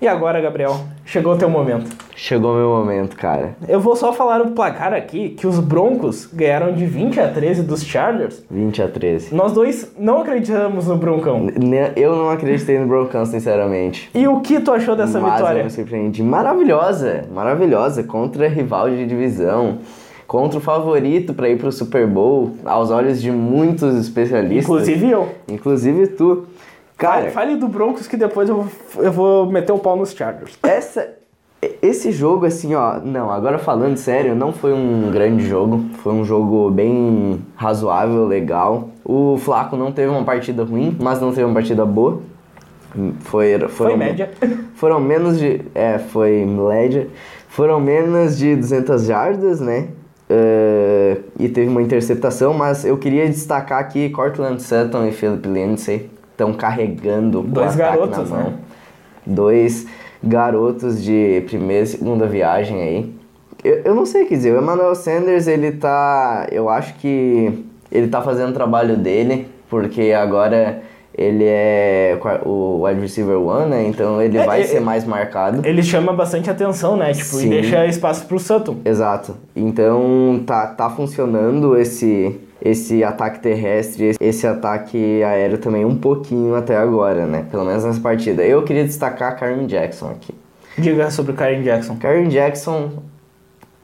E 0.00 0.06
agora, 0.06 0.40
Gabriel, 0.40 0.76
chegou 1.04 1.34
o 1.34 1.36
teu 1.36 1.50
momento. 1.50 1.90
Chegou 2.14 2.54
meu 2.54 2.68
momento, 2.68 3.16
cara. 3.16 3.56
Eu 3.68 3.80
vou 3.80 3.96
só 3.96 4.12
falar 4.12 4.40
o 4.40 4.52
placar 4.52 4.92
aqui, 4.94 5.30
que 5.30 5.44
os 5.44 5.58
Broncos 5.58 6.26
ganharam 6.32 6.72
de 6.72 6.86
20 6.86 7.18
a 7.18 7.26
13 7.26 7.62
dos 7.64 7.82
Chargers. 7.82 8.44
20 8.48 8.80
a 8.80 8.86
13. 8.86 9.34
Nós 9.34 9.52
dois 9.52 9.92
não 9.98 10.20
acreditamos 10.20 10.86
no 10.86 10.96
Broncão. 10.96 11.48
Eu 11.96 12.14
não 12.14 12.30
acreditei 12.30 12.78
no 12.78 12.86
Broncos, 12.86 13.28
sinceramente. 13.28 14.08
E 14.14 14.28
o 14.28 14.40
que 14.40 14.60
tu 14.60 14.70
achou 14.70 14.94
dessa 14.94 15.18
Mas 15.18 15.34
vitória? 15.34 15.58
eu 15.58 15.64
me 15.64 15.70
surpreendi. 15.70 16.22
Maravilhosa, 16.22 17.24
maravilhosa. 17.34 18.04
Contra 18.04 18.48
rival 18.48 18.88
de 18.90 19.04
divisão. 19.04 19.78
Contra 20.28 20.58
o 20.58 20.60
favorito 20.62 21.32
para 21.34 21.48
ir 21.48 21.58
pro 21.58 21.72
Super 21.72 22.06
Bowl, 22.06 22.52
aos 22.64 22.90
olhos 22.90 23.20
de 23.20 23.30
muitos 23.32 23.96
especialistas. 23.96 24.64
Inclusive 24.66 25.10
eu. 25.10 25.28
Inclusive 25.48 26.06
tu. 26.08 26.44
Cara, 26.98 27.22
Fale, 27.22 27.30
fale 27.30 27.56
do 27.56 27.66
Broncos 27.66 28.06
que 28.06 28.16
depois 28.16 28.48
eu, 28.48 28.56
vou- 28.62 29.04
eu 29.04 29.10
vou 29.10 29.46
meter 29.46 29.72
o 29.72 29.78
pau 29.78 29.96
nos 29.96 30.12
Chargers. 30.12 30.58
essa, 30.62 31.14
esse 31.80 32.12
jogo, 32.12 32.44
assim, 32.44 32.74
ó. 32.74 32.98
Não, 33.02 33.30
agora 33.30 33.56
falando 33.58 33.96
sério, 33.96 34.34
não 34.34 34.52
foi 34.52 34.72
um 34.74 35.10
grande 35.10 35.46
jogo. 35.46 35.86
Foi 36.02 36.12
um 36.12 36.24
jogo 36.24 36.70
bem 36.70 37.40
razoável, 37.56 38.26
legal. 38.26 38.90
O 39.04 39.38
Flaco 39.38 39.76
não 39.76 39.90
teve 39.92 40.08
uma 40.10 40.24
partida 40.24 40.62
ruim, 40.62 40.94
mas 41.00 41.20
não 41.22 41.30
teve 41.30 41.44
uma 41.44 41.54
partida 41.54 41.86
boa. 41.86 42.20
Foi, 43.20 43.58
foram, 43.60 43.68
Foi 43.68 43.96
média. 43.96 44.30
Foram 44.74 45.00
menos 45.00 45.38
de. 45.38 45.62
É, 45.74 45.98
foi 45.98 46.44
média. 46.44 47.06
Foram 47.48 47.80
menos 47.80 48.36
de 48.36 48.54
200 48.56 49.04
jardas, 49.06 49.60
né? 49.60 49.88
Uh, 50.30 51.22
e 51.38 51.48
teve 51.48 51.68
uma 51.68 51.80
interceptação, 51.80 52.52
mas 52.52 52.84
eu 52.84 52.98
queria 52.98 53.26
destacar 53.26 53.78
aqui 53.78 54.10
Cortland 54.10 54.62
Sutton 54.62 55.06
e 55.06 55.12
Philip 55.12 55.48
Lindsay 55.48 56.10
estão 56.32 56.52
carregando 56.52 57.40
Dois 57.42 57.74
o 57.76 57.82
ataque 57.82 57.98
garotos, 57.98 58.30
na 58.30 58.36
mão. 58.36 58.50
né? 58.50 58.58
Dois 59.26 59.86
garotos 60.22 61.02
de 61.02 61.42
primeira 61.46 61.84
e 61.84 61.86
segunda 61.86 62.26
viagem 62.26 62.80
aí. 62.82 63.14
Eu, 63.64 63.82
eu 63.86 63.94
não 63.94 64.04
sei 64.04 64.24
o 64.24 64.26
que 64.26 64.36
dizer, 64.36 64.54
o 64.54 64.60
Emmanuel 64.60 64.94
Sanders, 64.94 65.46
ele 65.46 65.72
tá. 65.72 66.46
Eu 66.52 66.68
acho 66.68 66.94
que 66.96 67.64
ele 67.90 68.08
tá 68.08 68.20
fazendo 68.20 68.50
o 68.50 68.54
trabalho 68.54 68.96
dele, 68.96 69.48
porque 69.68 70.12
agora 70.12 70.82
ele 71.18 71.44
é 71.44 72.16
o 72.44 72.84
wide 72.84 73.00
receiver 73.00 73.36
one, 73.36 73.68
né? 73.68 73.86
Então 73.88 74.22
ele 74.22 74.38
É, 74.38 74.46
vai 74.46 74.60
é, 74.60 74.64
ser 74.64 74.80
mais 74.80 75.04
marcado. 75.04 75.66
Ele 75.66 75.82
chama 75.82 76.12
bastante 76.12 76.48
atenção, 76.48 76.96
né? 76.96 77.12
Tipo, 77.12 77.36
Sim. 77.36 77.46
e 77.46 77.50
deixa 77.50 77.84
espaço 77.86 78.24
pro 78.26 78.38
Sutton. 78.38 78.76
Exato. 78.84 79.36
Então 79.56 80.40
tá, 80.46 80.68
tá 80.68 80.88
funcionando 80.88 81.76
esse, 81.76 82.38
esse 82.62 83.02
ataque 83.02 83.40
terrestre, 83.40 84.14
esse 84.20 84.46
ataque 84.46 85.20
aéreo 85.24 85.58
também 85.58 85.84
um 85.84 85.96
pouquinho 85.96 86.54
até 86.54 86.76
agora, 86.76 87.26
né? 87.26 87.44
Pelo 87.50 87.64
menos 87.64 87.84
nessa 87.84 88.00
partida. 88.00 88.44
Eu 88.44 88.62
queria 88.62 88.84
destacar 88.84 89.36
Karen 89.36 89.66
Jackson 89.66 90.10
aqui. 90.10 90.32
Diga 90.78 91.10
sobre 91.10 91.32
o 91.32 91.34
Karen 91.34 91.62
Jackson. 91.62 91.96
Karen 91.96 92.28
Jackson 92.28 92.90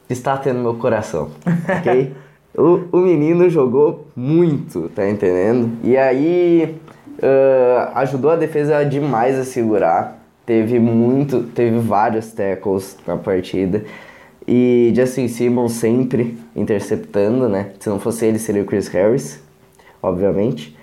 está 0.09 0.37
tendo 0.37 0.59
meu 0.59 0.75
coração, 0.75 1.31
ok? 1.79 2.13
o, 2.57 2.79
o 2.93 2.97
menino 3.01 3.49
jogou 3.49 4.07
muito, 4.15 4.89
tá 4.95 5.09
entendendo? 5.09 5.71
E 5.83 5.97
aí 5.97 6.77
ah, 7.21 7.91
ajudou 8.01 8.31
a 8.31 8.35
defesa 8.35 8.83
demais 8.83 9.37
a 9.37 9.43
segurar. 9.43 10.23
Teve 10.45 10.79
muito, 10.79 11.43
teve 11.43 11.79
vários 11.79 12.31
tackles 12.31 12.97
na 13.07 13.17
partida. 13.17 13.83
E 14.47 14.93
Justin 14.95 15.27
Simmons 15.27 15.71
sempre 15.71 16.37
interceptando, 16.55 17.49
né? 17.49 17.71
Se 17.79 17.89
não 17.89 17.99
fosse 17.99 18.27
ele, 18.27 18.37
seria 18.37 18.61
o 18.61 18.65
Chris 18.65 18.87
Harris, 18.89 19.41
obviamente. 20.03 20.75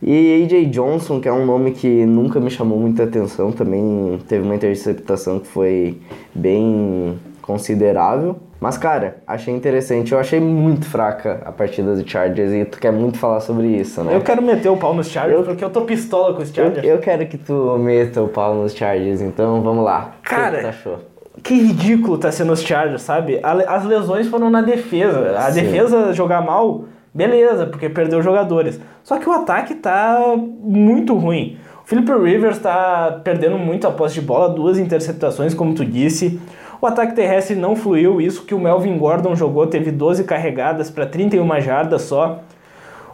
E 0.00 0.44
AJ 0.44 0.70
Johnson, 0.70 1.20
que 1.20 1.28
é 1.28 1.32
um 1.32 1.44
nome 1.44 1.72
que 1.72 2.06
nunca 2.06 2.38
me 2.38 2.48
chamou 2.48 2.78
muita 2.78 3.02
atenção, 3.02 3.50
também 3.50 4.20
teve 4.28 4.44
uma 4.44 4.54
interceptação 4.54 5.40
que 5.40 5.48
foi 5.48 5.98
bem 6.32 7.18
considerável. 7.42 8.36
Mas, 8.60 8.76
cara, 8.76 9.18
achei 9.26 9.54
interessante. 9.54 10.12
Eu 10.12 10.18
achei 10.18 10.40
muito 10.40 10.84
fraca 10.84 11.40
a 11.44 11.52
partida 11.52 11.94
do 11.94 12.08
Chargers 12.08 12.52
e 12.52 12.64
tu 12.64 12.78
quer 12.80 12.90
muito 12.92 13.16
falar 13.16 13.40
sobre 13.40 13.68
isso, 13.68 14.02
né? 14.02 14.14
Eu 14.16 14.20
quero 14.20 14.42
meter 14.42 14.68
o 14.68 14.76
pau 14.76 14.92
nos 14.92 15.08
Chargers 15.08 15.38
Eu- 15.40 15.44
porque 15.46 15.64
eu 15.64 15.70
tô 15.70 15.82
pistola 15.82 16.34
com 16.34 16.42
os 16.42 16.48
Eu, 16.48 16.54
Chargers. 16.64 16.84
eu 16.86 16.98
quero 16.98 17.26
que 17.26 17.38
tu 17.38 17.78
meta 17.78 18.20
o 18.20 18.26
pau 18.28 18.54
nos 18.54 18.74
Chargers, 18.74 19.20
então 19.20 19.62
vamos 19.62 19.84
lá. 19.84 20.12
O 20.18 20.22
que 20.22 20.28
Cara, 20.30 20.56
que 20.56 20.62
tu 20.62 20.68
achou? 20.68 20.98
Que 21.40 21.54
ridículo 21.54 22.18
tá 22.18 22.32
sendo 22.32 22.52
os 22.52 22.60
Chargers, 22.60 23.02
sabe? 23.02 23.38
As 23.44 23.84
lesões 23.84 24.26
foram 24.26 24.50
na 24.50 24.60
defesa. 24.60 25.36
A 25.38 25.52
Sim. 25.52 25.62
defesa 25.62 26.12
jogar 26.12 26.40
mal, 26.44 26.86
beleza, 27.14 27.64
porque 27.66 27.88
perdeu 27.88 28.20
jogadores. 28.22 28.80
Só 29.04 29.18
que 29.18 29.28
o 29.28 29.32
ataque 29.32 29.76
tá 29.76 30.34
muito 30.36 31.14
ruim. 31.14 31.56
O 31.84 31.88
Philip 31.88 32.10
Rivers 32.12 32.58
tá 32.58 33.20
perdendo 33.22 33.56
muito 33.56 33.86
a 33.86 33.90
posse 33.92 34.14
de 34.14 34.20
bola, 34.20 34.48
duas 34.48 34.78
interceptações, 34.80 35.54
como 35.54 35.74
tu 35.74 35.84
disse. 35.84 36.40
O 36.80 36.86
ataque 36.86 37.14
terrestre 37.14 37.56
não 37.56 37.74
fluiu, 37.74 38.20
isso 38.20 38.44
que 38.44 38.54
o 38.54 38.60
Melvin 38.60 38.96
Gordon 38.98 39.34
jogou, 39.34 39.66
teve 39.66 39.90
12 39.90 40.22
carregadas 40.24 40.90
para 40.90 41.06
31 41.06 41.60
jardas 41.60 42.02
só. 42.02 42.40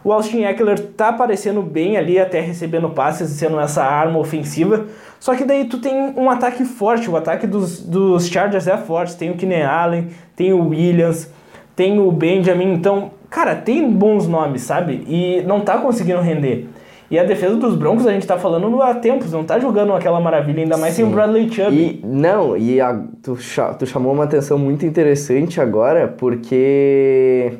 O 0.03 0.13
Austin 0.13 0.43
Eckler 0.43 0.79
tá 0.79 1.09
aparecendo 1.09 1.63
bem 1.63 1.97
ali, 1.97 2.19
até 2.19 2.39
recebendo 2.39 2.91
passes 2.91 3.27
sendo 3.31 3.59
essa 3.59 3.83
arma 3.83 4.19
ofensiva. 4.19 4.85
Só 5.19 5.33
que 5.33 5.43
daí 5.43 5.65
tu 5.65 5.79
tem 5.79 6.13
um 6.15 6.29
ataque 6.29 6.63
forte, 6.63 7.09
o 7.09 7.17
ataque 7.17 7.47
dos, 7.47 7.81
dos 7.81 8.27
Chargers 8.27 8.67
é 8.67 8.77
forte. 8.77 9.17
Tem 9.17 9.31
o 9.31 9.35
Keenan 9.35 9.67
Allen, 9.67 10.09
tem 10.35 10.53
o 10.53 10.67
Williams, 10.67 11.27
tem 11.75 11.99
o 11.99 12.11
Benjamin. 12.11 12.71
Então, 12.71 13.09
cara, 13.31 13.55
tem 13.55 13.89
bons 13.89 14.27
nomes, 14.27 14.61
sabe? 14.61 15.03
E 15.07 15.41
não 15.47 15.61
tá 15.61 15.79
conseguindo 15.79 16.21
render. 16.21 16.69
E 17.09 17.19
a 17.19 17.23
defesa 17.23 17.55
dos 17.55 17.75
Broncos 17.75 18.07
a 18.07 18.11
gente 18.11 18.25
tá 18.25 18.37
falando 18.37 18.81
há 18.81 18.93
tempos, 18.95 19.31
não 19.31 19.43
tá 19.43 19.59
jogando 19.59 19.93
aquela 19.93 20.19
maravilha, 20.19 20.63
ainda 20.63 20.75
mais 20.77 20.93
sem 20.95 21.05
o. 21.05 21.09
Bradley 21.09 21.51
Chubb. 21.51 21.75
E 21.75 22.01
não, 22.03 22.57
e 22.57 22.81
a- 22.81 22.99
tu, 23.21 23.37
tu 23.77 23.85
chamou 23.85 24.11
uma 24.13 24.23
atenção 24.23 24.57
muito 24.57 24.85
interessante 24.85 25.61
agora, 25.61 26.07
porque 26.07 27.53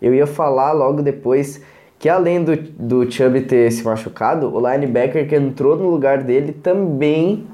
eu 0.00 0.14
ia 0.14 0.26
falar 0.26 0.72
logo 0.72 1.02
depois 1.02 1.60
que 1.98 2.08
além 2.08 2.42
do, 2.42 2.56
do 2.56 3.10
Chubb 3.10 3.42
ter 3.42 3.70
se 3.72 3.84
machucado, 3.84 4.52
o 4.54 4.58
linebacker 4.70 5.28
que 5.28 5.36
entrou 5.36 5.76
no 5.76 5.88
lugar 5.88 6.22
dele 6.22 6.52
também 6.52 7.46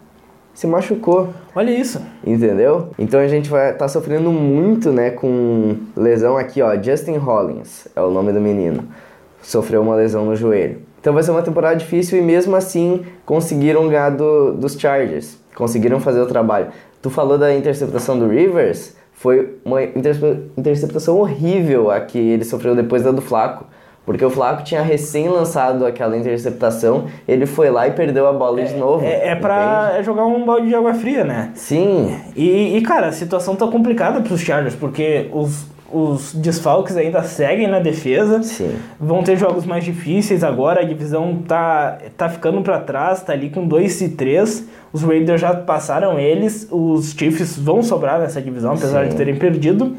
se 0.54 0.66
machucou. 0.66 1.28
Olha 1.54 1.70
isso. 1.70 2.00
Entendeu? 2.26 2.88
Então 2.98 3.20
a 3.20 3.28
gente 3.28 3.48
vai 3.48 3.72
tá 3.74 3.86
sofrendo 3.88 4.32
muito, 4.32 4.90
né, 4.90 5.10
com 5.10 5.76
lesão 5.96 6.36
aqui, 6.36 6.60
ó. 6.62 6.74
Justin 6.82 7.16
Hollins 7.16 7.88
é 7.94 8.00
o 8.00 8.10
nome 8.10 8.32
do 8.32 8.40
menino. 8.40 8.84
Sofreu 9.42 9.82
uma 9.82 9.94
lesão 9.94 10.24
no 10.24 10.34
joelho. 10.34 10.87
Então 11.00 11.12
vai 11.14 11.22
ser 11.22 11.30
uma 11.30 11.42
temporada 11.42 11.76
difícil 11.76 12.18
e 12.18 12.22
mesmo 12.22 12.54
assim 12.56 13.02
conseguiram 13.24 13.88
ganhar 13.88 14.10
do, 14.10 14.52
dos 14.52 14.78
Chargers. 14.78 15.38
Conseguiram 15.54 16.00
fazer 16.00 16.20
o 16.20 16.26
trabalho. 16.26 16.68
Tu 17.00 17.10
falou 17.10 17.38
da 17.38 17.54
interceptação 17.54 18.18
do 18.18 18.28
Rivers, 18.28 18.96
foi 19.12 19.56
uma 19.64 19.82
interce- 19.82 20.40
interceptação 20.56 21.18
horrível 21.18 21.90
a 21.90 22.00
que 22.00 22.18
ele 22.18 22.44
sofreu 22.44 22.74
depois 22.74 23.02
da 23.02 23.10
do 23.10 23.20
Flaco. 23.22 23.64
Porque 24.04 24.24
o 24.24 24.30
Flaco 24.30 24.62
tinha 24.64 24.80
recém 24.80 25.28
lançado 25.28 25.84
aquela 25.84 26.16
interceptação, 26.16 27.04
ele 27.28 27.44
foi 27.44 27.68
lá 27.68 27.86
e 27.86 27.90
perdeu 27.90 28.26
a 28.26 28.32
bola 28.32 28.64
de 28.64 28.74
novo. 28.74 29.04
É, 29.04 29.28
é 29.28 29.34
pra 29.34 29.96
é 29.98 30.02
jogar 30.02 30.24
um 30.24 30.46
balde 30.46 30.68
de 30.68 30.74
água 30.74 30.94
fria, 30.94 31.24
né? 31.24 31.50
Sim, 31.54 32.16
E, 32.34 32.76
e, 32.78 32.80
cara, 32.80 33.08
a 33.08 33.12
situação 33.12 33.54
tá 33.54 33.66
complicada 33.66 34.22
pros 34.22 34.40
Chargers, 34.40 34.74
porque 34.74 35.28
os, 35.30 35.66
os 35.90 36.34
desfalques 36.34 36.96
ainda 36.96 37.22
seguem 37.22 37.66
na 37.66 37.78
defesa. 37.78 38.42
sim. 38.42 38.76
Vão 39.00 39.22
ter 39.22 39.36
jogos 39.36 39.64
mais 39.64 39.84
difíceis 39.84 40.44
agora, 40.44 40.80
a 40.80 40.84
divisão 40.84 41.42
tá, 41.46 41.98
tá 42.16 42.28
ficando 42.28 42.60
pra 42.62 42.78
trás, 42.80 43.22
tá 43.22 43.32
ali 43.32 43.50
com 43.50 43.66
2 43.66 44.00
e 44.02 44.08
3. 44.10 44.68
Os 44.92 45.02
Raiders 45.02 45.40
já 45.40 45.54
passaram 45.54 46.18
eles, 46.18 46.68
os 46.70 47.12
Chiefs 47.12 47.58
vão 47.58 47.82
sobrar 47.82 48.20
nessa 48.20 48.40
divisão, 48.40 48.72
apesar 48.72 49.04
Sim. 49.04 49.10
de 49.10 49.16
terem 49.16 49.36
perdido. 49.36 49.96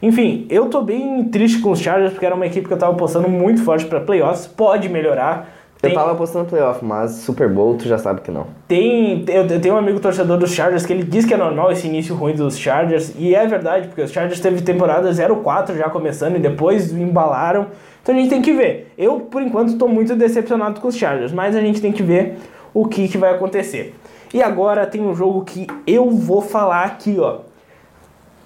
Enfim, 0.00 0.46
eu 0.48 0.66
tô 0.66 0.80
bem 0.82 1.24
triste 1.24 1.60
com 1.60 1.72
os 1.72 1.80
Chargers, 1.80 2.12
porque 2.12 2.24
era 2.24 2.34
uma 2.34 2.46
equipe 2.46 2.66
que 2.66 2.72
eu 2.72 2.78
tava 2.78 2.92
apostando 2.92 3.28
muito 3.28 3.62
forte 3.62 3.84
pra 3.84 4.00
playoffs, 4.00 4.46
pode 4.46 4.88
melhorar. 4.88 5.57
Eu 5.80 5.90
Tem- 5.90 5.94
tava 5.94 6.10
apostando 6.10 6.46
playoff, 6.46 6.84
mas 6.84 7.12
Super 7.12 7.48
Bowl 7.48 7.76
tu 7.76 7.86
já 7.86 7.96
sabe 7.98 8.20
que 8.20 8.32
não. 8.32 8.48
Tem, 8.66 9.24
eu 9.28 9.46
eu 9.46 9.60
tenho 9.60 9.76
um 9.76 9.78
amigo 9.78 10.00
torcedor 10.00 10.36
dos 10.36 10.52
Chargers 10.52 10.84
que 10.84 10.92
ele 10.92 11.04
diz 11.04 11.24
que 11.24 11.32
é 11.32 11.36
normal 11.36 11.70
esse 11.70 11.86
início 11.86 12.16
ruim 12.16 12.34
dos 12.34 12.58
Chargers, 12.58 13.14
e 13.16 13.32
é 13.32 13.46
verdade, 13.46 13.86
porque 13.86 14.02
os 14.02 14.10
Chargers 14.10 14.40
teve 14.40 14.60
temporada 14.60 15.08
0-4 15.12 15.76
já 15.76 15.88
começando 15.88 16.34
e 16.34 16.40
depois 16.40 16.92
embalaram. 16.92 17.68
Então 18.02 18.12
a 18.12 18.18
gente 18.18 18.28
tem 18.28 18.42
que 18.42 18.52
ver. 18.52 18.92
Eu, 18.98 19.20
por 19.20 19.40
enquanto, 19.40 19.68
estou 19.68 19.88
muito 19.88 20.16
decepcionado 20.16 20.80
com 20.80 20.88
os 20.88 20.96
Chargers, 20.96 21.32
mas 21.32 21.54
a 21.54 21.60
gente 21.60 21.80
tem 21.80 21.92
que 21.92 22.02
ver 22.02 22.38
o 22.74 22.86
que, 22.88 23.06
que 23.06 23.16
vai 23.16 23.32
acontecer. 23.32 23.94
E 24.34 24.42
agora 24.42 24.84
tem 24.84 25.00
um 25.00 25.14
jogo 25.14 25.44
que 25.44 25.66
eu 25.86 26.10
vou 26.10 26.40
falar 26.42 26.84
aqui, 26.84 27.16
ó. 27.20 27.38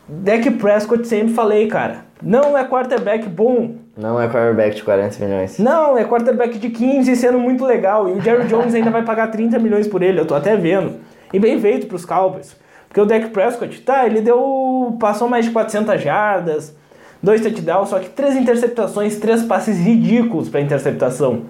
Dak 0.06 0.50
Prescott 0.52 1.06
sempre 1.08 1.32
falei, 1.32 1.66
cara. 1.66 2.04
Não 2.22 2.56
é 2.58 2.64
quarterback 2.64 3.26
bom, 3.28 3.76
Não 3.96 4.20
é 4.20 4.26
quarterback 4.26 4.76
de 4.76 4.82
40 4.82 5.24
milhões. 5.24 5.58
não, 5.58 5.98
é 5.98 6.04
quarterback 6.04 6.58
de 6.58 6.70
15 6.70 7.14
sendo 7.16 7.38
muito 7.38 7.64
legal. 7.64 8.08
E 8.08 8.12
o 8.12 8.20
Jerry 8.20 8.46
Jones 8.46 8.74
ainda 8.74 8.90
vai 8.90 9.02
pagar 9.02 9.28
30 9.28 9.58
milhões 9.58 9.86
por 9.86 10.02
ele, 10.02 10.20
eu 10.20 10.26
tô 10.26 10.34
até 10.34 10.56
vendo. 10.56 10.96
E 11.32 11.38
bem 11.38 11.60
feito 11.60 11.86
pros 11.86 12.04
Cowboys. 12.04 12.56
Porque 12.88 13.00
o 13.00 13.06
Dak 13.06 13.28
Prescott, 13.30 13.80
tá, 13.82 14.06
ele 14.06 14.20
deu. 14.20 14.96
passou 15.00 15.28
mais 15.28 15.46
de 15.46 15.50
400 15.50 16.00
jardas, 16.02 16.76
dois 17.22 17.40
touchdowns, 17.40 17.88
só 17.88 17.98
que 17.98 18.10
três 18.10 18.36
interceptações, 18.36 19.16
três 19.16 19.42
passes 19.42 19.78
ridículos 19.78 20.48
pra 20.48 20.60
interceptação. 20.60 21.42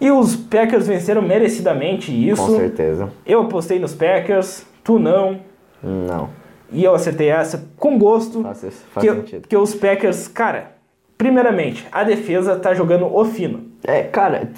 E 0.00 0.10
os 0.10 0.36
Packers 0.36 0.86
venceram 0.86 1.22
merecidamente 1.22 2.12
isso. 2.12 2.46
Com 2.46 2.56
certeza. 2.56 3.10
Eu 3.24 3.42
apostei 3.42 3.78
nos 3.78 3.94
Packers, 3.94 4.64
tu 4.82 4.98
não. 4.98 5.40
Não. 5.82 6.28
E 6.70 6.84
eu 6.84 6.94
acertei 6.94 7.28
essa 7.28 7.64
com 7.76 7.98
gosto. 7.98 8.42
Faz, 8.42 8.60
faz 8.92 9.06
que, 9.06 9.14
sentido. 9.14 9.48
que 9.48 9.56
os 9.56 9.74
Packers, 9.74 10.28
cara, 10.28 10.72
primeiramente, 11.16 11.86
a 11.90 12.04
defesa 12.04 12.56
tá 12.56 12.74
jogando 12.74 13.06
o 13.06 13.24
fino. 13.24 13.64
É, 13.82 14.02
cara, 14.02 14.50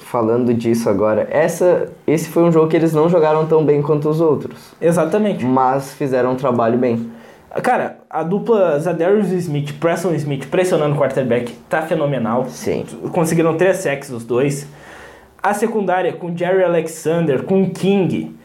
falando 0.00 0.54
disso 0.54 0.88
agora, 0.88 1.26
essa, 1.30 1.92
esse 2.06 2.28
foi 2.28 2.44
um 2.44 2.52
jogo 2.52 2.68
que 2.68 2.76
eles 2.76 2.92
não 2.92 3.08
jogaram 3.08 3.46
tão 3.46 3.64
bem 3.64 3.82
quanto 3.82 4.08
os 4.08 4.20
outros. 4.20 4.72
Exatamente. 4.80 5.44
Mas 5.44 5.94
fizeram 5.94 6.32
um 6.32 6.36
trabalho 6.36 6.78
bem. 6.78 7.10
Cara, 7.62 7.98
a 8.10 8.22
dupla 8.22 8.78
Zadarius 8.78 9.30
Smith, 9.30 9.72
Preston 9.80 10.12
Smith 10.14 10.46
pressionando 10.48 10.94
o 10.94 10.98
quarterback 10.98 11.52
tá 11.68 11.82
fenomenal. 11.82 12.46
Sim. 12.48 12.84
Conseguiram 13.12 13.56
três 13.56 13.78
sacks 13.78 14.10
os 14.10 14.24
dois. 14.24 14.66
A 15.42 15.54
secundária 15.54 16.12
com 16.12 16.36
Jerry 16.36 16.62
Alexander, 16.62 17.42
com 17.44 17.70
King, 17.70 18.36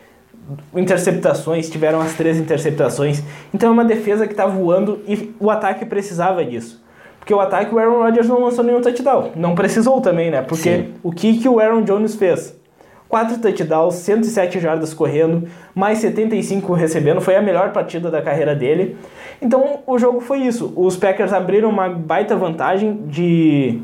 interceptações, 0.74 1.70
tiveram 1.70 2.00
as 2.02 2.14
três 2.14 2.38
interceptações. 2.38 3.22
Então 3.54 3.70
é 3.70 3.72
uma 3.72 3.86
defesa 3.86 4.28
que 4.28 4.34
tá 4.34 4.46
voando 4.46 5.02
e 5.08 5.34
o 5.40 5.50
ataque 5.50 5.86
precisava 5.86 6.44
disso. 6.46 6.81
Porque 7.22 7.34
o 7.36 7.40
ataque, 7.40 7.74
o 7.74 7.78
Aaron 7.78 8.02
Rodgers 8.02 8.28
não 8.28 8.42
lançou 8.42 8.64
nenhum 8.64 8.82
touchdown. 8.82 9.30
Não 9.36 9.54
precisou 9.54 10.02
também, 10.02 10.32
né? 10.32 10.42
Porque 10.42 10.78
Sim. 10.78 10.94
o 11.04 11.12
que, 11.12 11.38
que 11.38 11.48
o 11.48 11.60
Aaron 11.60 11.84
Jones 11.84 12.16
fez? 12.16 12.60
4 13.08 13.40
touchdowns, 13.40 13.94
107 13.96 14.60
jardas 14.60 14.92
correndo, 14.92 15.48
mais 15.76 16.00
75 16.00 16.74
recebendo, 16.74 17.22
foi 17.22 17.36
a 17.36 17.42
melhor 17.42 17.72
partida 17.72 18.10
da 18.10 18.24
carreira 18.24 18.56
dele. 18.56 18.98
Então 19.40 19.82
o 19.86 20.00
jogo 20.00 20.20
foi 20.20 20.40
isso. 20.40 20.74
Os 20.76 20.98
Packers 20.98 21.32
abriram 21.32 21.70
uma 21.70 21.90
baita 21.90 22.36
vantagem 22.36 23.04
de 23.06 23.82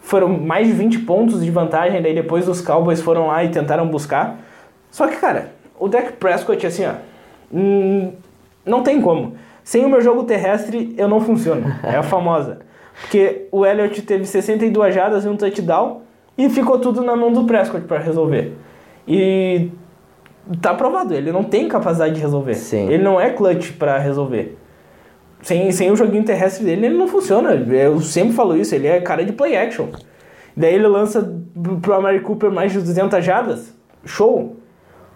foram 0.00 0.28
mais 0.28 0.66
de 0.66 0.74
20 0.74 0.98
pontos 0.98 1.42
de 1.42 1.50
vantagem, 1.50 2.02
daí 2.02 2.14
depois 2.14 2.46
os 2.46 2.60
Cowboys 2.60 3.00
foram 3.00 3.28
lá 3.28 3.42
e 3.42 3.48
tentaram 3.48 3.88
buscar. 3.88 4.38
Só 4.90 5.06
que, 5.06 5.16
cara, 5.16 5.52
o 5.80 5.88
Dak 5.88 6.12
Prescott 6.14 6.66
assim, 6.66 6.84
ó, 6.84 6.92
hum, 7.50 8.12
não 8.66 8.82
tem 8.82 9.00
como. 9.00 9.34
Sem 9.64 9.84
o 9.84 9.88
meu 9.88 10.02
jogo 10.02 10.24
terrestre 10.24 10.94
eu 10.98 11.08
não 11.08 11.20
funciono. 11.20 11.64
É 11.82 11.96
a 11.96 12.02
famosa. 12.02 12.58
Porque 13.00 13.48
o 13.50 13.64
Elliott 13.64 14.02
teve 14.02 14.26
62 14.26 14.94
jardas 14.94 15.24
e 15.24 15.28
um 15.28 15.36
touchdown 15.36 16.02
e 16.36 16.48
ficou 16.48 16.78
tudo 16.78 17.02
na 17.02 17.16
mão 17.16 17.32
do 17.32 17.44
Prescott 17.44 17.86
para 17.86 17.98
resolver. 17.98 18.52
E 19.08 19.70
tá 20.60 20.74
provado, 20.74 21.14
ele 21.14 21.32
não 21.32 21.42
tem 21.42 21.66
capacidade 21.66 22.14
de 22.14 22.20
resolver. 22.20 22.54
Sim. 22.54 22.88
Ele 22.88 23.02
não 23.02 23.20
é 23.20 23.30
clutch 23.30 23.72
para 23.72 23.98
resolver. 23.98 24.56
Sem, 25.42 25.72
sem 25.72 25.90
o 25.90 25.96
joguinho 25.96 26.24
terrestre 26.24 26.64
dele, 26.64 26.86
ele 26.86 26.96
não 26.96 27.08
funciona. 27.08 27.52
Eu 27.52 28.00
sempre 28.00 28.34
falo 28.34 28.56
isso, 28.56 28.74
ele 28.74 28.86
é 28.86 29.00
cara 29.00 29.24
de 29.24 29.32
play 29.32 29.56
action. 29.56 29.88
Daí 30.56 30.74
ele 30.74 30.86
lança 30.86 31.34
pro 31.82 31.94
Amari 31.94 32.20
Cooper 32.20 32.50
mais 32.50 32.72
de 32.72 32.78
200 32.78 33.24
jardas, 33.24 33.74
show. 34.04 34.56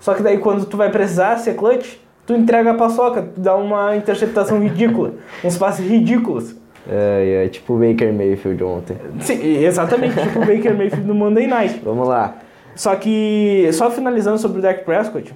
Só 0.00 0.14
que 0.14 0.22
daí 0.22 0.38
quando 0.38 0.66
tu 0.66 0.76
vai 0.76 0.90
precisar 0.90 1.36
ser 1.38 1.54
clutch, 1.54 1.96
tu 2.28 2.34
entrega 2.34 2.72
a 2.72 2.74
paçoca, 2.74 3.22
tu 3.22 3.40
dá 3.40 3.56
uma 3.56 3.96
interceptação 3.96 4.60
ridícula, 4.60 5.14
uns 5.42 5.56
passes 5.56 5.88
ridículos. 5.88 6.54
É, 6.86 7.44
é 7.46 7.48
tipo 7.48 7.74
o 7.74 7.78
Baker 7.78 8.12
Mayfield 8.12 8.62
ontem. 8.62 8.96
Sim, 9.20 9.64
exatamente, 9.64 10.14
tipo 10.20 10.38
o 10.38 10.44
Baker 10.44 10.76
Mayfield 10.76 11.06
no 11.06 11.14
Monday 11.14 11.46
Night. 11.46 11.80
Vamos 11.84 12.06
lá. 12.06 12.36
Só 12.76 12.94
que, 12.96 13.68
só 13.72 13.90
finalizando 13.90 14.38
sobre 14.38 14.58
o 14.58 14.62
Dak 14.62 14.84
Prescott, 14.84 15.34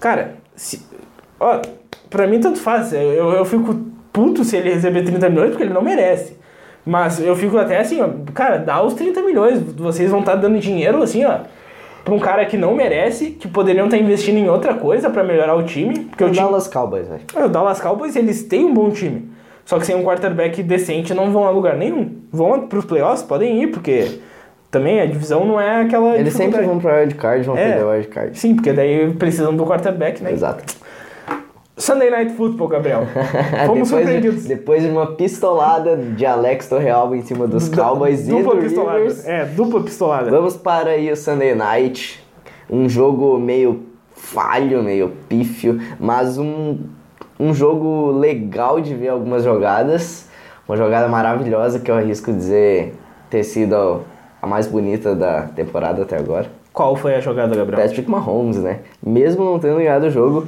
cara, 0.00 0.36
se, 0.56 0.82
ó, 1.38 1.60
pra 2.08 2.26
mim 2.26 2.40
tanto 2.40 2.58
faz. 2.58 2.92
Eu, 2.92 3.30
eu 3.30 3.44
fico 3.44 3.78
puto 4.12 4.44
se 4.44 4.56
ele 4.56 4.72
receber 4.72 5.04
30 5.04 5.28
milhões, 5.28 5.50
porque 5.50 5.62
ele 5.62 5.74
não 5.74 5.82
merece. 5.82 6.36
Mas 6.84 7.20
eu 7.20 7.36
fico 7.36 7.58
até 7.58 7.78
assim, 7.78 8.00
ó, 8.00 8.08
cara, 8.32 8.56
dá 8.56 8.82
os 8.82 8.94
30 8.94 9.20
milhões, 9.20 9.60
vocês 9.74 10.10
vão 10.10 10.20
estar 10.20 10.32
tá 10.32 10.38
dando 10.38 10.58
dinheiro, 10.58 11.02
assim, 11.02 11.22
ó, 11.24 11.40
pra 12.08 12.14
um 12.16 12.18
cara 12.18 12.46
que 12.46 12.56
não 12.56 12.74
merece, 12.74 13.30
que 13.32 13.46
poderiam 13.46 13.84
estar 13.84 13.98
investindo 13.98 14.38
em 14.38 14.48
outra 14.48 14.72
coisa 14.74 15.10
para 15.10 15.22
melhorar 15.22 15.54
o 15.54 15.62
time. 15.62 16.00
Porque 16.06 16.24
o, 16.24 16.28
o 16.28 16.30
time, 16.30 16.42
Dallas 16.44 16.66
Cowboys, 16.66 17.06
velho. 17.06 17.20
É, 17.36 17.44
o 17.44 17.48
Dallas 17.48 17.80
Cowboys, 17.80 18.16
eles 18.16 18.42
têm 18.44 18.64
um 18.64 18.72
bom 18.72 18.90
time. 18.90 19.30
Só 19.66 19.78
que 19.78 19.84
sem 19.84 19.94
um 19.94 20.02
quarterback 20.02 20.62
decente 20.62 21.12
não 21.12 21.30
vão 21.30 21.44
a 21.44 21.50
lugar 21.50 21.76
nenhum. 21.76 22.16
Vão 22.32 22.66
pros 22.66 22.86
playoffs? 22.86 23.22
Podem 23.22 23.62
ir, 23.62 23.66
porque 23.66 24.20
também 24.70 25.00
a 25.00 25.04
divisão 25.06 25.44
não 25.44 25.60
é 25.60 25.82
aquela. 25.82 26.16
Eles 26.16 26.32
sempre 26.32 26.62
vão 26.62 26.78
pra 26.78 27.00
wildcard, 27.00 27.44
vão 27.44 27.56
É. 27.56 27.64
perder 27.68 27.84
o 27.84 27.90
wildcard. 27.90 28.38
Sim, 28.38 28.54
porque 28.54 28.72
daí 28.72 29.12
precisam 29.12 29.54
do 29.54 29.66
quarterback, 29.66 30.22
né? 30.22 30.32
Exato. 30.32 30.64
Sunday 31.78 32.10
Night 32.10 32.32
Football, 32.34 32.68
Gabriel. 32.68 33.02
Fomos 33.66 33.88
depois, 33.88 33.88
surpreendidos. 33.88 34.42
de, 34.42 34.48
depois 34.48 34.82
de 34.82 34.88
uma 34.88 35.06
pistolada 35.14 35.96
de 35.96 36.26
Alex 36.26 36.68
Torrealba 36.68 37.16
em 37.16 37.22
cima 37.22 37.46
dos 37.46 37.68
Cowboys 37.68 38.26
e 38.26 38.30
dupla 38.30 38.56
do 38.56 38.60
pistolada. 38.62 38.98
Rivers, 38.98 39.26
É, 39.26 39.44
dupla 39.44 39.80
pistolada. 39.82 40.30
vamos 40.30 40.56
para 40.56 40.90
aí 40.90 41.10
o 41.10 41.16
Sunday 41.16 41.54
Night. 41.54 42.22
Um 42.68 42.88
jogo 42.88 43.38
meio 43.38 43.84
falho, 44.12 44.82
meio 44.82 45.12
pífio, 45.28 45.80
mas 46.00 46.36
um, 46.36 46.78
um 47.38 47.54
jogo 47.54 48.10
legal 48.10 48.80
de 48.80 48.94
ver 48.94 49.08
algumas 49.08 49.44
jogadas. 49.44 50.26
Uma 50.68 50.76
jogada 50.76 51.08
maravilhosa 51.08 51.78
que 51.78 51.90
eu 51.90 51.94
arrisco 51.94 52.30
dizer 52.32 52.94
ter 53.30 53.42
sido 53.44 54.02
a 54.42 54.46
mais 54.46 54.66
bonita 54.66 55.14
da 55.14 55.42
temporada 55.42 56.02
até 56.02 56.16
agora. 56.18 56.46
Qual 56.72 56.94
foi 56.94 57.14
a 57.14 57.20
jogada, 57.20 57.56
Gabriel? 57.56 57.80
Patrick 57.82 58.10
Mahomes, 58.10 58.58
né? 58.58 58.80
Mesmo 59.02 59.44
não 59.44 59.58
tendo 59.58 59.76
ganhado 59.78 60.06
o 60.06 60.10
jogo, 60.10 60.46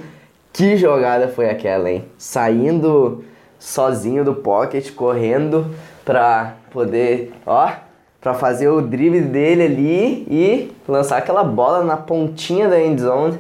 que 0.53 0.77
jogada 0.77 1.29
foi 1.29 1.49
aquela, 1.49 1.91
hein? 1.91 2.05
Saindo 2.19 3.25
sozinho 3.59 4.25
do 4.25 4.35
pocket, 4.35 4.93
correndo 4.93 5.67
pra 6.05 6.55
poder, 6.71 7.33
ó, 7.47 7.71
pra 8.21 8.35
fazer 8.35 8.69
o 8.69 8.81
drible 8.81 9.21
dele 9.21 9.63
ali 9.63 10.27
e 10.31 10.73
lançar 10.89 11.19
aquela 11.19 11.45
bola 11.45 11.85
na 11.85 11.97
pontinha 11.97 12.69
da 12.69 12.81
end 12.81 13.01
zone. 13.01 13.39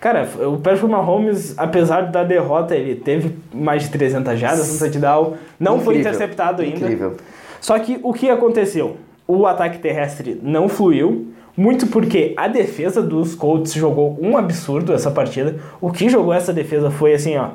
Cara, 0.00 0.28
o 0.48 0.58
Patrick 0.58 0.86
Mahomes, 0.86 1.56
apesar 1.56 2.10
da 2.10 2.24
derrota, 2.24 2.74
ele 2.74 2.96
teve 2.96 3.36
mais 3.54 3.84
de 3.84 3.90
300 3.90 4.36
jardas 4.38 4.72
no 4.72 4.78
touchdown. 4.78 5.34
Não 5.60 5.78
foi 5.78 5.94
Incrível, 5.94 6.00
interceptado 6.00 6.62
ainda. 6.62 6.76
Incrível. 6.76 7.16
Só 7.60 7.78
que 7.78 8.00
o 8.02 8.12
que 8.12 8.28
aconteceu? 8.28 8.96
O 9.28 9.46
ataque 9.46 9.78
terrestre 9.78 10.40
não 10.42 10.68
fluiu, 10.68 11.31
muito 11.56 11.86
porque 11.86 12.32
a 12.36 12.48
defesa 12.48 13.02
dos 13.02 13.34
Colts 13.34 13.72
jogou 13.74 14.18
um 14.20 14.36
absurdo 14.36 14.92
essa 14.92 15.10
partida. 15.10 15.56
O 15.80 15.90
que 15.90 16.08
jogou 16.08 16.32
essa 16.32 16.52
defesa 16.52 16.90
foi 16.90 17.12
assim, 17.12 17.36
ó, 17.36 17.50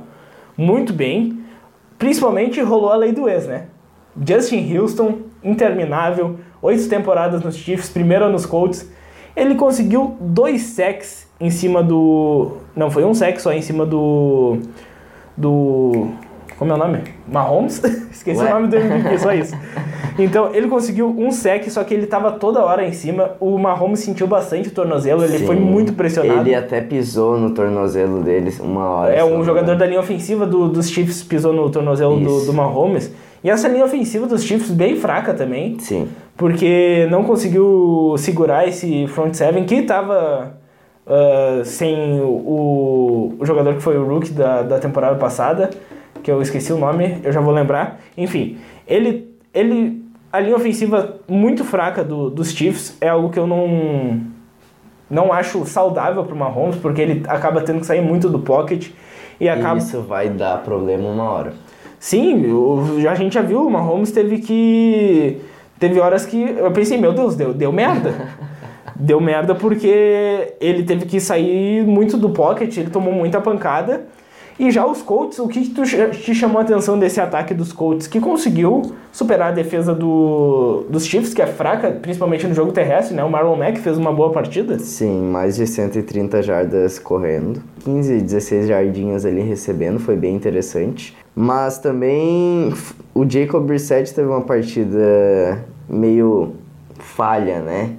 muito 0.57 0.93
bem. 0.93 1.39
Principalmente 1.97 2.61
rolou 2.61 2.91
a 2.91 2.95
lei 2.95 3.11
do 3.11 3.27
ex, 3.27 3.47
né? 3.47 3.65
Justin 4.25 4.75
Houston, 4.75 5.19
interminável, 5.43 6.37
oito 6.61 6.87
temporadas 6.87 7.41
nos 7.41 7.55
Chiefs, 7.55 7.89
primeiro 7.89 8.29
nos 8.29 8.45
Colts. 8.45 8.89
Ele 9.35 9.55
conseguiu 9.55 10.15
dois 10.19 10.61
sacks 10.61 11.27
em 11.39 11.49
cima 11.49 11.83
do. 11.83 12.57
Não, 12.75 12.89
foi 12.89 13.03
um 13.03 13.13
sack 13.13 13.41
só 13.41 13.51
em 13.51 13.61
cima 13.61 13.85
do. 13.85 14.59
Do. 15.35 16.07
Como 16.57 16.71
é 16.71 16.75
o 16.75 16.77
nome? 16.77 16.99
Mahomes? 17.31 17.81
Esqueci 18.11 18.41
Ué? 18.41 18.49
o 18.49 18.53
nome 18.55 18.67
do 18.67 18.75
MVP, 18.77 19.19
só 19.19 19.31
isso. 19.33 19.55
Então, 20.17 20.49
ele 20.55 20.67
conseguiu 20.67 21.13
um 21.15 21.29
sec, 21.31 21.69
só 21.69 21.83
que 21.83 21.93
ele 21.93 22.07
tava 22.07 22.31
toda 22.31 22.63
hora 22.65 22.83
em 22.87 22.91
cima. 22.91 23.31
O 23.39 23.57
Mahomes 23.59 23.99
sentiu 23.99 24.25
bastante 24.25 24.69
o 24.69 24.71
tornozelo, 24.71 25.23
ele 25.23 25.37
Sim. 25.39 25.45
foi 25.45 25.55
muito 25.55 25.93
pressionado. 25.93 26.41
Ele 26.41 26.55
até 26.55 26.81
pisou 26.81 27.37
no 27.37 27.51
tornozelo 27.51 28.23
dele 28.23 28.51
uma 28.59 28.85
hora. 28.89 29.13
É, 29.13 29.23
um 29.23 29.43
jogador 29.43 29.75
da 29.75 29.85
linha 29.85 29.99
ofensiva 29.99 30.47
do- 30.47 30.67
dos 30.69 30.89
Chiefs 30.89 31.21
pisou 31.23 31.53
no 31.53 31.69
tornozelo 31.69 32.19
do, 32.19 32.45
do 32.45 32.53
Mahomes. 32.53 33.11
E 33.43 33.49
essa 33.51 33.67
linha 33.67 33.85
ofensiva 33.85 34.25
dos 34.25 34.43
Chiefs 34.43 34.71
bem 34.71 34.95
fraca 34.95 35.35
também, 35.35 35.77
Sim. 35.79 36.07
porque 36.35 37.07
não 37.11 37.23
conseguiu 37.23 38.15
segurar 38.17 38.67
esse 38.67 39.05
front 39.07 39.35
seven 39.35 39.63
que 39.65 39.83
tava 39.83 40.57
ah, 41.05 41.61
sem 41.63 42.19
o, 42.19 43.35
o 43.39 43.45
jogador 43.45 43.75
que 43.75 43.81
foi 43.81 43.95
o 43.95 44.03
rookie 44.07 44.31
da, 44.31 44.63
da 44.63 44.79
temporada 44.79 45.15
passada, 45.17 45.69
que 46.27 46.31
eu 46.31 46.41
esqueci 46.41 46.73
o 46.73 46.77
nome, 46.77 47.19
eu 47.23 47.31
já 47.31 47.39
vou 47.39 47.53
lembrar. 47.53 48.01
Enfim, 48.17 48.57
ele, 48.85 49.33
ele 49.53 50.03
a 50.29 50.41
linha 50.41 50.57
ofensiva 50.57 51.15
muito 51.25 51.63
fraca 51.63 52.03
do, 52.03 52.29
dos 52.29 52.51
Chiefs 52.51 52.97
é 52.99 53.07
algo 53.07 53.29
que 53.29 53.39
eu 53.39 53.47
não 53.47 54.19
não 55.09 55.31
acho 55.31 55.65
saudável 55.65 56.25
para 56.25 56.35
o 56.35 56.37
Mahomes, 56.37 56.75
porque 56.75 57.01
ele 57.01 57.23
acaba 57.29 57.61
tendo 57.61 57.79
que 57.79 57.85
sair 57.85 58.01
muito 58.01 58.27
do 58.27 58.39
pocket 58.39 58.89
e 59.39 59.47
acaba 59.47 59.77
isso 59.77 60.01
vai 60.01 60.27
dar 60.27 60.61
problema 60.63 61.07
uma 61.07 61.23
hora. 61.31 61.53
Sim, 61.97 62.51
o- 62.51 62.97
a 63.09 63.15
gente 63.15 63.35
já 63.35 63.41
viu, 63.41 63.65
o 63.65 63.71
Mahomes 63.71 64.11
teve 64.11 64.39
que. 64.39 65.37
Teve 65.79 65.97
horas 66.01 66.25
que 66.25 66.41
eu 66.41 66.69
pensei, 66.71 66.97
meu 66.97 67.13
Deus, 67.13 67.37
deu, 67.37 67.53
deu 67.53 67.71
merda. 67.71 68.13
deu 68.97 69.21
merda 69.21 69.55
porque 69.55 70.53
ele 70.59 70.83
teve 70.83 71.05
que 71.05 71.21
sair 71.21 71.85
muito 71.85 72.17
do 72.17 72.31
pocket, 72.31 72.75
ele 72.75 72.89
tomou 72.89 73.13
muita 73.13 73.39
pancada. 73.39 74.07
E 74.59 74.71
já 74.71 74.85
os 74.85 75.03
Colts, 75.03 75.37
o 75.37 75.47
que, 75.47 75.69
tu, 75.69 75.83
te 75.83 76.33
chamou 76.33 76.57
a 76.57 76.61
atenção 76.63 76.97
desse 76.97 77.21
ataque 77.21 77.53
dos 77.53 77.71
Colts? 77.71 78.07
Que 78.07 78.19
conseguiu 78.19 78.93
superar 79.11 79.49
a 79.49 79.51
defesa 79.51 79.93
do, 79.93 80.85
dos 80.89 81.05
Chiefs, 81.05 81.33
que 81.33 81.41
é 81.41 81.47
fraca, 81.47 81.91
principalmente 81.91 82.47
no 82.47 82.55
jogo 82.55 82.71
terrestre, 82.71 83.15
né? 83.15 83.23
O 83.23 83.29
Marlon 83.29 83.55
Mack 83.55 83.77
fez 83.79 83.97
uma 83.97 84.11
boa 84.11 84.31
partida. 84.31 84.79
Sim, 84.79 85.21
mais 85.21 85.55
de 85.55 85.67
130 85.67 86.41
jardas 86.41 86.97
correndo, 86.97 87.61
15, 87.83 88.21
16 88.21 88.67
jardinhas 88.67 89.25
ali 89.25 89.41
recebendo, 89.41 89.99
foi 89.99 90.15
bem 90.15 90.35
interessante. 90.35 91.15
Mas 91.35 91.77
também 91.77 92.73
o 93.13 93.29
Jacob 93.29 93.63
Brissett 93.63 94.11
teve 94.11 94.27
uma 94.27 94.41
partida 94.41 95.63
meio 95.87 96.55
falha, 96.97 97.59
né? 97.59 97.91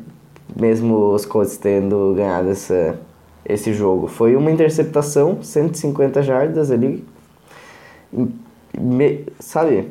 Mesmo 0.57 1.13
os 1.13 1.25
Colts 1.25 1.57
tendo 1.57 2.15
ganhado 2.17 2.51
essa, 2.51 2.99
esse 3.49 3.73
jogo. 3.73 4.07
Foi 4.07 4.37
uma 4.37 4.51
interceptação, 4.51 5.39
150 5.43 6.23
jardas 6.23 6.71
ali. 6.71 7.05
Me- 8.79 9.25
sabe, 9.41 9.89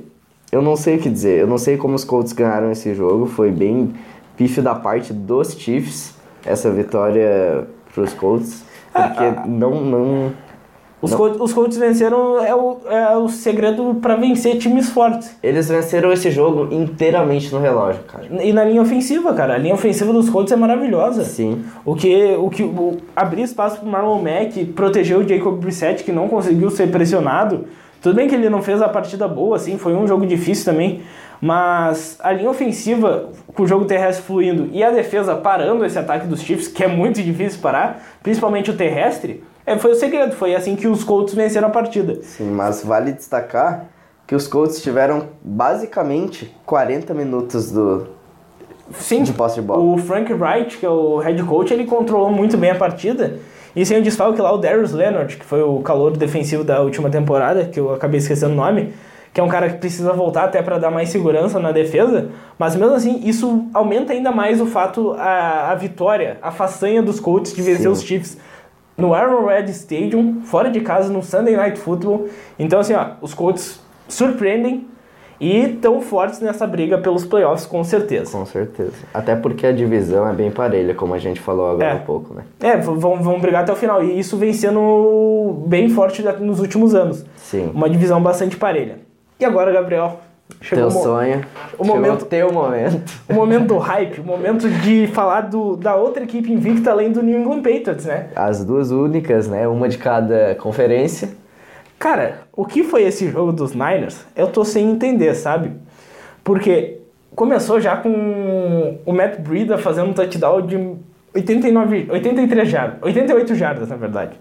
eu 0.51 0.61
não 0.61 0.75
sei 0.75 0.97
o 0.97 0.99
que 0.99 1.09
dizer. 1.09 1.41
Eu 1.41 1.47
não 1.47 1.57
sei 1.57 1.77
como 1.77 1.95
os 1.95 2.03
Colts 2.03 2.33
ganharam 2.33 2.71
esse 2.71 2.93
jogo. 2.93 3.25
Foi 3.25 3.51
bem 3.51 3.93
pífio 4.35 4.61
da 4.61 4.75
parte 4.75 5.11
dos 5.13 5.53
Chiefs, 5.53 6.13
essa 6.45 6.69
vitória 6.71 7.67
pros 7.93 8.13
Colts. 8.13 8.63
Porque 8.93 9.49
não, 9.49 9.81
não... 9.83 10.31
Os. 10.99 11.13
Colts, 11.13 11.39
os 11.39 11.53
Colts 11.53 11.77
venceram, 11.77 12.43
é 12.43 12.55
o, 12.55 12.77
é 12.89 13.15
o 13.17 13.29
segredo 13.29 13.97
para 14.01 14.15
vencer 14.15 14.57
times 14.57 14.89
fortes. 14.89 15.35
Eles 15.43 15.69
venceram 15.69 16.11
esse 16.11 16.31
jogo 16.31 16.73
inteiramente 16.73 17.53
no 17.53 17.59
relógio, 17.59 18.01
cara. 18.03 18.25
E 18.43 18.51
na 18.51 18.63
linha 18.63 18.81
ofensiva, 18.81 19.31
cara. 19.33 19.53
A 19.53 19.57
linha 19.57 19.75
ofensiva 19.75 20.11
dos 20.11 20.27
Colts 20.27 20.51
é 20.51 20.55
maravilhosa. 20.55 21.23
Sim. 21.23 21.63
O 21.85 21.95
que, 21.95 22.35
o 22.35 22.49
que 22.49 22.63
o, 22.63 22.97
abrir 23.15 23.43
espaço 23.43 23.79
pro 23.79 23.87
Marlon 23.87 24.21
Mack, 24.21 24.65
proteger 24.75 25.17
o 25.17 25.27
Jacob 25.27 25.59
Brissett, 25.59 26.03
que 26.03 26.11
não 26.11 26.27
conseguiu 26.27 26.71
ser 26.71 26.89
pressionado. 26.89 27.65
Tudo 28.01 28.15
bem 28.15 28.27
que 28.27 28.33
ele 28.33 28.49
não 28.49 28.61
fez 28.63 28.81
a 28.81 28.89
partida 28.89 29.27
boa, 29.27 29.55
assim, 29.55 29.77
foi 29.77 29.93
um 29.93 30.07
jogo 30.07 30.25
difícil 30.25 30.65
também. 30.65 31.01
Mas 31.39 32.17
a 32.21 32.31
linha 32.31 32.49
ofensiva, 32.49 33.29
com 33.53 33.63
o 33.63 33.67
jogo 33.67 33.85
terrestre 33.85 34.25
fluindo 34.25 34.69
e 34.71 34.83
a 34.83 34.89
defesa 34.89 35.35
parando 35.35 35.85
esse 35.85 35.97
ataque 35.97 36.25
dos 36.25 36.41
Chiefs, 36.41 36.67
que 36.67 36.83
é 36.83 36.87
muito 36.87 37.21
difícil 37.21 37.59
parar, 37.61 38.03
principalmente 38.23 38.71
o 38.71 38.75
terrestre, 38.75 39.43
é, 39.67 39.77
foi 39.77 39.91
o 39.91 39.95
segredo. 39.95 40.33
Foi 40.33 40.55
assim 40.55 40.75
que 40.75 40.87
os 40.87 41.03
Colts 41.03 41.33
venceram 41.33 41.67
a 41.67 41.71
partida. 41.71 42.17
Sim, 42.23 42.49
mas 42.51 42.83
vale 42.83 43.11
destacar 43.11 43.85
que 44.25 44.33
os 44.33 44.47
Colts 44.47 44.81
tiveram 44.81 45.27
basicamente 45.41 46.55
40 46.65 47.13
minutos 47.13 47.71
do, 47.71 48.07
Sim, 48.91 49.23
de 49.23 49.33
posse 49.33 49.55
de 49.55 49.61
bola. 49.61 49.81
o 49.81 49.97
Frank 49.97 50.33
Wright, 50.33 50.77
que 50.77 50.85
é 50.85 50.89
o 50.89 51.17
head 51.17 51.41
coach, 51.43 51.73
ele 51.73 51.85
controlou 51.85 52.31
muito 52.31 52.57
bem 52.57 52.71
a 52.71 52.75
partida. 52.75 53.39
E 53.75 53.85
sem 53.85 53.99
o 53.99 54.01
desfalque 54.01 54.41
lá, 54.41 54.51
o 54.51 54.57
Darius 54.57 54.91
Leonard, 54.91 55.35
que 55.37 55.45
foi 55.45 55.61
o 55.61 55.79
calor 55.81 56.15
defensivo 56.17 56.63
da 56.63 56.81
última 56.81 57.09
temporada, 57.09 57.65
que 57.65 57.79
eu 57.79 57.93
acabei 57.93 58.17
esquecendo 58.17 58.53
o 58.53 58.55
nome, 58.55 58.93
que 59.33 59.39
é 59.39 59.43
um 59.43 59.47
cara 59.47 59.69
que 59.69 59.77
precisa 59.77 60.13
voltar 60.13 60.45
até 60.45 60.63
para 60.63 60.79
dar 60.79 60.89
mais 60.89 61.09
segurança 61.09 61.59
na 61.59 61.71
defesa, 61.71 62.29
mas 62.57 62.75
mesmo 62.75 62.95
assim, 62.95 63.21
isso 63.23 63.65
aumenta 63.73 64.13
ainda 64.13 64.31
mais 64.31 64.59
o 64.59 64.65
fato, 64.65 65.11
a, 65.11 65.71
a 65.71 65.75
vitória, 65.75 66.37
a 66.41 66.49
façanha 66.51 67.03
dos 67.03 67.19
Colts 67.19 67.53
de 67.53 67.61
vencer 67.61 67.83
Sim. 67.83 67.87
os 67.89 68.01
Chiefs 68.01 68.37
no 68.97 69.13
Arrowhead 69.13 69.69
Stadium, 69.71 70.41
fora 70.43 70.69
de 70.71 70.81
casa, 70.81 71.11
no 71.13 71.21
Sunday 71.21 71.55
Night 71.55 71.77
Football. 71.79 72.27
Então, 72.57 72.79
assim, 72.79 72.93
ó, 72.93 73.11
os 73.21 73.33
Colts 73.33 73.79
surpreendem 74.07 74.87
e 75.39 75.55
estão 75.65 76.01
fortes 76.01 76.39
nessa 76.39 76.65
briga 76.65 76.97
pelos 76.97 77.23
playoffs, 77.23 77.67
com 77.67 77.83
certeza. 77.83 78.31
Com 78.35 78.43
certeza. 78.43 78.93
Até 79.13 79.35
porque 79.35 79.67
a 79.67 79.71
divisão 79.71 80.27
é 80.27 80.33
bem 80.33 80.49
parelha, 80.49 80.95
como 80.95 81.13
a 81.13 81.19
gente 81.19 81.39
falou 81.39 81.69
agora 81.69 81.89
É. 81.89 81.91
há 81.93 81.99
pouco, 81.99 82.33
né? 82.33 82.43
É, 82.59 82.75
vão, 82.77 83.21
vão 83.21 83.39
brigar 83.39 83.61
até 83.61 83.71
o 83.71 83.75
final. 83.75 84.03
E 84.03 84.17
isso 84.17 84.35
vem 84.35 84.51
sendo 84.51 85.63
bem 85.67 85.89
forte 85.89 86.23
nos 86.39 86.59
últimos 86.59 86.95
anos. 86.95 87.23
Sim. 87.35 87.69
Uma 87.73 87.87
divisão 87.87 88.19
bastante 88.19 88.57
parelha. 88.57 88.99
E 89.39 89.45
agora, 89.45 89.71
Gabriel? 89.71 90.19
Chegou 90.61 90.89
Teu 90.89 90.99
o 90.99 91.03
sonho. 91.03 91.41
o 91.77 91.85
momento- 91.85 92.25
teu 92.25 92.51
momento. 92.51 93.01
o 93.29 93.33
momento 93.33 93.65
do 93.67 93.77
hype, 93.77 94.19
o 94.21 94.23
momento 94.23 94.67
de 94.69 95.07
falar 95.07 95.41
do, 95.41 95.75
da 95.75 95.95
outra 95.95 96.23
equipe 96.23 96.51
invicta 96.51 96.91
além 96.91 97.11
do 97.11 97.21
New 97.21 97.39
England 97.39 97.61
Patriots, 97.61 98.05
né? 98.05 98.29
As 98.35 98.63
duas 98.65 98.89
únicas, 98.91 99.47
né? 99.47 99.67
Uma 99.67 99.87
de 99.87 99.97
cada 99.97 100.55
conferência. 100.55 101.29
Cara, 101.99 102.41
o 102.55 102.65
que 102.65 102.83
foi 102.83 103.03
esse 103.03 103.29
jogo 103.29 103.51
dos 103.51 103.73
Niners? 103.73 104.25
Eu 104.35 104.47
tô 104.47 104.63
sem 104.65 104.89
entender, 104.89 105.33
sabe? 105.35 105.71
Porque 106.43 106.99
começou 107.35 107.79
já 107.79 107.97
com 107.97 108.97
o 109.05 109.13
Matt 109.13 109.39
Breida 109.39 109.77
fazendo 109.77 110.09
um 110.09 110.13
touchdown 110.13 110.61
de 110.65 110.95
89, 111.35 112.07
83 112.09 112.67
jardas, 112.69 112.97
88 113.01 113.53
jardas, 113.55 113.89
na 113.89 113.95
verdade. 113.95 114.39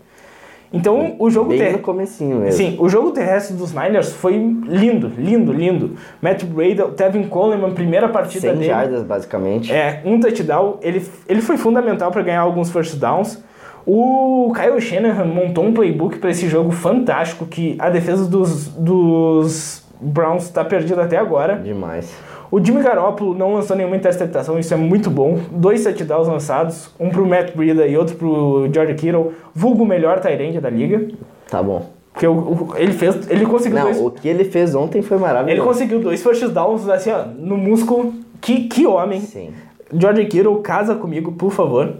Então, 0.72 1.14
o 1.18 1.30
jogo 1.30 1.50
Bem 1.50 1.58
ter- 1.58 1.72
no 1.72 1.78
comecinho 1.78 2.38
mesmo. 2.38 2.52
Sim, 2.52 2.76
o 2.80 2.88
jogo 2.88 3.12
terrestre 3.12 3.56
dos 3.56 3.72
Niners 3.72 4.12
foi 4.12 4.34
lindo, 4.34 5.10
lindo, 5.16 5.52
lindo. 5.52 5.92
Matt 6.20 6.44
Breda, 6.44 6.86
o 6.86 6.90
Tevin 6.92 7.24
Coleman, 7.28 7.72
primeira 7.72 8.08
partida 8.08 8.48
100 8.48 8.52
dele. 8.54 8.64
jardas, 8.66 9.02
basicamente. 9.02 9.72
É, 9.72 10.02
um 10.04 10.18
touchdown. 10.20 10.78
Ele, 10.82 11.04
ele 11.28 11.40
foi 11.40 11.56
fundamental 11.56 12.10
para 12.10 12.22
ganhar 12.22 12.40
alguns 12.40 12.70
first 12.70 12.96
downs. 12.98 13.42
O 13.86 14.52
Kyle 14.54 14.80
Shanahan 14.80 15.24
montou 15.26 15.64
um 15.64 15.72
playbook 15.72 16.18
para 16.18 16.30
esse 16.30 16.48
jogo 16.48 16.72
fantástico 16.72 17.46
que 17.46 17.76
a 17.78 17.88
defesa 17.88 18.28
dos, 18.28 18.66
dos 18.68 19.84
Browns 20.00 20.42
está 20.44 20.64
perdida 20.64 21.02
até 21.02 21.16
agora. 21.16 21.56
Demais. 21.56 22.12
O 22.50 22.64
Jimmy 22.64 22.82
Garoppolo 22.82 23.34
não 23.34 23.54
lançou 23.54 23.76
nenhuma 23.76 23.96
interceptação, 23.96 24.58
isso 24.58 24.72
é 24.72 24.76
muito 24.76 25.10
bom. 25.10 25.38
Dois 25.50 25.82
touchdowns 25.82 26.28
lançados, 26.28 26.90
um 26.98 27.10
pro 27.10 27.26
Matt 27.26 27.54
Breida 27.56 27.86
e 27.86 27.96
outro 27.96 28.14
pro 28.16 28.68
George 28.72 28.94
Kittle, 28.94 29.32
vulgo 29.54 29.82
o 29.82 29.86
melhor 29.86 30.20
tight 30.20 30.60
da 30.60 30.70
liga. 30.70 31.08
Tá 31.50 31.62
bom. 31.62 31.86
Porque 32.12 32.26
o, 32.26 32.32
o- 32.32 32.72
ele 32.76 32.92
fez, 32.92 33.28
ele 33.28 33.44
conseguiu 33.44 33.80
dois, 33.80 33.98
Não, 33.98 34.06
o 34.06 34.10
que 34.10 34.26
ele 34.28 34.44
fez 34.44 34.74
ontem 34.74 35.02
foi 35.02 35.16
ele 35.16 35.24
maravilhoso. 35.26 35.66
conseguiu 35.68 36.00
dois 36.00 36.22
first 36.22 36.44
downs 36.48 36.88
assim, 36.88 37.10
ó, 37.10 37.24
no 37.36 37.56
músculo. 37.56 38.14
Que, 38.40 38.64
que 38.68 38.86
homem. 38.86 39.20
Sim. 39.20 39.50
George 39.92 40.24
Kittle, 40.26 40.56
casa 40.60 40.94
comigo, 40.94 41.32
por 41.32 41.50
favor. 41.50 41.94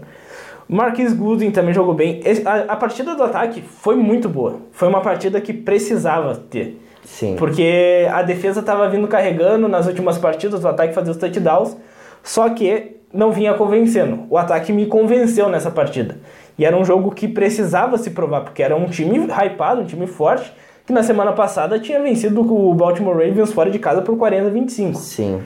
Marquis 0.69 1.13
Goodwin 1.13 1.51
também 1.51 1.73
jogou 1.73 1.93
bem. 1.93 2.21
A, 2.45 2.73
a 2.73 2.75
partida 2.75 3.15
do 3.15 3.23
ataque 3.23 3.61
foi 3.61 3.95
muito 3.95 4.27
boa. 4.27 4.55
Foi 4.71 4.87
uma 4.87 5.01
partida 5.01 5.39
que 5.39 5.53
precisava 5.53 6.35
ter. 6.35 6.81
Sim. 7.07 7.35
Porque 7.37 8.05
a 8.11 8.21
defesa 8.21 8.59
estava 8.59 8.87
vindo 8.89 9.07
carregando 9.07 9.67
nas 9.67 9.87
últimas 9.87 10.17
partidas, 10.17 10.63
o 10.63 10.67
ataque 10.67 10.93
fazia 10.93 11.11
os 11.11 11.17
touchdowns, 11.17 11.75
só 12.21 12.49
que 12.49 12.97
não 13.11 13.31
vinha 13.31 13.53
convencendo. 13.53 14.25
O 14.29 14.37
ataque 14.37 14.73
me 14.73 14.85
convenceu 14.85 15.49
nessa 15.49 15.71
partida. 15.71 16.17
E 16.59 16.65
era 16.65 16.77
um 16.77 16.83
jogo 16.83 17.11
que 17.11 17.27
precisava 17.27 17.97
se 17.97 18.11
provar, 18.11 18.41
porque 18.41 18.61
era 18.61 18.75
um 18.75 18.85
time 18.85 19.17
hypado, 19.19 19.81
um 19.81 19.85
time 19.85 20.05
forte, 20.05 20.53
que 20.85 20.91
na 20.91 21.01
semana 21.01 21.31
passada 21.31 21.79
tinha 21.79 21.99
vencido 22.01 22.41
o 22.41 22.73
Baltimore 22.73 23.15
Ravens 23.15 23.53
fora 23.53 23.71
de 23.71 23.79
casa 23.79 24.01
por 24.01 24.17
40 24.17 24.47
a 24.47 24.49
25. 24.49 24.95
Sim. 24.95 25.41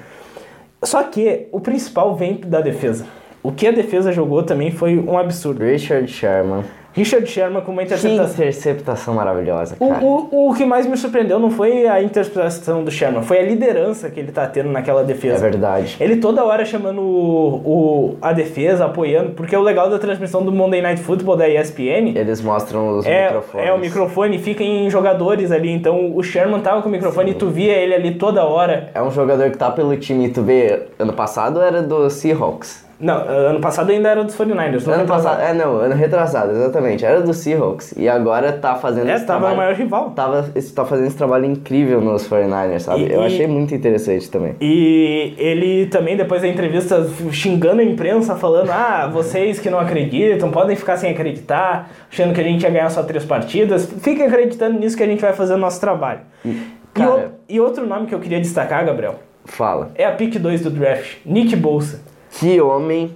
Só 0.84 1.04
que 1.04 1.48
o 1.52 1.60
principal 1.60 2.16
vem 2.16 2.38
da 2.38 2.60
defesa. 2.60 3.06
O 3.44 3.52
que 3.52 3.68
a 3.68 3.72
defesa 3.72 4.12
jogou 4.12 4.44
também 4.44 4.72
foi 4.72 4.98
um 4.98 5.18
absurdo. 5.18 5.64
Richard 5.64 6.12
Sherman. 6.12 6.64
Richard 6.94 7.26
Sherman 7.26 7.62
com 7.62 7.72
uma 7.72 7.82
Que 7.82 7.88
interceptação. 7.88 8.34
interceptação 8.34 9.14
maravilhosa, 9.14 9.76
O, 9.80 9.88
cara. 9.90 10.04
o, 10.04 10.50
o 10.50 10.54
que 10.54 10.66
mais 10.66 10.86
me 10.86 10.98
surpreendeu 10.98 11.40
não 11.40 11.50
foi 11.50 11.88
a 11.88 12.02
interpretação 12.04 12.84
do 12.84 12.92
Sherman, 12.92 13.24
foi 13.24 13.40
a 13.40 13.44
liderança 13.44 14.10
que 14.10 14.20
ele 14.20 14.32
tá 14.32 14.46
tendo 14.48 14.70
naquela 14.70 15.02
É 15.02 15.04
defesa. 15.06 15.40
verdade. 15.40 15.96
Ele 16.00 16.18
toda 16.18 16.44
hora 16.44 16.66
chamando 16.66 17.02
o, 17.02 17.62
o- 17.66 18.18
a 18.22 18.34
defesa, 18.34 18.86
apoiando, 18.86 19.32
porque 19.32 19.56
o 19.56 19.62
legal 19.62 19.90
da 19.90 19.98
transmissão 19.98 20.44
do 20.44 20.52
Monday 20.52 20.82
Night 20.82 21.02
Football 21.02 21.38
da 21.38 21.48
ESPN 21.48 22.14
Eles 22.16 22.42
mostram 22.42 22.98
os 22.98 23.06
é, 23.06 23.26
microfones. 23.28 23.68
é 23.68 23.74
o 23.74 23.78
microfone, 23.80 24.38
fica 24.40 24.64
em 24.64 24.90
jogadores 24.90 25.52
ali, 25.52 25.72
então 25.72 26.16
o 26.16 26.22
Sherman 26.22 26.60
tava 26.62 26.82
com 26.82 26.90
o 26.90 26.92
microfone 26.92 27.32
e 27.32 27.34
tu 27.34 27.48
via 27.50 27.74
ele 27.74 27.94
ali 27.94 28.16
toda 28.16 28.44
hora. 28.44 28.90
É 28.94 29.02
um 29.02 29.12
jogador 29.12 29.50
que 29.50 29.58
tá 29.58 29.72
pelo 29.72 29.96
time, 29.98 30.30
tu 30.30 30.42
vê, 30.42 30.88
ano 31.00 31.14
passado 31.14 31.62
era 31.62 31.82
do 31.82 32.10
Seahawks. 32.10 32.86
Não, 33.02 33.16
ano 33.28 33.60
passado 33.60 33.90
ainda 33.92 34.10
era 34.10 34.24
dos 34.24 34.36
49ers. 34.36 34.86
não 34.86 34.94
Ano 34.94 35.06
passado, 35.08 35.42
é 35.42 35.54
não, 35.54 35.78
ano 35.78 35.96
retrasado, 35.96 36.52
exatamente. 36.52 37.04
Era 37.04 37.20
do 37.22 37.34
Seahawks. 37.34 37.94
E 37.98 38.08
agora 38.08 38.52
tá 38.54 38.76
fazendo 38.76 39.10
É, 39.10 39.16
esse 39.16 39.26
tava 39.26 39.40
trabalho. 39.40 39.58
maior 39.58 39.74
rival. 39.74 40.12
Tava, 40.12 40.46
tá 40.76 40.86
fazendo 40.86 41.08
esse 41.08 41.18
trabalho 41.18 41.46
incrível 41.46 42.00
nos 42.00 42.28
49ers, 42.28 42.80
sabe? 42.82 43.02
E- 43.06 43.12
Eu 43.12 43.24
e- 43.24 43.26
achei 43.26 43.48
muito 43.48 43.74
interessante 43.74 44.30
também. 44.30 44.56
E 44.62 45.34
ele 45.38 45.88
também, 45.88 46.16
depois 46.16 46.42
da 46.44 46.48
entrevista, 46.48 47.06
xingando 47.32 47.82
a 47.82 47.84
imprensa, 47.84 48.36
falando: 48.36 48.70
Ah, 48.70 49.10
vocês 49.12 49.60
que 49.60 49.70
não 49.70 49.80
acreditam, 49.80 50.52
podem 50.52 50.76
ficar 50.76 50.98
sem 50.98 51.10
acreditar, 51.12 51.90
achando 52.12 52.34
que 52.34 52.40
a 52.42 52.44
gente 52.44 52.62
ia 52.64 52.70
ganhar 52.70 52.90
só 52.92 53.02
três 53.02 53.26
partidas. 53.26 53.86
Fiquem 54.02 54.26
acreditando 54.28 54.78
nisso 54.80 54.96
que 54.96 55.04
a 55.04 55.08
gente 55.08 55.22
vai 55.22 55.34
fazer 55.34 55.54
o 55.56 55.58
nosso 55.58 55.82
trabalho. 55.82 56.20
E, 56.46 56.62
cara- 56.94 57.10
o- 57.10 57.30
e 57.50 57.60
outro 57.60 57.88
nome 57.88 58.06
que 58.06 58.14
eu 58.14 58.20
queria 58.20 58.40
destacar, 58.40 58.86
Gabriel, 58.86 59.16
Fala. 59.46 59.90
é 59.96 60.06
a 60.06 60.12
pick 60.12 60.38
2 60.38 60.62
do 60.62 60.70
draft, 60.70 61.18
Nick 61.26 61.56
Bolsa. 61.56 62.11
Que 62.32 62.60
homem, 62.62 63.16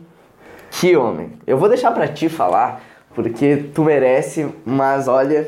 que 0.71 0.95
homem. 0.95 1.31
Eu 1.47 1.57
vou 1.57 1.69
deixar 1.69 1.91
pra 1.91 2.07
ti 2.07 2.29
falar, 2.29 2.81
porque 3.13 3.65
tu 3.73 3.83
merece, 3.83 4.47
mas 4.65 5.07
olha, 5.07 5.47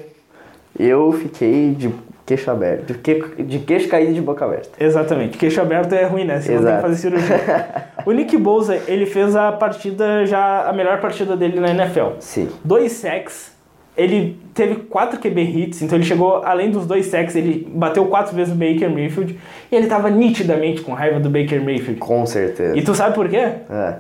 eu 0.79 1.11
fiquei 1.11 1.73
de 1.75 1.91
queixo 2.25 2.51
aberto, 2.51 2.87
de, 2.87 2.93
que, 2.95 3.43
de 3.43 3.59
queixo 3.59 3.87
caído 3.87 4.13
de 4.13 4.21
boca 4.21 4.43
aberta. 4.45 4.69
Exatamente, 4.83 5.37
queixo 5.37 5.61
aberto 5.61 5.93
é 5.93 6.05
ruim, 6.05 6.25
né? 6.25 6.41
Você 6.41 6.51
não 6.53 6.57
tem 6.57 6.65
que 6.65 6.71
Exato. 6.71 6.81
fazer 6.81 6.95
cirurgia. 6.97 7.67
o 8.05 8.11
Nick 8.11 8.37
Bolsa, 8.37 8.81
ele 8.87 9.05
fez 9.05 9.35
a 9.35 9.51
partida 9.51 10.25
já, 10.25 10.67
a 10.67 10.73
melhor 10.73 10.99
partida 10.99 11.37
dele 11.37 11.59
na 11.59 11.69
NFL. 11.69 12.19
Sim. 12.19 12.49
dois 12.63 12.91
sacks. 12.93 13.56
Ele 13.97 14.37
teve 14.53 14.75
quatro 14.75 15.19
QB 15.19 15.41
hits, 15.41 15.81
então 15.81 15.97
ele 15.97 16.05
chegou, 16.05 16.43
além 16.45 16.69
dos 16.69 16.85
dois 16.85 17.07
sacks, 17.07 17.35
ele 17.35 17.67
bateu 17.73 18.05
quatro 18.05 18.35
vezes 18.35 18.53
o 18.53 18.55
Baker 18.55 18.89
Mayfield. 18.91 19.37
E 19.71 19.75
ele 19.75 19.87
tava 19.87 20.09
nitidamente 20.09 20.81
com 20.81 20.93
raiva 20.93 21.19
do 21.19 21.29
Baker 21.29 21.59
Mayfield. 21.63 21.99
Com 21.99 22.25
certeza. 22.25 22.77
E 22.77 22.83
tu 22.83 22.93
sabe 22.93 23.15
por 23.15 23.27
quê? 23.27 23.37
É. 23.37 23.95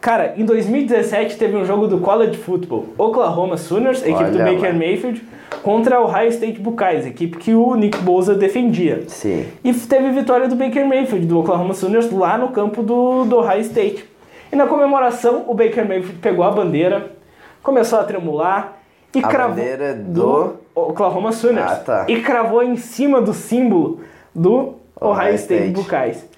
Cara, 0.00 0.34
em 0.36 0.44
2017 0.44 1.36
teve 1.36 1.56
um 1.56 1.64
jogo 1.64 1.86
do 1.86 1.98
College 1.98 2.36
Football. 2.38 2.86
Oklahoma 2.96 3.56
Sooners, 3.56 4.00
equipe 4.02 4.30
do 4.30 4.38
Olha 4.38 4.52
Baker 4.52 4.72
lá. 4.72 4.78
Mayfield, 4.78 5.22
contra 5.62 6.00
o 6.00 6.04
Ohio 6.04 6.28
State 6.28 6.60
Buckeyes, 6.60 7.04
equipe 7.04 7.36
que 7.36 7.52
o 7.52 7.74
Nick 7.74 7.98
Bosa 7.98 8.34
defendia. 8.34 9.02
Sim. 9.08 9.44
E 9.64 9.74
teve 9.74 10.10
vitória 10.10 10.48
do 10.48 10.54
Baker 10.54 10.86
Mayfield, 10.86 11.26
do 11.26 11.40
Oklahoma 11.40 11.74
Sooners, 11.74 12.10
lá 12.12 12.38
no 12.38 12.48
campo 12.48 12.82
do, 12.82 13.24
do 13.24 13.38
Ohio 13.38 13.60
State. 13.60 14.04
E 14.52 14.56
na 14.56 14.66
comemoração, 14.66 15.44
o 15.48 15.54
Baker 15.54 15.86
Mayfield 15.86 16.18
pegou 16.20 16.44
a 16.44 16.50
bandeira, 16.50 17.10
começou 17.62 17.98
a 17.98 18.04
tremular 18.04 18.77
e 19.14 19.18
A 19.20 19.28
cravou... 19.28 19.56
bandeira 19.56 19.94
do- 19.94 20.54
Oklahoma 20.74 21.32
Sooners. 21.32 21.70
Ah, 21.72 21.76
tá. 21.76 22.04
E 22.08 22.20
cravou 22.20 22.62
em 22.62 22.76
cima 22.76 23.20
do 23.20 23.32
símbolo 23.34 24.00
do 24.34 24.74
Ohio, 25.00 25.34
State, 25.34 25.64
State. 25.64 25.72
Buckeyes. 25.72 26.28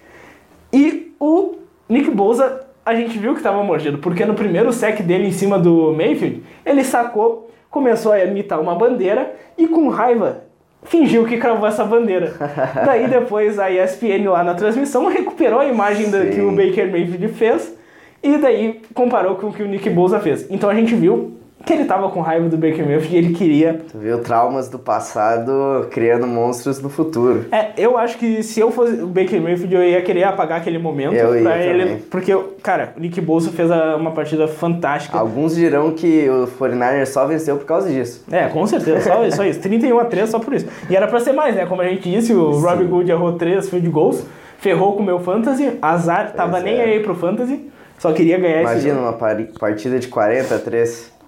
E 0.72 1.12
o 1.20 1.56
Nick 1.88 2.10
Bosa, 2.10 2.60
a 2.86 2.94
gente 2.94 3.18
viu 3.18 3.32
que 3.32 3.40
estava 3.40 3.62
mordido, 3.62 3.98
porque 3.98 4.24
no 4.24 4.34
primeiro 4.34 4.72
sec 4.72 5.02
dele 5.02 5.28
em 5.28 5.32
cima 5.32 5.58
do 5.58 5.92
Mayfield, 5.92 6.42
ele 6.64 6.82
sacou, 6.84 7.50
começou 7.70 8.12
a 8.12 8.24
imitar 8.24 8.60
uma 8.60 8.74
bandeira 8.74 9.34
e 9.58 9.66
com 9.66 9.88
raiva 9.88 10.44
fingiu 10.84 11.26
que 11.26 11.36
cravou 11.36 11.66
essa 11.68 11.84
bandeira. 11.84 12.32
Daí 12.86 13.06
depois 13.08 13.58
a 13.58 13.70
ESPN 13.70 14.26
lá 14.30 14.42
na 14.42 14.54
transmissão 14.54 15.06
recuperou 15.08 15.60
a 15.60 15.66
imagem 15.66 16.10
da, 16.10 16.24
que 16.26 16.40
o 16.40 16.50
Baker 16.52 16.90
Mayfield 16.90 17.28
fez 17.28 17.74
e 18.22 18.36
daí 18.38 18.80
comparou 18.94 19.34
com 19.36 19.48
o 19.48 19.52
que 19.52 19.62
o 19.62 19.66
Nick 19.68 19.88
Bosa 19.90 20.20
fez. 20.20 20.46
Então 20.50 20.68
a 20.70 20.74
gente 20.74 20.94
viu 20.94 21.32
que 21.64 21.72
ele 21.72 21.84
tava 21.84 22.08
com 22.10 22.20
raiva 22.20 22.48
do 22.48 22.56
Baker 22.56 22.86
Mayfield 22.86 23.14
e 23.14 23.18
ele 23.18 23.34
queria. 23.34 23.80
Tu 23.90 23.98
viu 23.98 24.18
traumas 24.20 24.68
do 24.68 24.78
passado 24.78 25.86
criando 25.90 26.26
monstros 26.26 26.80
no 26.80 26.88
futuro. 26.88 27.44
É, 27.52 27.70
eu 27.76 27.98
acho 27.98 28.16
que 28.18 28.42
se 28.42 28.58
eu 28.60 28.70
fosse 28.70 28.94
o 29.02 29.06
Baker 29.06 29.40
Mayfield, 29.40 29.74
eu 29.74 29.82
ia 29.84 30.00
querer 30.02 30.24
apagar 30.24 30.58
aquele 30.60 30.78
momento 30.78 31.14
Eu 31.14 31.38
ia 31.38 31.56
ele. 31.58 31.82
também. 31.82 31.98
Porque, 32.10 32.36
cara, 32.62 32.94
o 32.96 33.00
Nick 33.00 33.20
Bolsa 33.20 33.50
fez 33.50 33.70
uma 33.70 34.10
partida 34.12 34.48
fantástica. 34.48 35.18
Alguns 35.18 35.54
dirão 35.54 35.92
que 35.92 36.28
o 36.28 36.46
49ers 36.58 37.06
só 37.06 37.26
venceu 37.26 37.56
por 37.56 37.66
causa 37.66 37.88
disso. 37.90 38.24
É, 38.30 38.48
com 38.48 38.66
certeza, 38.66 39.00
só, 39.00 39.30
só 39.30 39.44
isso. 39.44 39.60
31 39.60 39.98
a 39.98 40.04
3 40.06 40.30
só 40.30 40.38
por 40.38 40.54
isso. 40.54 40.66
E 40.88 40.96
era 40.96 41.06
pra 41.06 41.20
ser 41.20 41.32
mais, 41.32 41.54
né? 41.54 41.66
Como 41.66 41.82
a 41.82 41.84
gente 41.88 42.10
disse, 42.10 42.32
o 42.32 42.52
Sim. 42.54 42.62
Robbie 42.62 42.84
Gould 42.84 43.10
errou 43.10 43.32
3 43.34 43.68
field 43.68 43.88
goals, 43.90 44.24
ferrou 44.58 44.94
com 44.96 45.02
o 45.02 45.06
meu 45.06 45.20
fantasy, 45.20 45.78
azar, 45.82 46.32
tava 46.32 46.52
Pois 46.52 46.64
nem 46.64 46.76
é. 46.78 46.84
aí 46.84 47.00
pro 47.00 47.14
fantasy, 47.14 47.70
só 47.98 48.12
queria 48.12 48.38
ganhar 48.38 48.62
esse 48.62 48.72
Imagina 48.72 49.00
uma 49.00 49.12
partida 49.12 49.98
de 49.98 50.08
40 50.08 50.54
a 50.54 50.58
3. 50.58 51.19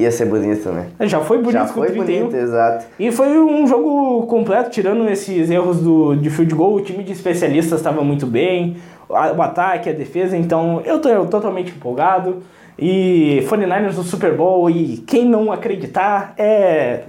Ia 0.00 0.10
ser 0.10 0.24
bonito, 0.24 0.70
né? 0.70 0.86
Já 1.00 1.20
foi 1.20 1.36
bonito 1.38 1.52
Já 1.52 1.66
foi 1.66 1.88
31. 1.88 2.20
bonito, 2.20 2.36
exato. 2.36 2.86
E 2.98 3.12
foi 3.12 3.38
um 3.38 3.66
jogo 3.66 4.26
completo, 4.26 4.70
tirando 4.70 5.06
esses 5.10 5.50
erros 5.50 5.78
do, 5.80 6.14
de 6.14 6.30
field 6.30 6.54
goal, 6.54 6.74
o 6.76 6.80
time 6.80 7.04
de 7.04 7.12
especialistas 7.12 7.80
estava 7.80 8.02
muito 8.02 8.26
bem, 8.26 8.78
o 9.08 9.42
ataque, 9.42 9.90
a 9.90 9.92
defesa, 9.92 10.36
então 10.36 10.80
eu 10.86 11.00
tô 11.00 11.26
totalmente 11.26 11.72
empolgado. 11.72 12.42
E 12.78 13.44
49ers 13.46 13.94
no 13.94 14.02
Super 14.02 14.34
Bowl, 14.34 14.70
e 14.70 14.96
quem 15.06 15.26
não 15.26 15.52
acreditar 15.52 16.32
é, 16.38 17.02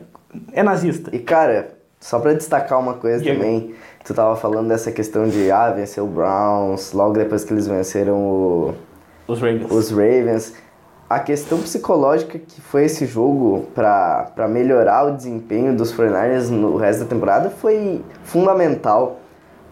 é 0.52 0.62
nazista. 0.62 1.16
E 1.16 1.20
cara, 1.20 1.70
só 1.98 2.20
pra 2.20 2.34
destacar 2.34 2.78
uma 2.78 2.96
coisa 2.96 3.24
Diga. 3.24 3.36
também, 3.36 3.74
tu 4.04 4.14
tava 4.14 4.36
falando 4.36 4.68
dessa 4.68 4.92
questão 4.92 5.30
de 5.30 5.50
ah, 5.50 5.70
vencer 5.70 6.04
o 6.04 6.08
Browns, 6.08 6.92
logo 6.92 7.14
depois 7.14 7.46
que 7.46 7.54
eles 7.54 7.68
venceram 7.68 8.18
o, 8.18 8.74
Os 9.28 9.39
Ravens. 9.39 9.72
os 9.72 9.92
Ravens. 9.92 10.54
A 11.12 11.20
questão 11.20 11.57
psicológica 11.57 12.39
que 12.39 12.62
foi 12.62 12.86
esse 12.86 13.05
jogo 13.05 13.68
pra 13.76 14.47
melhorar 14.47 15.07
o 15.07 15.12
desempenho 15.12 15.76
dos 15.76 15.93
49ers 15.93 16.49
no 16.49 16.78
resto 16.78 17.03
da 17.03 17.05
temporada 17.05 17.49
foi 17.49 18.01
fundamental. 18.24 19.18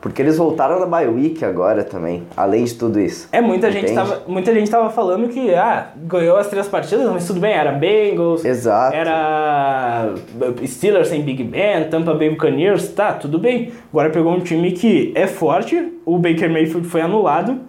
Porque 0.01 0.21
eles 0.21 0.37
voltaram 0.37 0.81
da 0.81 0.85
bye 0.85 1.07
week 1.07 1.43
agora 1.45 1.81
também, 1.83 2.23
além 2.35 2.65
de 2.65 2.73
tudo 2.75 2.99
isso. 2.99 3.29
É, 3.31 3.39
muita 3.39 3.71
gente, 3.71 3.93
tava, 3.93 4.23
muita 4.27 4.53
gente 4.53 4.69
tava 4.69 4.89
falando 4.89 5.29
que, 5.29 5.53
ah, 5.53 5.87
ganhou 5.95 6.35
as 6.35 6.47
três 6.47 6.67
partidas, 6.67 7.09
mas 7.09 7.25
tudo 7.25 7.39
bem, 7.39 7.53
era 7.53 7.71
Bengals, 7.71 8.43
Exato. 8.43 8.95
era 8.95 10.13
Steelers 10.65 11.07
sem 11.07 11.21
Big 11.21 11.43
Ben, 11.43 11.89
Tampa 11.89 12.13
Bay 12.13 12.29
Buccaneers, 12.29 12.89
tá, 12.89 13.13
tudo 13.13 13.39
bem. 13.39 13.71
Agora 13.91 14.09
pegou 14.09 14.33
um 14.33 14.41
time 14.41 14.73
que 14.73 15.13
é 15.15 15.25
forte, 15.25 15.93
o 16.05 16.17
Baker 16.17 16.49
Mayfield 16.49 16.87
foi 16.87 16.99
anulado, 17.01 17.59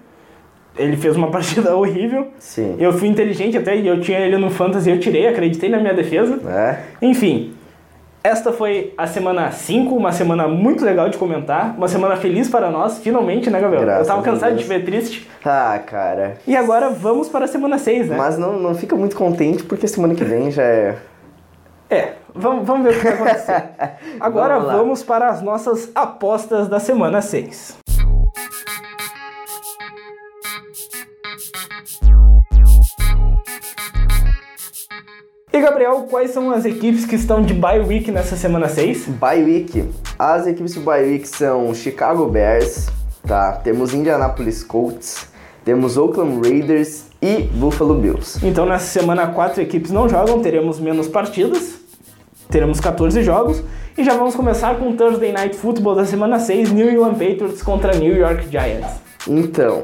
ele 0.80 0.96
fez 0.96 1.16
uma 1.16 1.28
partida 1.32 1.74
horrível, 1.76 2.28
Sim. 2.38 2.76
eu 2.78 2.92
fui 2.92 3.08
inteligente 3.08 3.56
até, 3.56 3.76
e 3.76 3.86
eu 3.86 4.00
tinha 4.00 4.18
ele 4.18 4.36
no 4.36 4.50
Fantasy, 4.50 4.90
eu 4.90 4.98
tirei, 4.98 5.26
acreditei 5.26 5.68
na 5.68 5.78
minha 5.78 5.94
defesa. 5.94 6.38
É? 6.48 6.78
Enfim, 7.02 7.54
esta 8.22 8.52
foi 8.52 8.92
a 8.98 9.06
semana 9.06 9.50
5, 9.50 9.94
uma 9.94 10.12
semana 10.12 10.46
muito 10.46 10.84
legal 10.84 11.08
de 11.08 11.16
comentar, 11.16 11.74
uma 11.76 11.88
semana 11.88 12.16
feliz 12.16 12.50
para 12.50 12.70
nós, 12.70 12.98
finalmente, 12.98 13.48
né, 13.48 13.58
Gabriel? 13.58 13.82
Graças 13.82 14.08
eu 14.08 14.14
tava 14.14 14.22
cansado 14.22 14.56
de 14.56 14.62
te 14.62 14.68
ver 14.68 14.84
triste. 14.84 15.26
Ah, 15.42 15.80
cara. 15.84 16.36
E 16.46 16.54
agora 16.54 16.90
vamos 16.90 17.30
para 17.30 17.46
a 17.46 17.48
semana 17.48 17.78
6, 17.78 18.08
né? 18.08 18.16
Mas 18.18 18.36
não, 18.36 18.58
não 18.58 18.74
fica 18.74 18.94
muito 18.94 19.16
contente 19.16 19.62
porque 19.62 19.88
semana 19.88 20.14
que 20.14 20.22
vem 20.22 20.50
já 20.50 20.62
é. 20.62 20.96
É, 21.88 22.12
vamos, 22.34 22.66
vamos 22.66 22.84
ver 22.84 22.94
o 22.94 22.98
que 22.98 23.04
vai 23.04 23.14
acontecer. 23.14 23.64
Agora 24.20 24.60
Vamos 24.60 24.72
vamos 24.72 25.02
para 25.02 25.28
as 25.28 25.42
nossas 25.42 25.90
apostas 25.92 26.68
da 26.68 26.78
semana 26.78 27.20
6. 27.20 27.78
E 35.52 35.60
Gabriel, 35.60 36.06
quais 36.08 36.30
são 36.30 36.52
as 36.52 36.64
equipes 36.64 37.04
que 37.04 37.16
estão 37.16 37.42
de 37.42 37.52
bye 37.52 37.80
week 37.80 38.08
nessa 38.12 38.36
semana 38.36 38.68
6? 38.68 39.08
Bye 39.08 39.42
Week. 39.42 39.90
As 40.16 40.46
equipes 40.46 40.74
de 40.74 40.78
Bye 40.78 41.02
Week 41.02 41.28
são 41.28 41.74
Chicago 41.74 42.26
Bears, 42.26 42.86
tá? 43.26 43.54
Temos 43.54 43.92
Indianapolis 43.92 44.62
Colts, 44.62 45.26
temos 45.64 45.96
Oakland 45.96 46.48
Raiders 46.48 47.06
e 47.20 47.42
Buffalo 47.42 47.96
Bills. 47.96 48.38
Então 48.46 48.64
nessa 48.64 48.86
semana 48.86 49.26
quatro 49.26 49.60
equipes 49.60 49.90
não 49.90 50.08
jogam, 50.08 50.40
teremos 50.40 50.78
menos 50.78 51.08
partidas, 51.08 51.80
teremos 52.48 52.78
14 52.78 53.20
jogos 53.24 53.60
e 53.98 54.04
já 54.04 54.14
vamos 54.14 54.36
começar 54.36 54.78
com 54.78 54.90
o 54.90 54.96
Thursday 54.96 55.32
Night 55.32 55.56
Football 55.56 55.96
da 55.96 56.04
semana 56.04 56.38
6, 56.38 56.70
New 56.70 56.88
England 56.88 57.14
Patriots 57.14 57.60
contra 57.60 57.96
New 57.96 58.16
York 58.16 58.46
Giants. 58.48 59.00
Então, 59.26 59.82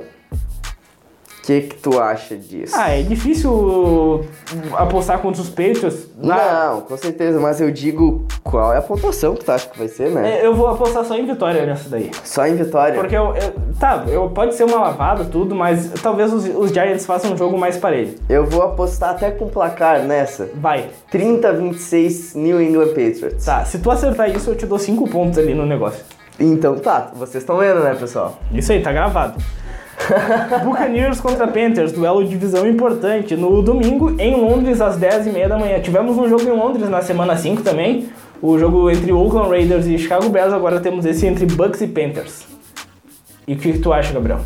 que 1.47 1.61
que 1.62 1.76
tu 1.76 2.01
acha 2.01 2.36
disso? 2.36 2.74
Ah, 2.76 2.90
é 2.90 3.03
difícil 3.03 4.24
apostar 4.76 5.18
contra 5.20 5.40
os 5.40 5.49
Patriots. 5.49 6.09
Na- 6.18 6.70
Não, 6.70 6.80
com 6.82 6.97
certeza, 6.97 7.38
mas 7.40 7.61
eu 7.61 7.70
digo 7.70 8.26
qual 8.42 8.72
é 8.72 8.78
a 8.78 8.82
pontuação 8.82 9.34
que 9.34 9.44
tu 9.44 9.53
acha 9.53 9.68
que 9.68 9.78
vai 9.78 9.88
ser, 9.88 10.11
né? 10.11 10.40
É, 10.40 10.47
Eu 10.47 10.55
vou 10.55 10.66
apostar 10.66 11.05
só 11.05 11.14
em 11.16 11.24
vitória 11.26 11.64
nessa 11.64 11.88
daí. 11.88 12.11
Só 12.24 12.47
em 12.47 12.57
vitória. 12.57 12.99
Porque 12.99 13.16
eu, 13.16 13.34
eu- 13.36 13.53
tá, 13.78 14.05
eu, 14.09 14.28
pode 14.30 14.55
ser 14.55 14.64
uma 14.64 14.78
lavada, 14.78 15.24
tudo, 15.24 15.55
mas 15.55 15.90
talvez 16.03 16.32
os, 16.32 16.44
os 16.47 16.70
Giants 16.70 17.07
façam 17.07 17.32
um 17.32 17.36
jogo 17.36 17.57
mais 17.59 17.76
parelho. 17.76 18.14
Eu 18.28 18.44
vou 18.44 18.62
apostar 18.62 19.11
até 19.11 19.30
com 19.30 19.49
placar 19.49 20.03
nessa. 20.03 20.49
Vai. 20.57 20.88
30 21.11 21.49
a 21.49 21.53
26 21.53 22.34
New 22.34 22.61
England 22.61 22.88
Patriots. 22.88 23.44
Tá, 23.44 23.64
se 23.64 23.78
tu 23.78 23.90
acertar 23.90 24.28
isso, 24.34 24.51
eu 24.51 24.57
te 24.57 24.66
dou 24.66 24.78
5 24.78 25.09
pontos 25.09 25.38
ali 25.38 25.55
no 25.55 25.64
negócio. 25.64 26.05
Então 26.38 26.76
tá, 26.78 27.11
vocês 27.14 27.42
estão 27.42 27.57
vendo, 27.59 27.80
né, 27.80 27.94
pessoal? 27.94 28.38
Isso 28.53 28.70
aí, 28.72 28.82
tá 28.82 28.92
gravado. 28.92 29.42
Buccaneers 30.64 31.20
contra 31.20 31.47
Panthers, 31.47 31.92
duelo 31.92 32.22
de 32.22 32.30
divisão 32.30 32.66
importante. 32.68 33.36
No 33.36 33.62
domingo, 33.62 34.20
em 34.20 34.36
Londres, 34.36 34.80
às 34.80 34.99
10h30 34.99 35.49
da 35.49 35.59
manhã. 35.59 35.80
Tivemos 35.80 36.16
um 36.16 36.28
jogo 36.28 36.42
em 36.42 36.57
Londres 36.57 36.88
na 36.88 37.03
semana 37.03 37.36
5 37.36 37.62
também. 37.62 38.09
O 38.40 38.59
jogo 38.59 38.90
entre 38.90 39.12
Oakland 39.12 39.49
Raiders 39.49 39.86
e 39.86 39.99
Chicago 39.99 40.28
Bears. 40.28 40.53
Agora 40.53 40.80
temos 40.80 41.05
esse 41.05 41.26
entre 41.26 41.47
Bucks 41.47 41.80
e 41.80 41.86
Panthers. 41.86 42.47
E 43.49 43.55
o 43.55 43.57
que 43.57 43.78
tu 43.78 43.92
acha, 43.92 44.12
Gabriel? 44.12 44.40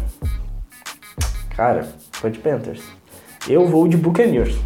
Cara, 1.57 1.89
foi 2.13 2.31
de 2.31 2.39
Panthers. 2.39 2.83
Eu 3.49 3.67
vou 3.67 3.89
de 3.89 3.97
Buccaneers. 3.97 4.57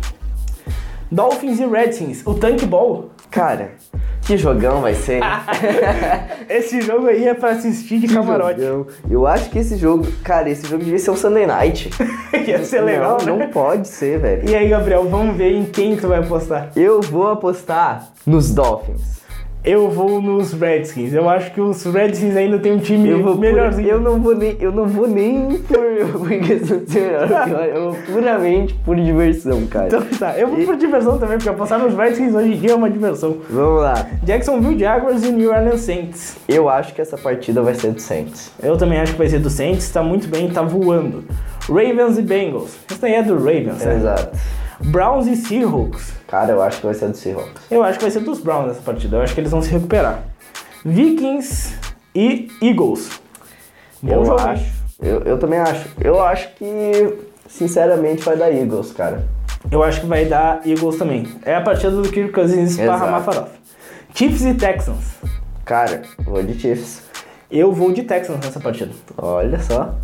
Dolphins 1.10 1.60
e 1.60 1.66
Redskins, 1.66 2.22
o 2.26 2.34
Tank 2.34 2.64
Ball. 2.66 3.10
Cara, 3.30 3.72
que 4.26 4.36
jogão 4.38 4.80
vai 4.80 4.94
ser. 4.94 5.20
Esse 6.48 6.80
jogo 6.80 7.06
aí 7.06 7.28
é 7.28 7.34
pra 7.34 7.50
assistir 7.50 7.98
de 7.98 8.08
camarote. 8.08 8.60
Jogão. 8.60 8.86
Eu 9.08 9.26
acho 9.26 9.50
que 9.50 9.58
esse 9.58 9.76
jogo, 9.76 10.06
cara, 10.22 10.48
esse 10.48 10.66
jogo 10.66 10.82
devia 10.82 10.98
ser 10.98 11.10
um 11.10 11.16
Sunday 11.16 11.46
Night. 11.46 11.90
Ia 12.46 12.64
ser 12.64 12.80
legal, 12.80 13.18
não, 13.24 13.36
né? 13.36 13.44
não 13.44 13.52
pode 13.52 13.88
ser, 13.88 14.18
velho. 14.18 14.48
E 14.48 14.54
aí, 14.54 14.68
Gabriel, 14.68 15.08
vamos 15.08 15.36
ver 15.36 15.52
em 15.52 15.64
quem 15.64 15.96
tu 15.96 16.08
vai 16.08 16.18
apostar. 16.20 16.70
Eu 16.76 17.00
vou 17.00 17.28
apostar 17.28 18.08
nos 18.26 18.52
Dolphins. 18.52 19.23
Eu 19.64 19.88
vou 19.88 20.20
nos 20.20 20.52
Redskins. 20.52 21.14
Eu 21.14 21.26
acho 21.26 21.50
que 21.52 21.58
os 21.58 21.82
Redskins 21.84 22.36
ainda 22.36 22.58
tem 22.58 22.72
um 22.72 22.78
time 22.78 23.08
Eu 23.08 23.22
vou 23.22 23.38
melhorzinho. 23.38 23.88
Eu 23.88 24.00
não 24.00 24.20
vou 24.20 24.36
nem, 24.36 24.54
eu 24.60 24.70
não 24.70 24.86
vou 24.86 25.08
nem 25.08 25.56
por, 25.56 26.18
por 26.20 26.28
questão 26.28 26.78
de 26.80 26.92
ser 26.92 27.00
melhor. 27.00 27.66
Eu 27.74 27.92
vou 27.92 28.02
puramente 28.02 28.74
por 28.84 28.94
diversão, 28.94 29.66
cara. 29.66 29.86
Então 29.86 30.02
tá, 30.18 30.38
eu 30.38 30.48
vou 30.48 30.66
por 30.66 30.76
diversão 30.76 31.18
também, 31.18 31.38
porque 31.38 31.48
apostar 31.48 31.78
nos 31.78 31.94
Redskins 31.94 32.34
hoje 32.34 32.52
em 32.52 32.58
dia 32.58 32.72
é 32.72 32.74
uma 32.74 32.90
diversão. 32.90 33.38
Vamos 33.48 33.82
lá. 33.82 34.06
Jacksonville 34.22 34.78
Jaguars 34.78 35.24
e 35.24 35.32
New 35.32 35.50
Orleans 35.50 35.80
Saints. 35.80 36.36
Eu 36.46 36.68
acho 36.68 36.94
que 36.94 37.00
essa 37.00 37.16
partida 37.16 37.62
vai 37.62 37.74
ser 37.74 37.92
do 37.92 38.00
Saints. 38.02 38.52
Eu 38.62 38.76
também 38.76 39.00
acho 39.00 39.12
que 39.12 39.18
vai 39.18 39.28
ser 39.30 39.38
do 39.38 39.48
Saints, 39.48 39.90
tá 39.90 40.02
muito 40.02 40.28
bem, 40.28 40.50
tá 40.50 40.60
voando. 40.60 41.24
Ravens 41.66 42.18
e 42.18 42.22
Bengals. 42.22 42.76
Isso 42.90 43.00
daí 43.00 43.14
é 43.14 43.22
do 43.22 43.34
Ravens, 43.36 43.82
né? 43.82 43.94
Exato. 43.96 44.36
Browns 44.84 45.26
e 45.26 45.36
Seahawks. 45.36 46.12
Cara, 46.28 46.52
eu 46.52 46.62
acho 46.62 46.78
que 46.78 46.86
vai 46.86 46.94
ser 46.94 47.08
do 47.08 47.16
Seahawks. 47.16 47.62
Eu 47.70 47.82
acho 47.82 47.98
que 47.98 48.04
vai 48.04 48.10
ser 48.10 48.20
dos 48.20 48.40
Browns 48.40 48.72
essa 48.72 48.82
partida. 48.82 49.16
Eu 49.16 49.22
acho 49.22 49.34
que 49.34 49.40
eles 49.40 49.50
vão 49.50 49.62
se 49.62 49.70
recuperar. 49.70 50.22
Vikings 50.84 51.74
e 52.14 52.48
Eagles. 52.60 53.20
Bom 54.02 54.12
eu 54.12 54.24
jogo, 54.24 54.40
acho. 54.40 54.72
Eu, 55.00 55.20
eu 55.20 55.38
também 55.38 55.58
acho. 55.58 55.88
Eu 56.00 56.22
acho 56.22 56.54
que, 56.54 57.18
sinceramente, 57.48 58.22
vai 58.22 58.36
dar 58.36 58.52
Eagles, 58.52 58.92
cara. 58.92 59.26
Eu 59.70 59.82
acho 59.82 60.02
que 60.02 60.06
vai 60.06 60.26
dar 60.26 60.60
Eagles 60.66 60.98
também. 60.98 61.26
É 61.44 61.54
a 61.54 61.60
partida 61.62 61.90
do 61.90 62.08
Kirk 62.08 62.32
Cousins 62.32 62.78
Exato. 62.78 62.86
barra 62.86 63.10
Mafaroff. 63.10 63.50
Chiefs 64.14 64.42
e 64.42 64.54
Texans. 64.54 65.16
Cara, 65.64 66.02
vou 66.18 66.42
de 66.42 66.60
Chiefs. 66.60 67.02
Eu 67.50 67.72
vou 67.72 67.90
de 67.92 68.02
Texans 68.02 68.38
nessa 68.44 68.60
partida. 68.60 68.92
Olha 69.16 69.58
só. 69.60 69.94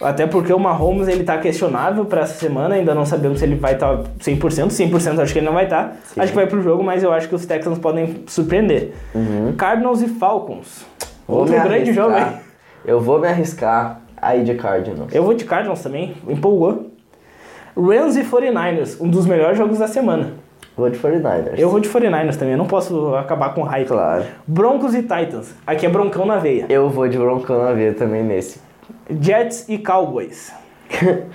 Até 0.00 0.26
porque 0.26 0.50
o 0.52 0.58
Mahomes 0.58 1.08
ele 1.08 1.24
tá 1.24 1.36
questionável 1.36 2.06
pra 2.06 2.22
essa 2.22 2.34
semana, 2.34 2.74
ainda 2.74 2.94
não 2.94 3.04
sabemos 3.04 3.38
se 3.38 3.44
ele 3.44 3.56
vai 3.56 3.74
estar 3.74 3.98
100%, 4.18 4.68
100% 4.68 5.18
acho 5.18 5.32
que 5.32 5.38
ele 5.40 5.46
não 5.46 5.52
vai 5.52 5.64
estar. 5.64 5.96
Sim. 6.04 6.20
Acho 6.20 6.32
que 6.32 6.36
vai 6.36 6.46
pro 6.46 6.62
jogo, 6.62 6.82
mas 6.82 7.02
eu 7.02 7.12
acho 7.12 7.28
que 7.28 7.34
os 7.34 7.44
Texans 7.44 7.78
podem 7.78 8.24
surpreender. 8.26 8.92
Cardinals 9.58 10.00
e 10.00 10.08
Falcons. 10.08 10.86
Uhum. 11.28 11.34
Vou 11.34 11.38
Outro 11.40 11.60
grande 11.60 11.92
jogo 11.92 12.14
aí. 12.14 12.32
Eu 12.84 12.98
vou 12.98 13.18
me 13.18 13.28
arriscar 13.28 14.00
aí 14.16 14.42
de 14.42 14.54
Cardinals. 14.54 15.14
Eu 15.14 15.22
vou 15.22 15.34
de 15.34 15.44
Cardinals 15.44 15.82
também, 15.82 16.14
empolgou. 16.26 16.90
Rams 17.76 18.16
e 18.16 18.24
49ers, 18.24 18.96
um 19.00 19.08
dos 19.08 19.26
melhores 19.26 19.58
jogos 19.58 19.78
da 19.78 19.86
semana. 19.86 20.32
Vou 20.76 20.88
de 20.88 20.98
49ers. 20.98 21.58
Eu 21.58 21.68
vou 21.68 21.78
de 21.78 21.90
49ers 21.90 22.36
também, 22.36 22.52
eu 22.52 22.58
não 22.58 22.66
posso 22.66 23.14
acabar 23.16 23.52
com 23.52 23.62
hype. 23.62 23.88
Claro. 23.88 24.24
Broncos 24.46 24.94
e 24.94 25.02
Titans, 25.02 25.54
aqui 25.66 25.84
é 25.84 25.90
broncão 25.90 26.24
na 26.24 26.38
veia. 26.38 26.64
Eu 26.70 26.88
vou 26.88 27.06
de 27.06 27.18
Broncão 27.18 27.62
na 27.62 27.72
veia 27.72 27.92
também 27.92 28.24
nesse. 28.24 28.69
Jets 29.20 29.68
e 29.68 29.78
Cowboys. 29.78 30.52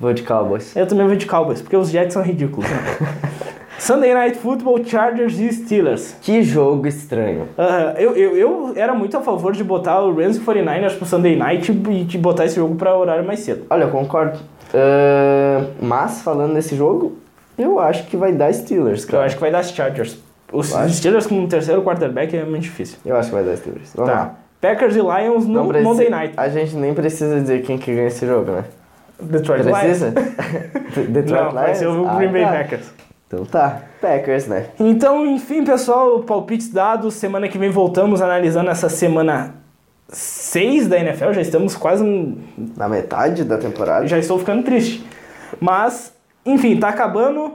Vou 0.00 0.12
de 0.12 0.22
Cowboys. 0.22 0.76
Eu 0.76 0.86
também 0.86 1.06
vou 1.06 1.16
de 1.16 1.26
Cowboys, 1.26 1.60
porque 1.60 1.76
os 1.76 1.90
Jets 1.90 2.14
são 2.14 2.22
ridículos. 2.22 2.70
Né? 2.70 2.78
Sunday 3.80 4.12
Night 4.12 4.38
Football, 4.38 4.84
Chargers 4.84 5.38
e 5.38 5.52
Steelers. 5.52 6.16
Que 6.20 6.42
jogo 6.42 6.86
estranho. 6.86 7.48
Uh, 7.56 7.96
eu, 7.96 8.16
eu, 8.16 8.36
eu 8.36 8.72
era 8.76 8.94
muito 8.94 9.16
a 9.16 9.20
favor 9.20 9.52
de 9.52 9.62
botar 9.62 10.00
o 10.00 10.14
Rams 10.14 10.36
e 10.36 10.40
49ers 10.40 10.96
pro 10.96 11.06
Sunday 11.06 11.36
Night 11.36 11.70
e 11.70 12.04
de 12.04 12.18
botar 12.18 12.44
esse 12.44 12.56
jogo 12.56 12.74
para 12.74 12.96
horário 12.96 13.24
mais 13.24 13.40
cedo. 13.40 13.66
Olha, 13.70 13.84
eu 13.84 13.90
concordo. 13.90 14.38
Uh, 14.38 15.72
mas, 15.80 16.22
falando 16.22 16.52
nesse 16.52 16.76
jogo, 16.76 17.16
eu 17.56 17.78
acho 17.78 18.06
que 18.06 18.16
vai 18.16 18.32
dar 18.32 18.52
Steelers, 18.52 19.04
cara. 19.04 19.22
Eu 19.22 19.26
acho 19.26 19.34
que 19.36 19.40
vai 19.40 19.50
dar 19.50 19.64
Chargers. 19.64 20.18
Os 20.52 20.68
Steelers 20.90 21.26
com 21.26 21.44
o 21.44 21.48
terceiro 21.48 21.82
quarterback 21.82 22.36
é 22.36 22.44
muito 22.44 22.62
difícil. 22.62 22.98
Eu 23.04 23.16
acho 23.16 23.28
que 23.28 23.34
vai 23.34 23.44
dar 23.44 23.56
Steelers. 23.56 23.92
Vamos 23.94 24.10
tá. 24.10 24.18
lá. 24.18 24.34
Packers 24.60 24.96
e 24.96 25.00
Lions 25.00 25.46
no 25.46 25.66
precisa- 25.68 25.88
Monday 25.88 26.10
Night. 26.10 26.34
A 26.36 26.48
gente 26.48 26.74
nem 26.76 26.92
precisa 26.94 27.40
dizer 27.40 27.62
quem 27.62 27.78
que 27.78 27.94
ganha 27.94 28.08
esse 28.08 28.26
jogo, 28.26 28.50
né? 28.52 28.64
Detroit 29.20 29.62
Precisa? 29.62 30.12
Lions. 30.96 31.08
Detroit 31.10 31.44
Não, 31.44 31.52
vai 31.52 31.74
ser 31.74 31.86
o 31.88 32.08
Ah, 32.08 32.14
Green 32.16 32.32
Bay 32.32 32.44
tá. 32.44 32.50
Packers. 32.52 32.90
Então 33.26 33.44
tá, 33.44 33.82
Packers, 34.00 34.46
né? 34.46 34.66
Então, 34.80 35.26
enfim, 35.26 35.62
pessoal, 35.64 36.20
palpites 36.20 36.70
dados. 36.72 37.14
Semana 37.14 37.46
que 37.48 37.58
vem 37.58 37.68
voltamos 37.70 38.22
analisando 38.22 38.70
essa 38.70 38.88
semana 38.88 39.54
6 40.08 40.88
da 40.88 40.98
NFL. 40.98 41.32
Já 41.32 41.42
estamos 41.42 41.76
quase 41.76 42.02
Na 42.76 42.88
metade 42.88 43.44
da 43.44 43.58
temporada. 43.58 44.06
já 44.06 44.18
estou 44.18 44.38
ficando 44.38 44.62
triste. 44.62 45.04
Mas, 45.60 46.12
enfim, 46.46 46.78
tá 46.78 46.88
acabando. 46.88 47.52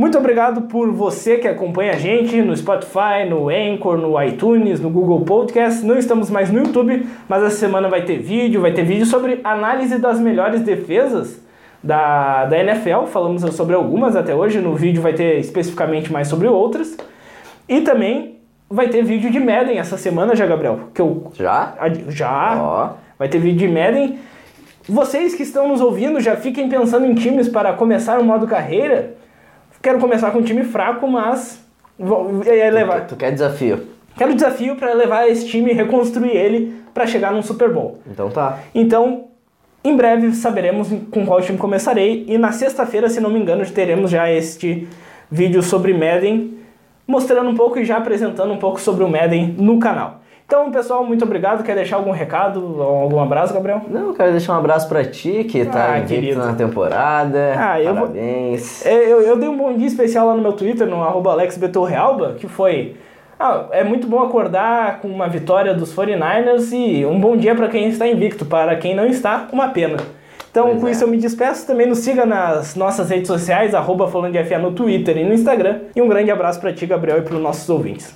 Muito 0.00 0.16
obrigado 0.16 0.62
por 0.62 0.90
você 0.90 1.36
que 1.36 1.46
acompanha 1.46 1.92
a 1.92 1.96
gente 1.96 2.40
no 2.40 2.56
Spotify, 2.56 3.28
no 3.28 3.50
Anchor, 3.50 3.98
no 3.98 4.18
iTunes, 4.22 4.80
no 4.80 4.88
Google 4.88 5.26
Podcast. 5.26 5.84
Não 5.84 5.98
estamos 5.98 6.30
mais 6.30 6.50
no 6.50 6.58
YouTube, 6.58 7.06
mas 7.28 7.42
essa 7.42 7.56
semana 7.56 7.86
vai 7.86 8.00
ter 8.00 8.16
vídeo, 8.16 8.62
vai 8.62 8.72
ter 8.72 8.82
vídeo 8.82 9.04
sobre 9.04 9.42
análise 9.44 9.98
das 9.98 10.18
melhores 10.18 10.62
defesas 10.62 11.44
da, 11.84 12.46
da 12.46 12.58
NFL. 12.58 13.08
Falamos 13.08 13.42
sobre 13.54 13.74
algumas 13.74 14.16
até 14.16 14.34
hoje, 14.34 14.58
no 14.58 14.74
vídeo 14.74 15.02
vai 15.02 15.12
ter 15.12 15.38
especificamente 15.38 16.10
mais 16.10 16.28
sobre 16.28 16.48
outras. 16.48 16.96
E 17.68 17.82
também 17.82 18.38
vai 18.70 18.88
ter 18.88 19.04
vídeo 19.04 19.30
de 19.30 19.38
Madden 19.38 19.78
essa 19.78 19.98
semana 19.98 20.34
já, 20.34 20.46
Gabriel. 20.46 20.80
Que 20.94 21.02
eu 21.02 21.30
Já? 21.34 21.74
já 22.08 22.58
Ó. 22.58 22.90
vai 23.18 23.28
ter 23.28 23.38
vídeo 23.38 23.68
de 23.68 23.68
Madden. 23.68 24.18
Vocês 24.88 25.34
que 25.34 25.42
estão 25.42 25.68
nos 25.68 25.82
ouvindo 25.82 26.20
já 26.20 26.36
fiquem 26.36 26.70
pensando 26.70 27.04
em 27.04 27.14
times 27.14 27.50
para 27.50 27.74
começar 27.74 28.18
o 28.18 28.24
modo 28.24 28.46
carreira. 28.46 29.19
Quero 29.82 29.98
começar 29.98 30.30
com 30.30 30.40
um 30.40 30.42
time 30.42 30.62
fraco, 30.62 31.08
mas 31.08 31.64
vou 31.98 32.42
é, 32.44 32.70
levar. 32.70 33.06
Tu 33.06 33.16
quer 33.16 33.32
desafio? 33.32 33.86
Quero 34.16 34.34
desafio 34.34 34.76
para 34.76 34.92
levar 34.92 35.26
esse 35.28 35.46
time 35.46 35.70
e 35.70 35.74
reconstruir 35.74 36.36
ele 36.36 36.74
para 36.92 37.06
chegar 37.06 37.32
num 37.32 37.42
Super 37.42 37.72
Bowl. 37.72 37.98
Então 38.06 38.28
tá. 38.28 38.58
Então, 38.74 39.28
em 39.82 39.96
breve 39.96 40.32
saberemos 40.34 40.88
com 41.10 41.24
qual 41.24 41.40
time 41.40 41.56
começarei 41.56 42.26
e 42.28 42.36
na 42.36 42.52
sexta-feira, 42.52 43.08
se 43.08 43.20
não 43.20 43.30
me 43.30 43.40
engano, 43.40 43.64
teremos 43.70 44.10
já 44.10 44.30
este 44.30 44.86
vídeo 45.30 45.62
sobre 45.62 45.94
Madden, 45.94 46.58
mostrando 47.06 47.48
um 47.48 47.54
pouco 47.54 47.78
e 47.78 47.84
já 47.84 47.96
apresentando 47.96 48.52
um 48.52 48.58
pouco 48.58 48.78
sobre 48.78 49.02
o 49.02 49.08
Madden 49.08 49.54
no 49.58 49.78
canal. 49.78 50.19
Então, 50.50 50.68
pessoal, 50.72 51.04
muito 51.04 51.24
obrigado. 51.24 51.62
Quer 51.62 51.76
deixar 51.76 51.94
algum 51.94 52.10
recado, 52.10 52.82
algum 52.82 53.20
abraço, 53.20 53.54
Gabriel? 53.54 53.82
Não, 53.88 54.08
eu 54.08 54.14
quero 54.14 54.32
deixar 54.32 54.54
um 54.54 54.58
abraço 54.58 54.88
pra 54.88 55.04
ti, 55.04 55.44
que 55.44 55.64
tá 55.64 55.94
Ah, 55.94 56.00
querido. 56.00 56.40
na 56.44 56.54
temporada. 56.54 57.54
Ah, 57.56 57.80
eu 57.80 57.94
vou- 57.94 58.08
Parabéns. 58.08 58.84
É, 58.84 59.12
Eu, 59.12 59.20
eu 59.22 59.36
dei 59.36 59.48
um 59.48 59.56
bom 59.56 59.72
dia 59.72 59.86
especial 59.86 60.26
lá 60.26 60.34
no 60.34 60.42
meu 60.42 60.52
Twitter, 60.54 60.88
no 60.88 61.04
arroba 61.04 61.30
AlexBetorrealba, 61.30 62.34
que 62.36 62.48
foi... 62.48 62.96
Ah, 63.38 63.66
é 63.70 63.84
muito 63.84 64.08
bom 64.08 64.20
acordar 64.24 64.98
com 65.00 65.06
uma 65.06 65.28
vitória 65.28 65.72
dos 65.72 65.94
49ers 65.94 66.72
e 66.72 67.06
um 67.06 67.20
bom 67.20 67.36
dia 67.36 67.54
para 67.54 67.68
quem 67.68 67.88
está 67.88 68.08
invicto, 68.08 68.44
para 68.44 68.74
quem 68.74 68.92
não 68.92 69.06
está, 69.06 69.46
uma 69.52 69.68
pena. 69.68 69.98
Então, 70.50 70.64
Pois 70.70 70.80
com 70.80 70.88
é. 70.88 70.90
isso 70.90 71.04
eu 71.04 71.08
me 71.08 71.16
despeço. 71.16 71.64
Também 71.64 71.86
nos 71.86 71.98
siga 71.98 72.26
nas 72.26 72.74
nossas 72.74 73.08
redes 73.08 73.28
sociais, 73.28 73.72
arroba 73.72 74.08
no 74.60 74.72
Twitter 74.72 75.16
e 75.16 75.22
no 75.24 75.32
Instagram. 75.32 75.78
E 75.94 76.02
um 76.02 76.08
grande 76.08 76.28
abraço 76.32 76.60
para 76.60 76.72
ti, 76.72 76.86
Gabriel, 76.86 77.18
e 77.18 77.22
para 77.22 77.36
os 77.36 77.40
nossos 77.40 77.70
ouvintes. 77.70 78.08